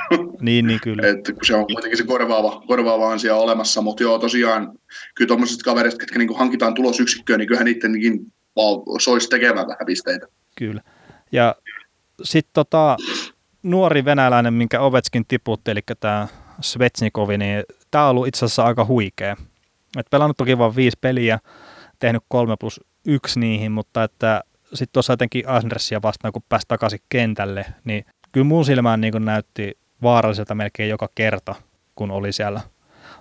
niin, 0.41 0.67
niin 0.67 0.81
kyllä. 0.81 1.09
että 1.09 1.33
kun 1.33 1.45
se 1.45 1.55
on 1.55 1.67
kuitenkin 1.67 1.99
se 1.99 2.05
korvaava, 2.05 2.63
korvaava 2.67 3.13
asia 3.13 3.37
olemassa, 3.37 3.83
mutta 3.83 4.03
joo, 4.03 4.19
tosiaan 4.19 4.73
kyllä 5.15 5.29
tuommoisista 5.29 5.65
kavereista, 5.65 6.03
jotka 6.03 6.19
niin 6.19 6.39
hankitaan 6.39 6.75
tulosyksikköön, 6.75 7.39
niin 7.39 7.49
kyllähän 7.49 7.65
niidenkin 7.65 8.33
soisi 8.99 9.29
tekemään 9.29 9.67
vähän 9.67 9.87
pisteitä. 9.87 10.27
Kyllä. 10.57 10.83
Ja 11.33 11.55
sitten 12.23 12.51
tota, 12.55 12.97
nuori 13.63 14.05
venäläinen, 14.05 14.55
minkä 14.55 14.81
Ovetskin 14.81 15.25
tiputti, 15.29 15.71
eli 15.71 15.81
tämä 16.01 16.29
Svetsnikovi, 16.61 17.39
niin 17.39 17.65
tämä 17.91 18.05
on 18.05 18.11
ollut 18.11 18.27
itse 18.27 18.45
asiassa 18.45 18.65
aika 18.65 18.85
huikea. 18.85 19.37
Et 19.99 20.07
pelannut 20.11 20.37
toki 20.37 20.59
vain 20.59 20.77
viisi 20.77 20.99
peliä, 21.01 21.39
tehnyt 21.99 22.23
kolme 22.29 22.57
plus 22.61 22.81
yksi 23.07 23.41
niihin, 23.41 23.73
mutta 23.73 24.05
että 24.05 24.43
sitten 24.75 24.93
tuossa 24.93 25.13
jotenkin 25.13 25.49
Asnersia 25.49 26.03
vastaan, 26.03 26.33
kun 26.33 26.43
pääsi 26.49 26.65
takaisin 26.69 27.01
kentälle, 27.09 27.67
niin 27.85 28.05
kyllä 28.33 28.45
mun 28.45 28.65
silmään 28.65 29.01
niin 29.01 29.25
näytti 29.25 29.79
vaaralliselta 30.03 30.55
melkein 30.55 30.91
joka 30.91 31.09
kerta, 31.15 31.55
kun 31.95 32.11
oli 32.11 32.33
siellä 32.33 32.61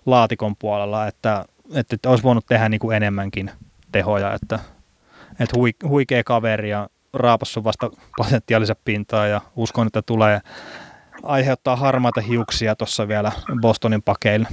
laatikon 0.05 0.55
puolella, 0.55 1.07
että, 1.07 1.45
että, 1.73 1.95
että 1.95 2.09
olisi 2.09 2.23
voinut 2.23 2.45
tehdä 2.45 2.69
niin 2.69 2.79
kuin 2.79 2.97
enemmänkin 2.97 3.51
tehoja, 3.91 4.33
että, 4.33 4.59
että 5.39 5.55
huikea 5.87 6.23
kaveri 6.23 6.69
ja 6.69 6.89
raapassu 7.13 7.63
vasta 7.63 7.89
potentiaalisen 8.17 8.75
pintaa 8.85 9.27
ja 9.27 9.41
uskon, 9.55 9.87
että 9.87 10.01
tulee 10.01 10.41
aiheuttaa 11.23 11.75
harmaita 11.75 12.21
hiuksia 12.21 12.75
tuossa 12.75 13.07
vielä 13.07 13.31
Bostonin 13.61 14.01
pakeille. 14.01 14.47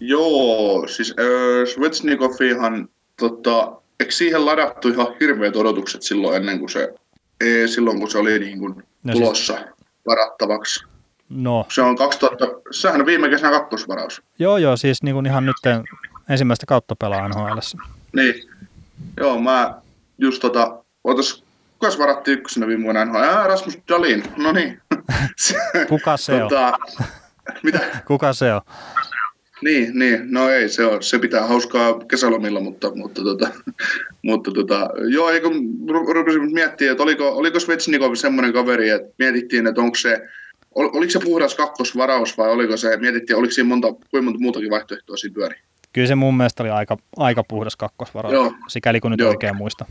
Joo, 0.00 0.88
siis 0.88 1.14
äh, 1.20 1.74
Svetsnikovihan, 1.74 2.88
tota, 3.20 3.72
eikö 4.00 4.12
siihen 4.12 4.46
ladattu 4.46 4.88
ihan 4.88 5.06
hirveät 5.20 5.56
odotukset 5.56 6.02
silloin 6.02 6.36
ennen 6.36 6.58
kuin 6.58 6.68
se, 6.68 6.94
ee, 7.40 7.66
silloin 7.66 7.98
kun 7.98 8.10
se 8.10 8.18
oli 8.18 8.38
niin 8.38 8.58
kuin 8.58 8.74
no 8.74 9.12
siis- 9.12 9.18
tulossa 9.18 9.54
siis... 9.54 9.66
varattavaksi? 10.06 10.84
No. 11.28 11.66
Se 11.68 11.82
on 11.82 11.96
2000, 11.96 12.46
sehän 12.70 13.00
on 13.00 13.06
viime 13.06 13.28
kesänä 13.28 13.58
kakkosvaraus. 13.58 14.22
Joo, 14.38 14.56
joo, 14.58 14.76
siis 14.76 15.02
niin 15.02 15.14
kuin 15.14 15.26
ihan 15.26 15.46
nyt 15.46 15.56
ensimmäistä 16.28 16.66
kautta 16.66 16.96
pelaa 16.96 17.28
nhl 17.28 17.58
Niin. 18.12 18.34
Joo, 19.16 19.40
mä 19.40 19.74
just 20.18 20.40
tota, 20.40 20.82
otas 21.04 21.46
Kukas 21.78 21.98
varatti 21.98 22.30
ykkösenä 22.30 22.66
viime 22.66 22.84
vuonna 22.84 23.04
NHL? 23.04 23.46
Rasmus 23.48 23.78
Dalin, 23.88 24.22
no 24.36 24.52
niin. 24.52 24.80
Kuka 25.88 26.16
se 26.16 26.38
tota, 26.38 26.66
on? 26.66 27.06
Mitä? 27.62 27.80
Kuka 28.06 28.32
se 28.32 28.54
on? 28.54 28.60
Niin, 29.62 29.98
niin, 29.98 30.32
no 30.32 30.48
ei, 30.50 30.68
se, 30.68 30.84
on, 30.84 31.02
se 31.02 31.18
pitää 31.18 31.46
hauskaa 31.46 31.98
kesälomilla, 31.98 32.60
mutta, 32.60 32.94
mutta, 32.94 33.22
tota, 33.22 33.48
mutta 34.22 34.50
tota, 34.50 34.90
joo, 35.08 35.30
eikö 35.30 35.48
rupesin 36.14 36.52
miettiä, 36.52 36.90
että 36.92 37.02
oliko, 37.02 37.36
oliko 37.36 37.60
Svetsnikov 37.60 38.14
semmoinen 38.14 38.52
kaveri, 38.52 38.88
että 38.90 39.14
mietittiin, 39.18 39.66
että 39.66 39.80
onko 39.80 39.94
se, 39.94 40.28
ol, 40.74 40.88
oliko 40.92 41.10
se 41.10 41.18
puhdas 41.18 41.54
kakkosvaraus 41.54 42.38
vai 42.38 42.50
oliko 42.50 42.76
se, 42.76 42.96
mietittiin, 42.96 43.36
oliko 43.36 43.50
siinä 43.50 43.68
monta, 43.68 43.92
kuinka 43.92 44.22
monta 44.22 44.40
muutakin 44.40 44.70
vaihtoehtoa 44.70 45.16
siinä 45.16 45.34
pyöri? 45.34 45.56
Kyllä 45.92 46.08
se 46.08 46.14
mun 46.14 46.36
mielestä 46.36 46.62
oli 46.62 46.70
aika, 46.70 46.96
aika 47.16 47.44
puhdas 47.44 47.76
kakkosvaraus, 47.76 48.34
joo. 48.34 48.54
sikäli 48.68 49.00
kun 49.00 49.10
nyt 49.10 49.20
joo. 49.20 49.30
oikein 49.30 49.56
muista. 49.56 49.84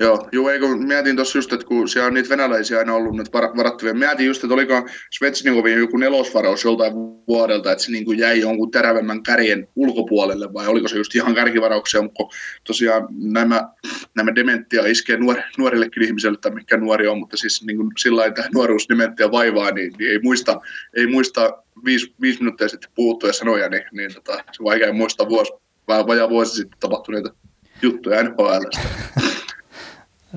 Joo, 0.00 0.28
juu, 0.32 0.48
ei 0.48 0.60
kun 0.60 0.86
mietin 0.86 1.16
tuossa 1.16 1.38
just, 1.38 1.52
että 1.52 1.66
kun 1.66 1.88
siellä 1.88 2.06
on 2.06 2.14
niitä 2.14 2.28
venäläisiä 2.28 2.78
aina 2.78 2.94
ollut 2.94 3.16
nyt 3.16 3.32
varattavia. 3.32 3.94
Mietin 3.94 4.26
just, 4.26 4.44
että 4.44 4.54
oliko 4.54 4.88
Svetsnikovin 5.10 5.78
joku 5.78 5.96
nelosvaraus 5.96 6.64
joltain 6.64 6.92
vuodelta, 7.28 7.72
että 7.72 7.84
se 7.84 7.90
niin 7.90 8.04
kuin 8.04 8.18
jäi 8.18 8.40
jonkun 8.40 8.70
terävemmän 8.70 9.22
kärjen 9.22 9.68
ulkopuolelle, 9.76 10.52
vai 10.52 10.66
oliko 10.66 10.88
se 10.88 10.96
just 10.96 11.14
ihan 11.14 11.34
kärkivarauksia, 11.34 12.02
mutta 12.02 12.24
tosiaan 12.64 13.08
nämä, 13.10 13.68
nämä 14.16 14.34
dementia 14.34 14.86
iskee 14.86 15.16
nuor, 15.16 15.36
nuorillekin 15.58 16.02
ihmisille, 16.02 16.38
tai 16.40 16.54
mikä 16.54 16.76
nuori 16.76 17.06
on, 17.06 17.18
mutta 17.18 17.36
siis 17.36 17.64
niin 17.66 17.76
kuin 17.76 17.92
sillä 17.98 18.20
lailla 18.20 18.44
nuoruus 18.54 18.88
dementia 18.88 19.32
vaivaa, 19.32 19.70
niin, 19.70 19.92
niin, 19.98 20.10
ei 20.10 20.18
muista, 20.22 20.60
ei 20.96 21.06
muista 21.06 21.62
viisi, 21.84 22.14
viisi 22.20 22.38
minuuttia 22.40 22.68
sitten 22.68 22.90
puhuttuja 22.94 23.32
sanoja, 23.32 23.68
niin, 23.68 23.84
niin 23.92 24.14
tota, 24.14 24.44
se 24.52 24.64
vaikea 24.64 24.92
muistaa 24.92 25.28
vuosi, 25.28 25.52
vähän 25.88 26.06
vajaa 26.06 26.30
vuosi 26.30 26.56
sitten 26.56 26.80
tapahtuneita 26.80 27.34
juttuja 27.82 28.22
NHLstä. 28.22 28.80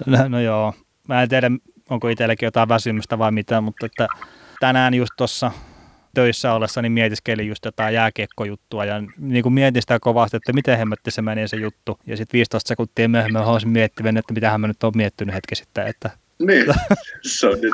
No, 0.06 0.28
no 0.28 0.40
joo, 0.40 0.74
mä 1.08 1.24
en 1.24 1.30
tiedä, 1.30 1.52
onko 1.90 2.10
itsellekin 2.10 2.48
jotain 2.48 2.70
väsymystä 2.70 3.18
vai 3.18 3.32
mitä, 3.32 3.62
mutta 3.62 3.86
että 3.86 4.08
tänään 4.60 4.94
just 4.94 5.12
tuossa 5.18 5.52
töissä 6.14 6.54
ollessa 6.54 6.82
niin 6.82 6.92
mietiskelin 6.92 7.48
just 7.48 7.66
jotain 7.66 7.94
jääkiekkojuttua 7.94 8.86
ja 8.86 9.04
niin 9.18 9.44
kuin 9.44 9.54
mietin 9.54 9.82
sitä 9.82 10.00
kovasti, 10.00 10.38
että 10.38 10.54
miten 10.54 10.78
hemmetti 10.78 11.12
se 11.12 11.22
meni 11.22 11.48
se 11.48 11.58
juttu. 11.58 12.00
Ja 12.08 12.18
sitten 12.18 12.38
15 12.38 12.68
sekuntia 12.68 13.10
myöhemmin 13.10 13.42
olisin 13.42 13.70
miettinyt, 13.70 14.18
että 14.18 14.34
mitä 14.34 14.58
mä 14.58 14.68
nyt 14.68 14.84
on 14.84 14.92
miettinyt 14.96 15.36
hetki 15.36 15.56
sitten. 15.56 15.88
Että... 15.88 16.10
Niin, 16.40 16.66
se 17.22 17.48
on, 17.48 17.62
nyt, 17.62 17.74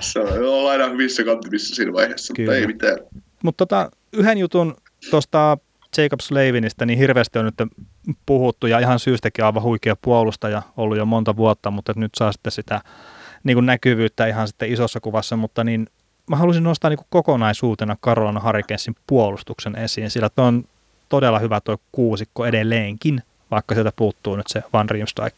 se 0.00 0.20
on 0.20 0.70
aina 0.70 0.88
hyvissä 0.88 1.24
kantimissa 1.24 1.74
siinä 1.74 1.92
vaiheessa, 1.92 2.34
Kyllä. 2.34 2.52
mutta 2.52 2.60
ei 2.60 2.66
mitään. 2.66 2.98
Mutta 3.42 3.66
tota, 3.66 3.90
yhden 4.12 4.38
jutun 4.38 4.76
tuosta 5.10 5.58
Jacob 5.98 6.20
Slavinista 6.20 6.86
niin 6.86 6.98
hirveästi 6.98 7.38
on 7.38 7.44
nyt 7.44 7.72
puhuttu 8.26 8.66
ja 8.66 8.78
ihan 8.78 8.98
syystäkin 8.98 9.44
aivan 9.44 9.62
huikea 9.62 9.96
puolustaja 9.96 10.62
ollut 10.76 10.98
jo 10.98 11.06
monta 11.06 11.36
vuotta, 11.36 11.70
mutta 11.70 11.92
nyt 11.96 12.12
saa 12.16 12.32
sitten 12.32 12.52
sitä 12.52 12.80
niin 13.44 13.56
kuin 13.56 13.66
näkyvyyttä 13.66 14.26
ihan 14.26 14.48
sitten 14.48 14.72
isossa 14.72 15.00
kuvassa, 15.00 15.36
mutta 15.36 15.64
niin 15.64 15.86
mä 16.30 16.36
haluaisin 16.36 16.64
nostaa 16.64 16.88
niin 16.88 16.98
kuin 16.98 17.06
kokonaisuutena 17.10 17.96
Carolina 18.02 18.40
Hurricanesin 18.40 18.96
puolustuksen 19.06 19.76
esiin, 19.76 20.10
sillä 20.10 20.28
tuo 20.28 20.44
on 20.44 20.64
todella 21.08 21.38
hyvä 21.38 21.60
tuo 21.60 21.76
kuusikko 21.92 22.46
edelleenkin, 22.46 23.22
vaikka 23.50 23.74
sieltä 23.74 23.92
puuttuu 23.96 24.36
nyt 24.36 24.46
se 24.46 24.62
Van 24.72 24.90
Riemsdijk. 24.90 25.34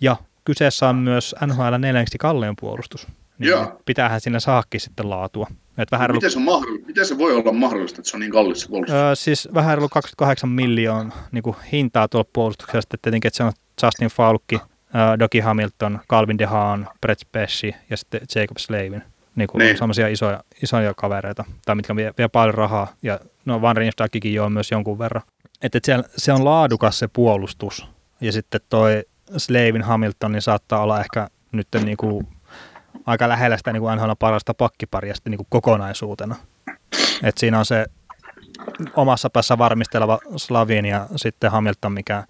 Ja 0.00 0.16
kyseessä 0.44 0.88
on 0.88 0.96
myös 0.96 1.34
NHL 1.46 1.76
neljänneksi 1.78 2.18
kallein 2.18 2.54
puolustus. 2.60 3.06
Niin 3.38 3.48
Joo. 3.48 3.80
pitäähän 3.84 4.20
sinne 4.20 4.40
saakin 4.40 4.80
sitten 4.80 5.10
laatua. 5.10 5.46
Et 5.78 5.92
vähän 5.92 6.12
miten, 6.12 6.30
se 6.30 6.38
on 6.38 6.84
miten 6.86 7.06
se 7.06 7.18
voi 7.18 7.36
olla 7.36 7.52
mahdollista, 7.52 8.00
että 8.00 8.10
se 8.10 8.16
on 8.16 8.20
niin 8.20 8.32
kallis 8.32 8.60
se 8.60 8.68
puolustus? 8.68 8.96
Öö, 8.96 9.14
siis 9.14 9.48
vähän 9.54 9.78
reilu 9.78 9.88
28 9.88 10.50
miljoonaa 10.50 11.26
niin 11.32 11.44
hintaa 11.72 12.08
tuolla 12.08 12.28
puolustuksesta. 12.32 12.96
Tietenkin, 13.02 13.28
että 13.28 13.36
se 13.36 13.44
on 13.44 13.52
Justin 13.82 14.08
Falkki, 14.08 14.54
äh, 14.56 15.18
Doki 15.18 15.40
Hamilton, 15.40 16.00
Calvin 16.10 16.38
DeHaan, 16.38 16.88
Brett 17.00 17.22
Pesci 17.32 17.74
ja 17.90 17.96
sitten 17.96 18.20
Jacob 18.34 18.56
Slavin. 18.58 19.02
Niin 19.36 19.48
kuin 19.48 19.58
niin. 19.58 19.78
sellaisia 19.78 20.08
isoja, 20.08 20.44
isoja 20.62 20.94
kavereita, 20.94 21.44
tai 21.64 21.74
mitkä 21.74 21.96
vie, 21.96 22.12
vie 22.18 22.28
paljon 22.28 22.54
rahaa. 22.54 22.92
Ja 23.02 23.20
no 23.44 23.62
Van 23.62 23.76
Riemsdijkikin 23.76 24.34
jo 24.34 24.44
on 24.44 24.52
myös 24.52 24.70
jonkun 24.70 24.98
verran. 24.98 25.22
Että 25.62 25.78
et 25.78 25.84
siellä, 25.84 26.04
se 26.16 26.32
on 26.32 26.44
laadukas 26.44 26.98
se 26.98 27.08
puolustus. 27.08 27.86
Ja 28.20 28.32
sitten 28.32 28.60
toi 28.68 29.04
Slavin 29.36 29.82
Hamilton 29.82 30.32
niin 30.32 30.42
saattaa 30.42 30.82
olla 30.82 31.00
ehkä 31.00 31.28
nyt 31.52 31.68
niin 31.84 31.96
kuin 31.96 32.26
aika 33.06 33.28
lähellä 33.28 33.56
sitä 33.56 33.72
niin 33.72 33.80
kuin 33.80 33.96
NHL 33.96 34.10
parasta 34.18 34.54
pakkiparia 34.54 35.14
sitten 35.14 35.30
niin 35.30 35.38
kuin 35.38 35.46
kokonaisuutena. 35.50 36.36
Et 37.22 37.38
siinä 37.38 37.58
on 37.58 37.64
se 37.64 37.86
omassa 38.96 39.30
päässä 39.30 39.58
varmisteleva 39.58 40.18
Slavin 40.36 40.86
ja 40.86 41.06
sitten 41.16 41.50
Hamilton, 41.50 41.92
mikä 41.92 42.24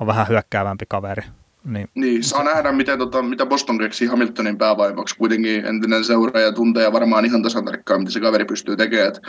on 0.00 0.06
vähän 0.06 0.28
hyökkäävämpi 0.28 0.84
kaveri. 0.88 1.22
Niin, 1.64 1.88
niin 1.94 2.24
saa 2.24 2.44
nähdä, 2.44 2.72
miten, 2.72 2.98
tota, 2.98 3.22
mitä 3.22 3.46
Boston 3.46 3.78
keksii 3.78 4.08
Hamiltonin 4.08 4.58
päävaivaksi. 4.58 5.16
Kuitenkin 5.16 5.66
entinen 5.66 6.04
seuraaja 6.04 6.52
tuntee 6.52 6.92
varmaan 6.92 7.24
ihan 7.24 7.42
tasan 7.42 7.64
tarkkaan, 7.64 8.00
mitä 8.00 8.10
se 8.10 8.20
kaveri 8.20 8.44
pystyy 8.44 8.76
tekemään. 8.76 9.08
Et 9.08 9.20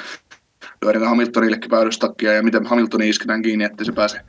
Hamiltonillekin 1.06 1.70
päädystakkia 1.70 2.34
ja 2.34 2.43
miten 2.43 2.66
Hamiltoni 2.66 3.10
isketään 3.10 3.41
kiinni, 3.41 3.66
että 3.66 3.84
se 3.84 3.91
pääsee 3.91 4.22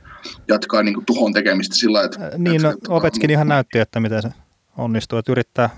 jatkaa 0.47 0.83
niin 0.83 0.93
kuin 0.93 1.05
tuhon 1.05 1.33
tekemistä 1.33 1.75
sillä 1.75 2.03
että... 2.03 2.31
Niin, 2.37 2.61
no, 2.61 2.73
Opetskin 2.89 3.29
ihan 3.29 3.47
näytti, 3.47 3.79
että 3.79 3.99
miten 3.99 4.21
se 4.21 4.29
onnistuu, 4.77 5.19
että 5.19 5.31
yrittää 5.31 5.69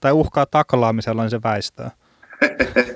tai 0.00 0.12
uhkaa 0.12 0.46
taklaamisella, 0.46 1.22
niin 1.22 1.30
se 1.30 1.40
väistää. 1.44 1.90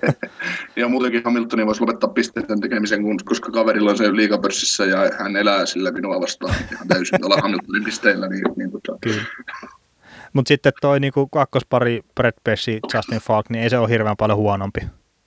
ja 0.76 0.88
muutenkin 0.88 1.22
Hamiltonin 1.24 1.66
voisi 1.66 1.80
lopettaa 1.80 2.10
pisteiden 2.10 2.60
tekemisen, 2.60 3.02
koska 3.24 3.50
kaverilla 3.50 3.90
on 3.90 3.96
se 3.96 4.16
liikapörssissä 4.16 4.84
ja 4.84 4.98
hän 5.18 5.36
elää 5.36 5.66
sillä 5.66 5.90
minua 5.90 6.20
vastaan 6.20 6.54
ihan 6.72 6.88
täysin 6.88 7.24
olla 7.24 7.36
Hamiltonin 7.42 7.84
pisteillä. 7.84 8.28
Niin, 8.28 8.44
niin 8.56 8.70
tota. 8.70 8.98
Mutta 10.32 10.48
sitten 10.48 10.72
toi 10.80 11.00
niinku 11.00 11.26
kakkospari 11.26 12.00
Brett 12.14 12.38
Pesci, 12.44 12.80
Justin 12.94 13.18
Falk, 13.18 13.50
niin 13.50 13.62
ei 13.62 13.70
se 13.70 13.78
ole 13.78 13.88
hirveän 13.88 14.16
paljon 14.16 14.38
huonompi. 14.38 14.80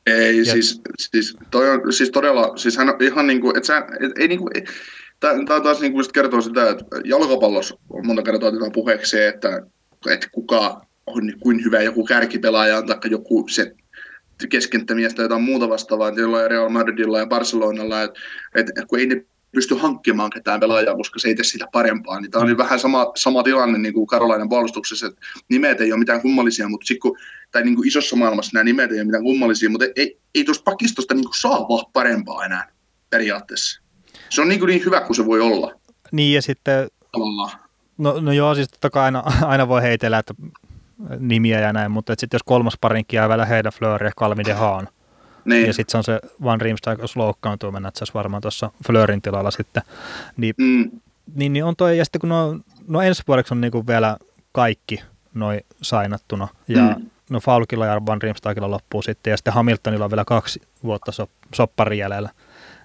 Ei, 0.05 0.37
ja... 0.37 0.45
siis, 0.45 0.81
siis, 0.97 1.37
toi 1.51 1.69
on, 1.69 1.93
siis 1.93 2.11
todella, 2.11 2.57
siis 2.57 2.77
hän 2.77 2.89
on 2.89 2.95
ihan 2.99 3.27
niin 3.27 3.41
kuin, 3.41 3.57
että 3.57 3.67
sä, 3.67 3.77
et, 3.77 4.11
ei 4.19 4.27
niin 4.27 4.39
kuin, 4.39 4.51
Tämä 5.19 5.61
taas 5.61 5.81
niin 5.81 5.93
kuin 5.93 6.05
kertoo 6.13 6.41
sitä, 6.41 6.69
että 6.69 6.85
jalkapallossa 7.05 7.75
on 7.89 8.07
monta 8.07 8.23
kertaa 8.23 8.49
otetaan 8.49 8.71
puheeksi 8.71 9.11
se, 9.11 9.27
että, 9.27 9.61
että 10.09 10.27
kuka 10.31 10.81
on 11.05 11.33
kuin 11.39 11.63
hyvä 11.63 11.81
joku 11.81 12.05
kärkipelaaja 12.05 12.77
on, 12.77 12.85
tai 12.85 12.97
joku 13.09 13.45
se 13.49 13.75
keskenttämiestä 14.49 15.15
tai 15.15 15.25
jotain 15.25 15.43
muuta 15.43 15.69
vastaavaa, 15.69 16.09
jollain 16.09 16.51
Real 16.51 16.69
Madridilla 16.69 17.19
ja 17.19 17.25
Barcelonalla, 17.25 18.01
että, 18.01 18.19
että 18.59 18.85
kun 18.87 18.99
ei 18.99 19.07
ne 19.07 19.25
pysty 19.51 19.75
hankkimaan 19.75 20.29
ketään 20.29 20.59
pelaajaa, 20.59 20.95
koska 20.95 21.19
se 21.19 21.27
ei 21.27 21.35
tee 21.35 21.43
sitä 21.43 21.67
parempaa. 21.71 22.19
Niin 22.19 22.31
tämä 22.31 22.45
on 22.45 22.57
vähän 22.57 22.79
sama, 22.79 23.11
sama 23.15 23.43
tilanne 23.43 23.77
niin 23.77 23.93
kuin 23.93 24.07
Karolainen 24.07 24.49
puolustuksessa, 24.49 25.07
että 25.07 25.21
nimet 25.49 25.81
ei 25.81 25.91
ole 25.91 25.99
mitään 25.99 26.21
kummallisia, 26.21 26.69
mutta 26.69 26.85
sit 26.85 26.99
kun, 26.99 27.17
tai 27.51 27.63
niin 27.63 27.75
kuin 27.75 27.87
isossa 27.87 28.15
maailmassa 28.15 28.51
nämä 28.53 28.63
nimet 28.63 28.91
ei 28.91 28.97
ole 28.97 29.05
mitään 29.05 29.23
kummallisia, 29.23 29.69
mutta 29.69 29.85
ei, 29.95 30.17
ei 30.35 30.43
tuosta 30.43 30.63
pakistosta 30.63 31.13
niin 31.13 31.25
kuin 31.25 31.39
saa 31.39 31.59
vaan 31.69 31.85
parempaa 31.93 32.45
enää 32.45 32.71
periaatteessa. 33.09 33.81
Se 34.29 34.41
on 34.41 34.47
niin, 34.47 34.59
kuin 34.59 34.67
niin 34.67 34.85
hyvä 34.85 35.01
kuin 35.01 35.15
se 35.15 35.25
voi 35.25 35.39
olla. 35.41 35.73
Niin 36.11 36.33
ja 36.33 36.41
sitten... 36.41 36.87
Tavallaan. 37.11 37.51
No, 37.97 38.19
no 38.21 38.31
joo, 38.31 38.55
siis 38.55 38.69
totta 38.69 38.89
kai 38.89 39.03
aina, 39.03 39.23
aina 39.41 39.67
voi 39.67 39.81
heitellä, 39.81 40.19
että 40.19 40.33
nimiä 41.19 41.59
ja 41.59 41.73
näin, 41.73 41.91
mutta 41.91 42.13
sitten 42.17 42.35
jos 42.35 42.43
kolmas 42.43 42.77
parinkin 42.81 43.17
jää 43.17 43.29
vielä 43.29 43.45
heidän 43.45 43.71
Fleur 43.71 44.03
ja 44.03 44.11
Calvin 44.19 44.45
de 44.45 44.53
Haan, 44.53 44.87
niin. 45.45 45.67
ja 45.67 45.73
sitten 45.73 45.91
se 45.91 45.97
on 45.97 46.03
se 46.03 46.19
Van 46.43 46.61
Riemsdijk, 46.61 46.99
jos 47.01 47.15
loukkaantuu, 47.15 47.71
mennä 47.71 47.89
itse 47.89 48.05
varmaan 48.13 48.41
tuossa 48.41 48.71
Fleurin 48.87 49.21
tilalla 49.21 49.51
sitten, 49.51 49.83
niin, 50.37 50.55
mm. 50.57 50.91
niin, 51.35 51.53
niin 51.53 51.65
on 51.65 51.75
toi, 51.75 51.97
ja 51.97 52.05
sitten 52.05 52.21
kun 52.21 52.29
no, 52.29 52.59
no 52.87 53.01
ensi 53.01 53.23
vuodeksi 53.27 53.53
on 53.53 53.61
niinku 53.61 53.87
vielä 53.87 54.17
kaikki 54.51 55.01
noin 55.33 55.61
sainattuna, 55.81 56.47
ja 56.67 56.81
mm. 56.81 57.09
no 57.29 57.39
Faulkilla 57.39 57.85
ja 57.85 58.05
Van 58.05 58.21
Riemsdijkilla 58.21 58.71
loppuu 58.71 59.01
sitten, 59.01 59.31
ja 59.31 59.37
sitten 59.37 59.53
Hamiltonilla 59.53 60.05
on 60.05 60.11
vielä 60.11 60.25
kaksi 60.25 60.61
vuotta 60.83 61.11
so, 61.11 61.29
soppari 61.53 61.97
jäljellä, 61.97 62.29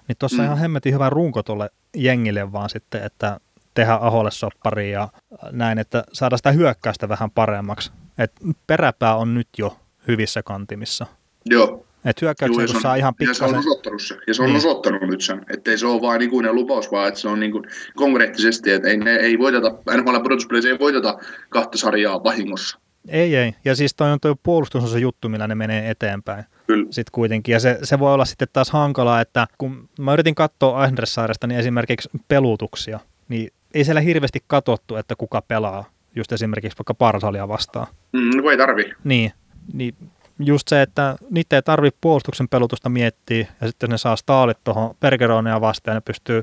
niin 0.07 0.15
tuossa 0.19 0.37
mm. 0.37 0.45
ihan 0.45 0.57
hemmetin 0.57 0.93
hyvä 0.93 1.09
runko 1.09 1.43
tuolle 1.43 1.69
jengille 1.95 2.51
vaan 2.51 2.69
sitten, 2.69 3.03
että 3.03 3.39
tehdä 3.73 3.93
Aholle 3.93 4.31
soppari 4.31 4.91
ja 4.91 5.07
näin, 5.51 5.79
että 5.79 6.03
saada 6.13 6.37
sitä 6.37 6.51
hyökkäystä 6.51 7.09
vähän 7.09 7.31
paremmaksi. 7.31 7.91
Et 8.17 8.31
peräpää 8.67 9.15
on 9.15 9.33
nyt 9.33 9.47
jo 9.57 9.77
hyvissä 10.07 10.43
kantimissa. 10.43 11.05
Joo. 11.45 11.85
Et 12.05 12.21
hyökkäyksiä, 12.21 12.65
kun 12.67 12.81
saa 12.81 12.95
ihan 12.95 13.15
pikkasen... 13.15 13.45
Ja 13.45 13.49
se 13.49 13.55
on 13.55 13.59
osoittanut 13.59 14.01
se. 14.01 14.17
Ja 14.27 14.33
se 14.33 14.41
on 14.41 14.47
niin. 14.47 14.57
osoittanut 14.57 15.01
nyt 15.01 15.21
sen. 15.21 15.45
Että 15.53 15.71
ei 15.71 15.77
se 15.77 15.87
ole 15.87 16.01
vain 16.01 16.21
ikuinen 16.21 16.55
lupaus, 16.55 16.91
vaan 16.91 17.07
että 17.07 17.19
se 17.19 17.27
on 17.27 17.39
niin 17.39 17.51
kuin 17.51 17.63
konkreettisesti, 17.95 18.71
että 18.71 18.87
ei, 18.87 18.97
ne 18.97 19.15
ei 19.15 19.39
voiteta, 19.39 19.71
NHL 19.97 20.19
pudotuspeleissä 20.23 20.69
ei 20.69 20.79
voiteta 20.79 21.17
kahta 21.49 21.77
sarjaa 21.77 22.23
vahingossa. 22.23 22.79
Ei, 23.07 23.35
ei. 23.35 23.55
Ja 23.65 23.75
siis 23.75 23.95
toi 23.95 24.11
on 24.11 24.19
tuo 24.19 24.35
puolustus 24.43 24.83
on 24.83 24.89
se 24.89 24.99
juttu, 24.99 25.29
millä 25.29 25.47
ne 25.47 25.55
menee 25.55 25.89
eteenpäin. 25.89 26.43
Kyllä. 26.67 26.85
Sitten 26.85 27.11
kuitenkin. 27.11 27.53
Ja 27.53 27.59
se, 27.59 27.79
se 27.83 27.99
voi 27.99 28.13
olla 28.13 28.25
sitten 28.25 28.47
taas 28.53 28.69
hankalaa, 28.69 29.21
että 29.21 29.47
kun 29.57 29.89
mä 29.99 30.13
yritin 30.13 30.35
katsoa 30.35 30.83
Eisnersaaresta, 30.83 31.47
niin 31.47 31.59
esimerkiksi 31.59 32.09
pelutuksia, 32.27 32.99
niin 33.29 33.53
ei 33.73 33.83
siellä 33.83 34.01
hirveästi 34.01 34.39
katsottu, 34.47 34.95
että 34.95 35.15
kuka 35.15 35.41
pelaa 35.41 35.85
just 36.15 36.31
esimerkiksi 36.31 36.77
vaikka 36.79 36.93
Parsalia 36.93 37.47
vastaan. 37.47 37.87
Mm, 38.13 38.37
no 38.37 38.49
ei 38.49 38.57
tarvi. 38.57 38.91
Niin, 39.03 39.31
niin 39.73 39.95
just 40.39 40.67
se, 40.67 40.81
että 40.81 41.15
niitä 41.29 41.55
ei 41.55 41.61
tarvitse 41.61 41.97
puolustuksen 42.01 42.49
pelutusta 42.49 42.89
miettiä, 42.89 43.47
ja 43.61 43.67
sitten 43.67 43.89
ne 43.89 43.97
saa 43.97 44.15
staalit 44.15 44.57
tuohon 44.63 44.95
Pergeronea 44.99 45.61
vastaan, 45.61 45.93
ja 45.93 45.97
ne 45.97 46.01
pystyy 46.05 46.41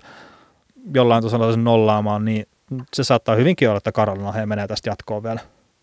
jollain 0.94 1.22
tasolla 1.22 1.52
sen 1.52 1.64
nollaamaan, 1.64 2.24
niin 2.24 2.46
se 2.94 3.04
saattaa 3.04 3.34
hyvinkin 3.34 3.68
olla, 3.68 3.78
että 3.78 3.92
Karolina 3.92 4.32
he 4.32 4.46
menee 4.46 4.66
tästä 4.66 4.90
jatkoon 4.90 5.22
vielä. 5.22 5.40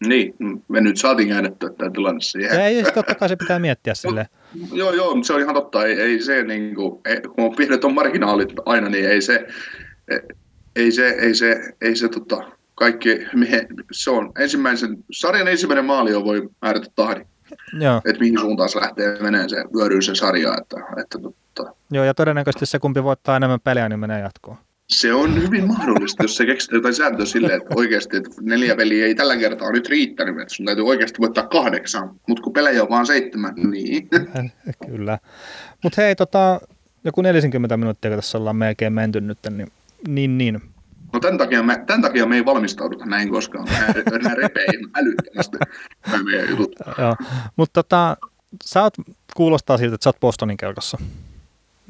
Niin, 0.07 0.35
me 0.67 0.81
nyt 0.81 0.97
saatiin 0.97 1.29
käännettyä 1.29 1.69
tämä 1.69 1.91
tilanne 1.91 2.21
siihen. 2.21 2.59
Ei, 2.59 2.83
totta 2.83 3.15
kai 3.15 3.29
se 3.29 3.35
pitää 3.35 3.59
miettiä 3.59 3.93
sille. 3.93 4.27
joo, 4.73 4.91
joo, 4.91 5.23
se 5.23 5.33
on 5.33 5.41
ihan 5.41 5.55
totta. 5.55 5.85
Ei, 5.85 6.01
ei 6.01 6.21
se, 6.21 6.43
niin 6.43 6.75
kuin, 6.75 7.01
ei, 7.05 7.21
kun 7.21 7.45
on 7.45 7.55
pienet 7.55 7.83
on 7.83 7.93
marginaalit 7.93 8.53
aina, 8.65 8.89
niin 8.89 9.09
ei 9.09 9.21
se, 9.21 9.47
ei 10.75 10.91
se, 10.91 11.09
ei 11.09 11.35
se, 11.35 11.73
ei 11.81 11.95
se 11.95 12.09
tota, 12.09 12.43
kaikki, 12.75 13.19
se 13.91 14.11
on 14.11 14.31
ensimmäisen, 14.39 14.97
sarjan 15.11 15.47
ensimmäinen 15.47 15.85
maali 15.85 16.13
on 16.13 16.23
voi 16.23 16.49
määrätä 16.61 16.87
tahdin. 16.95 17.27
Joo. 17.79 17.97
Että 17.97 18.19
mihin 18.19 18.39
suuntaan 18.39 18.69
se 18.69 18.81
lähtee 18.81 19.17
menee 19.21 19.49
se 19.49 19.55
vyöryy 19.77 20.01
se 20.01 20.15
sarja. 20.15 20.57
Että, 20.57 20.75
että, 21.01 21.19
tota. 21.19 21.75
Joo, 21.91 22.03
ja 22.03 22.13
todennäköisesti 22.13 22.65
se 22.65 22.79
kumpi 22.79 23.03
voittaa 23.03 23.37
enemmän 23.37 23.59
peliä, 23.59 23.89
niin 23.89 23.99
menee 23.99 24.19
jatkoon. 24.19 24.57
Se 24.87 25.13
on 25.13 25.43
hyvin 25.43 25.67
mahdollista, 25.67 26.23
jos 26.23 26.37
se 26.37 26.45
keksii 26.45 26.77
jotain 26.77 26.93
sääntöä 26.93 27.25
silleen, 27.25 27.61
että 27.61 27.75
oikeasti 27.75 28.17
että 28.17 28.29
neljä 28.41 28.75
peliä 28.75 29.05
ei 29.05 29.15
tällä 29.15 29.37
kertaa 29.37 29.71
nyt 29.71 29.89
riittänyt, 29.89 30.41
että 30.41 30.53
sun 30.53 30.65
täytyy 30.65 30.87
oikeasti 30.87 31.21
voittaa 31.21 31.47
kahdeksan, 31.47 32.15
mutta 32.27 32.43
kun 32.43 32.53
pelejä 32.53 32.83
on 32.83 32.89
vaan 32.89 33.05
seitsemän, 33.05 33.53
niin. 33.55 34.09
Kyllä. 34.87 35.19
Mutta 35.83 36.01
hei, 36.01 36.15
tota, 36.15 36.61
joku 37.03 37.21
40 37.21 37.77
minuuttia, 37.77 38.11
kun 38.11 38.17
tässä 38.17 38.37
ollaan 38.37 38.55
melkein 38.55 38.93
menty 38.93 39.21
nyt, 39.21 39.37
niin 39.49 39.71
niin, 40.07 40.37
niin. 40.37 40.61
No 41.13 41.19
tämän 41.19 41.37
takia, 41.37 41.63
me, 41.63 41.83
tämän 41.87 42.01
takia 42.01 42.25
me 42.25 42.35
ei 42.35 42.45
valmistauduta 42.45 43.05
näin 43.05 43.29
koskaan. 43.29 43.67
Nämä 44.23 44.35
repee 44.35 44.67
älyttömästi 44.95 45.57
meidän 46.23 46.49
jutut. 46.49 46.75
Joo, 46.97 47.15
mutta 47.55 47.83
tota, 47.83 48.17
sä 48.65 48.83
oot, 48.83 48.93
kuulostaa 49.35 49.77
siltä, 49.77 49.95
että 49.95 50.03
sä 50.03 50.09
oot 50.09 50.19
Bostonin 50.19 50.57
kelkassa. 50.57 50.97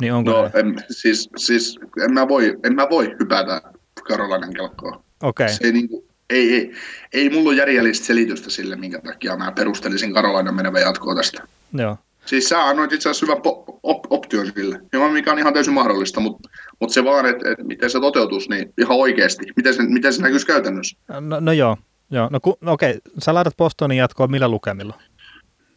Niin 0.01 0.13
onko 0.13 0.31
no, 0.31 0.49
en, 0.53 0.75
siis, 0.89 1.29
siis 1.37 1.79
en, 2.03 2.13
mä 2.13 2.27
voi, 2.27 2.57
en 2.63 2.75
mä 2.75 2.87
voi 2.89 3.15
hypätä 3.19 3.61
Karolainen 4.07 4.53
kelkkoon. 4.53 5.03
Okei. 5.23 5.45
Okay. 5.45 5.55
Se 5.55 5.63
ei, 5.63 5.71
niin 5.71 5.89
kuin, 5.89 6.05
ei, 6.29 6.53
ei, 6.53 6.73
ei 7.13 7.29
mulla 7.29 7.49
ole 7.49 7.57
järjellistä 7.57 8.05
selitystä 8.05 8.49
sille, 8.49 8.75
minkä 8.75 9.01
takia 9.01 9.37
mä 9.37 9.51
perustelisin 9.51 10.13
Karolainen 10.13 10.55
menevä 10.55 10.79
jatkoa 10.79 11.15
tästä. 11.15 11.47
Joo. 11.73 11.97
Siis 12.25 12.49
sä 12.49 12.63
annoit 12.63 12.91
itse 12.91 13.09
asiassa 13.09 13.25
hyvän 13.25 13.41
op- 13.83 14.11
option 14.11 14.45
sille, 14.45 14.79
mikä 15.13 15.31
on 15.31 15.39
ihan 15.39 15.53
täysin 15.53 15.73
mahdollista, 15.73 16.19
mutta, 16.19 16.49
mutta 16.79 16.93
se 16.93 17.03
vaan, 17.03 17.25
että, 17.25 17.51
että 17.51 17.63
miten 17.63 17.89
se 17.89 17.99
toteutus, 17.99 18.49
niin 18.49 18.73
ihan 18.77 18.97
oikeasti, 18.97 19.45
miten 19.55 19.73
se, 19.73 19.83
miten 19.83 20.13
se 20.13 20.21
näkyisi 20.21 20.47
käytännössä. 20.47 20.97
No, 21.19 21.39
no 21.39 21.51
joo, 21.51 21.77
joo. 22.11 22.29
No, 22.31 22.39
ku, 22.39 22.57
no 22.61 22.71
okei, 22.71 22.99
sä 23.19 23.33
laitat 23.33 23.57
Bostonin 23.57 23.97
jatkoon 23.97 24.31
millä 24.31 24.47
lukemilla? 24.47 25.01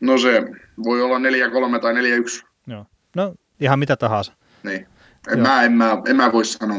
No 0.00 0.18
se 0.18 0.42
voi 0.84 1.02
olla 1.02 1.18
4-3 1.18 1.80
tai 1.80 1.94
4-1. 1.94 2.46
Joo, 2.66 2.86
no 3.16 3.34
ihan 3.60 3.78
mitä 3.78 3.96
tahansa. 3.96 4.32
Niin. 4.62 4.86
En 5.32 5.40
mä, 5.40 5.62
en, 5.62 5.72
mä, 5.72 6.02
en 6.08 6.16
mä 6.16 6.32
voi 6.32 6.44
sanoa. 6.44 6.78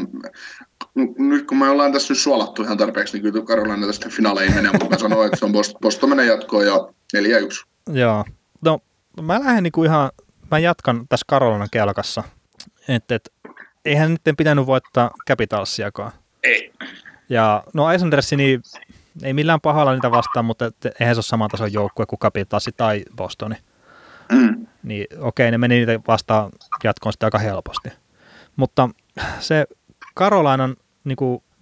Nyt 1.17 1.47
kun 1.47 1.57
me 1.57 1.69
ollaan 1.69 1.93
tässä 1.93 2.13
nyt 2.13 2.19
suolattu 2.19 2.63
ihan 2.63 2.77
tarpeeksi, 2.77 3.13
niin 3.13 3.33
kyllä 3.33 3.45
Karolainen 3.45 3.89
tästä 3.89 4.09
finaaleihin 4.09 4.55
menee, 4.55 4.71
mutta 4.71 4.89
mä 4.89 4.97
sanoin, 4.97 5.25
että 5.25 5.37
se 5.37 5.45
on 5.45 5.53
Boston 5.81 6.09
menee 6.09 6.25
jatkoon 6.25 6.65
ja 6.65 6.77
4-1. 7.17 7.93
Joo. 7.93 8.25
No 8.61 8.79
mä 9.21 9.39
lähden 9.39 9.63
niinku 9.63 9.83
ihan, 9.83 10.11
mä 10.51 10.59
jatkan 10.59 11.07
tässä 11.09 11.25
Karolainen 11.27 11.67
kelkassa. 11.71 12.23
Että 12.87 13.15
et, 13.15 13.33
eihän 13.85 14.11
nyt 14.11 14.37
pitänyt 14.37 14.65
voittaa 14.65 15.11
Capitalsiakaan. 15.27 16.11
Ei. 16.43 16.73
Ja 17.29 17.63
no 17.73 17.91
Eisendersi, 17.91 18.35
niin 18.35 18.61
ei 19.23 19.33
millään 19.33 19.61
pahalla 19.61 19.93
niitä 19.93 20.11
vastaan, 20.11 20.45
mutta 20.45 20.65
et, 20.65 20.75
eihän 20.99 21.15
se 21.15 21.19
ole 21.19 21.23
saman 21.23 21.49
tason 21.49 21.73
joukkue 21.73 22.05
kuin 22.05 22.19
Capitalsi 22.19 22.71
tai 22.71 23.03
Bostoni. 23.15 23.55
Mm. 24.31 24.67
Niin 24.83 25.07
okei, 25.19 25.51
ne 25.51 25.57
meni 25.57 25.75
niitä 25.75 25.99
vastaan 26.07 26.51
jatkoon 26.83 27.13
sitä 27.13 27.25
aika 27.25 27.37
helposti. 27.37 27.89
Mutta 28.55 28.89
se 29.39 29.65
Karolainan 30.13 30.75
niin 31.03 31.17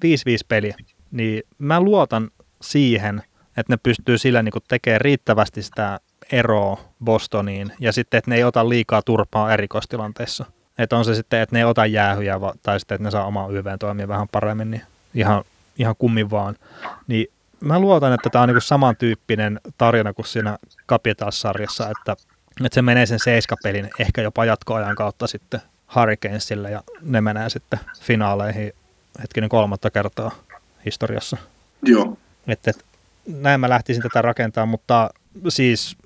5-5 0.05 0.45
peli, 0.47 0.73
niin 1.11 1.43
mä 1.57 1.81
luotan 1.81 2.31
siihen, 2.61 3.23
että 3.57 3.73
ne 3.73 3.77
pystyy 3.77 4.17
sillä 4.17 4.43
niin 4.43 4.53
tekemään 4.67 5.01
riittävästi 5.01 5.63
sitä 5.63 5.99
eroa 6.31 6.79
Bostoniin 7.03 7.71
ja 7.79 7.91
sitten, 7.91 8.17
että 8.17 8.31
ne 8.31 8.35
ei 8.35 8.43
ota 8.43 8.69
liikaa 8.69 9.01
turpaa 9.01 9.53
erikoistilanteissa. 9.53 10.45
Että 10.77 10.97
on 10.97 11.05
se 11.05 11.15
sitten, 11.15 11.41
että 11.41 11.55
ne 11.55 11.59
ei 11.59 11.65
ota 11.65 11.85
jäähyjä 11.85 12.39
tai 12.63 12.79
sitten, 12.79 12.95
että 12.95 13.03
ne 13.03 13.11
saa 13.11 13.25
oma 13.25 13.47
YVn 13.51 13.79
toimia 13.79 14.07
vähän 14.07 14.27
paremmin, 14.31 14.71
niin 14.71 14.81
ihan, 15.13 15.43
ihan 15.77 15.95
kummin 15.97 16.31
vaan. 16.31 16.55
Niin 17.07 17.27
mä 17.59 17.79
luotan, 17.79 18.13
että 18.13 18.29
tämä 18.29 18.43
on 18.43 18.49
niin 18.49 18.61
samantyyppinen 18.61 19.59
tarina 19.77 20.13
kuin 20.13 20.25
siinä 20.25 20.57
Capitals-sarjassa, 20.89 21.89
että, 21.89 22.15
että 22.65 22.75
se 22.75 22.81
menee 22.81 23.05
sen 23.05 23.19
seiskapelin 23.19 23.89
ehkä 23.99 24.21
jopa 24.21 24.45
jatkoajan 24.45 24.95
kautta 24.95 25.27
sitten 25.27 25.61
Hurricanesille 25.95 26.71
ja 26.71 26.83
ne 27.01 27.21
menee 27.21 27.49
sitten 27.49 27.79
finaaleihin 28.01 28.73
hetkinen 29.21 29.49
kolmatta 29.49 29.89
kertaa 29.89 30.31
historiassa. 30.85 31.37
Joo. 31.83 32.17
Että, 32.47 32.71
että 32.71 32.83
näin 33.27 33.59
mä 33.59 33.69
lähtisin 33.69 34.03
tätä 34.03 34.21
rakentamaan, 34.21 34.69
mutta 34.69 35.09
siis 35.49 35.97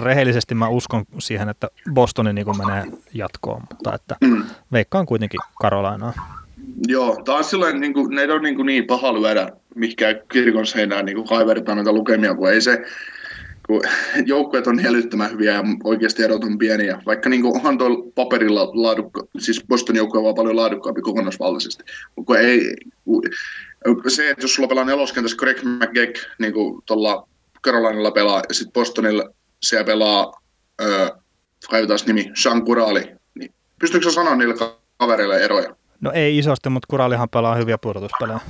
rehellisesti 0.00 0.54
mä 0.54 0.68
uskon 0.68 1.04
siihen, 1.18 1.48
että 1.48 1.68
Bostoni 1.92 2.32
niin 2.32 2.46
menee 2.58 2.84
jatkoon, 3.14 3.62
mutta 3.70 3.94
että 3.94 4.16
veikkaan 4.72 5.06
kuitenkin 5.06 5.40
Karolainaa. 5.60 6.12
Joo, 6.88 7.22
taas 7.24 7.50
silloin 7.50 7.80
niin 7.80 7.94
kuin, 7.94 8.14
ne 8.14 8.32
on 8.32 8.42
niin, 8.42 8.56
kuin 8.56 8.66
niin 8.66 8.86
paha 8.86 9.14
lyödä 9.14 9.48
mihinkään 9.74 10.16
kirkon 10.32 10.66
seinään 10.66 11.04
niin 11.04 11.28
kaivertaa 11.28 11.74
näitä 11.74 11.92
lukemia, 11.92 12.34
kun 12.34 12.50
ei 12.50 12.60
se, 12.60 12.84
kun 13.66 13.82
joukkueet 14.26 14.66
on 14.66 14.76
niin 14.76 14.86
älyttömän 14.86 15.30
hyviä 15.30 15.52
ja 15.52 15.62
oikeasti 15.84 16.22
erot 16.22 16.44
on 16.44 16.58
pieniä. 16.58 17.02
Vaikka 17.06 17.28
niin 17.28 17.42
kuin, 17.42 17.56
onhan 17.56 17.78
tuolla 17.78 18.10
paperilla 18.14 18.70
laadukka, 18.72 19.22
siis 19.38 19.64
Boston 19.68 19.96
joukkue 19.96 20.18
on 20.18 20.24
vaan 20.24 20.34
paljon 20.34 20.56
laadukkaampi 20.56 21.00
kokonaisvaltaisesti. 21.00 21.84
Kun 22.26 22.36
ei, 22.38 22.76
se, 24.08 24.30
että 24.30 24.44
jos 24.44 24.54
sulla 24.54 24.68
pelaa 24.68 24.84
neloskentässä 24.84 25.36
Greg 25.36 25.62
McGeck, 25.62 26.16
niin 26.38 26.52
tuolla 26.86 27.28
Carolinalla 27.64 28.10
pelaa, 28.10 28.42
ja 28.48 28.54
sitten 28.54 28.72
Bostonilla 28.72 29.30
siellä 29.62 29.84
pelaa, 29.84 30.40
öö, 30.80 31.08
kaivetaan 31.70 31.98
nimi, 32.06 32.30
Sean 32.34 32.64
Kurali, 32.64 33.02
niin 33.34 33.54
pystyykö 33.78 34.10
sanoa 34.10 34.34
niille 34.34 34.54
kavereille 34.96 35.36
eroja? 35.36 35.76
No 36.00 36.12
ei 36.12 36.38
isosti, 36.38 36.68
mutta 36.68 36.86
Kuralihan 36.90 37.28
pelaa 37.28 37.54
hyviä 37.54 37.78
pudotuspelejä. 37.78 38.40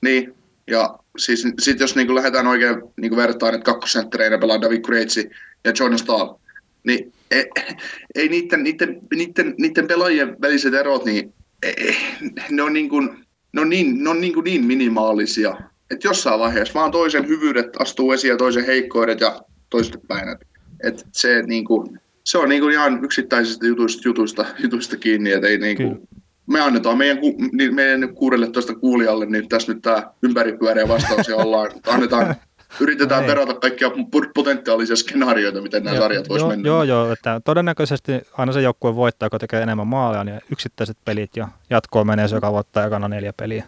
Niin, 0.00 0.34
ja 0.66 0.98
siis 1.18 1.46
sit 1.58 1.80
jos 1.80 1.96
niin 1.96 2.14
lähdetään 2.14 2.46
oikein 2.46 2.82
niin 3.00 3.16
vertaan, 3.16 3.54
että 3.54 3.64
kakkosenttereinä 3.64 4.38
pelaa 4.38 4.60
David 4.60 4.80
Krejci 4.80 5.30
ja 5.64 5.72
John 5.78 5.98
Stahl, 5.98 6.34
niin 6.84 7.12
ei, 7.30 7.44
ei 8.14 8.28
niiden, 8.28 8.62
niiden, 8.62 9.00
niiden, 9.14 9.54
niiden, 9.58 9.86
pelaajien 9.86 10.36
väliset 10.40 10.74
erot, 10.74 11.04
niin 11.04 11.34
ei, 11.62 11.96
ne 12.50 12.62
on 12.62 12.72
niin, 12.72 12.88
kuin, 12.88 13.26
ne 13.52 13.60
on 13.60 13.68
niin, 13.68 14.04
ne 14.04 14.10
on 14.10 14.20
niin, 14.20 14.34
kuin 14.34 14.44
niin 14.44 14.64
minimaalisia, 14.64 15.56
että 15.90 16.08
jossain 16.08 16.40
vaiheessa 16.40 16.74
vaan 16.74 16.90
toisen 16.90 17.28
hyvyydet 17.28 17.76
astuu 17.78 18.12
esiin 18.12 18.30
ja 18.30 18.36
toisen 18.36 18.66
heikkoudet 18.66 19.20
ja 19.20 19.40
toiset 19.70 19.98
päin. 20.08 20.28
Et, 20.28 20.46
et 20.82 21.06
se, 21.12 21.42
niin 21.42 21.64
kuin, 21.64 22.00
se 22.24 22.38
on 22.38 22.48
niin 22.48 22.60
kuin 22.60 22.72
ihan 22.72 23.04
yksittäisistä 23.04 23.66
jutuista, 23.66 24.08
jutuista, 24.08 24.46
jutuista 24.62 24.96
kiinni, 24.96 25.32
että 25.32 25.48
ei 25.48 25.58
niin 25.58 25.76
kuin, 25.76 26.08
me 26.46 26.60
annetaan 26.60 26.98
meidän, 26.98 27.18
meidän 27.74 28.14
16 28.14 28.74
kuulijalle 28.74 29.26
niin 29.26 29.48
tässä 29.48 29.72
nyt 29.72 29.82
tämä 29.82 30.10
ympäripyöreä 30.22 30.88
vastaus 30.88 31.28
ja 31.28 31.36
ollaan, 31.36 31.70
annetaan, 31.86 32.34
yritetään 32.80 33.22
Ei. 33.22 33.28
perata 33.28 33.54
kaikkia 33.54 33.90
potentiaalisia 34.34 34.96
skenaarioita, 34.96 35.60
miten 35.62 35.84
nämä 35.84 35.96
Joo, 35.96 36.02
sarjat 36.04 36.28
voisi 36.28 36.42
joo, 36.42 36.50
mennä. 36.50 36.68
Joo, 36.68 36.82
joo, 36.82 37.12
että 37.12 37.40
todennäköisesti 37.44 38.12
aina 38.32 38.52
se 38.52 38.62
joukkue 38.62 38.96
voittaa, 38.96 39.30
kun 39.30 39.40
tekee 39.40 39.62
enemmän 39.62 39.86
maaleja, 39.86 40.24
niin 40.24 40.40
yksittäiset 40.52 40.96
pelit 41.04 41.36
ja 41.36 41.48
jatkoon 41.70 42.06
menee 42.06 42.28
se, 42.28 42.34
joka 42.34 42.52
voittaa 42.52 42.86
ekana 42.86 43.08
neljä 43.08 43.32
peliä. 43.32 43.64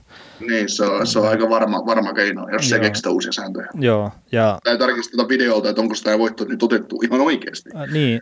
Niin, 0.49 0.68
se 0.68 0.84
on, 0.84 1.07
se 1.07 1.18
on 1.18 1.28
aika 1.28 1.49
varma, 1.49 1.86
varma 1.86 2.12
keino, 2.12 2.49
jos 2.49 2.68
se 2.68 2.76
Joo. 2.76 2.82
keksitä 2.82 3.11
uusia 3.11 3.32
sääntöjä. 3.32 3.68
Joo, 3.74 4.11
ja 4.32 4.59
Tai 4.64 4.78
tarkisteta 4.78 5.28
videolta, 5.28 5.68
että 5.68 5.82
onko 5.82 5.94
tämä 6.05 6.18
voitto 6.18 6.44
nyt 6.44 6.62
otettu 6.62 7.01
ihan 7.03 7.20
oikeasti. 7.20 7.70
äh, 7.76 7.92
niin, 7.92 8.20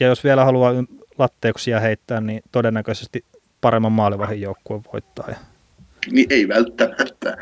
ja 0.00 0.06
jos 0.06 0.24
vielä 0.24 0.44
haluaa 0.44 0.72
latteuksia 1.18 1.80
heittää, 1.80 2.20
niin 2.20 2.42
todennäköisesti 2.52 3.24
paremman 3.60 3.92
maalivahin 3.92 4.40
joukkue 4.40 4.80
voittaa. 4.92 5.24
Ja, 5.28 5.36
Niin 6.10 6.26
ei 6.30 6.48
välttämättä. 6.48 7.36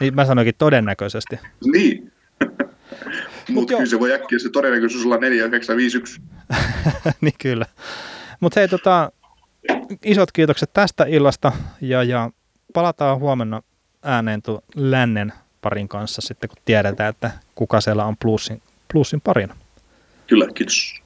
niin 0.00 0.14
mä 0.14 0.24
sanoinkin 0.24 0.54
todennäköisesti. 0.58 1.38
niin. 1.72 2.12
Mut 3.48 3.54
Mutta 3.54 3.72
joo. 3.72 3.78
kyllä 3.78 3.90
se 3.90 4.00
voi 4.00 4.12
äkkiä 4.12 4.38
se 4.38 4.48
todennäköisyys 4.50 5.04
olla 5.06 5.16
4, 5.16 5.44
9, 5.44 5.76
5, 5.76 5.98
1. 5.98 6.20
niin 7.20 7.34
kyllä. 7.42 7.66
Mutta 8.40 8.60
hei, 8.60 8.68
tota, 8.68 9.12
isot 10.04 10.32
kiitokset 10.32 10.72
tästä 10.72 11.04
illasta 11.04 11.52
ja, 11.80 12.02
ja 12.02 12.30
palataan 12.74 13.18
huomenna 13.18 13.62
ääneen 14.02 14.42
tuon 14.42 14.62
lännen 14.74 15.32
parin 15.60 15.88
kanssa 15.88 16.20
sitten, 16.20 16.48
kun 16.50 16.62
tiedetään, 16.64 17.10
että 17.10 17.30
kuka 17.54 17.80
siellä 17.80 18.04
on 18.04 18.16
plussin, 18.16 18.62
plussin 18.92 19.20
parina. 19.20 19.56
Kyllä, 20.26 20.46
kiitos. 20.54 20.99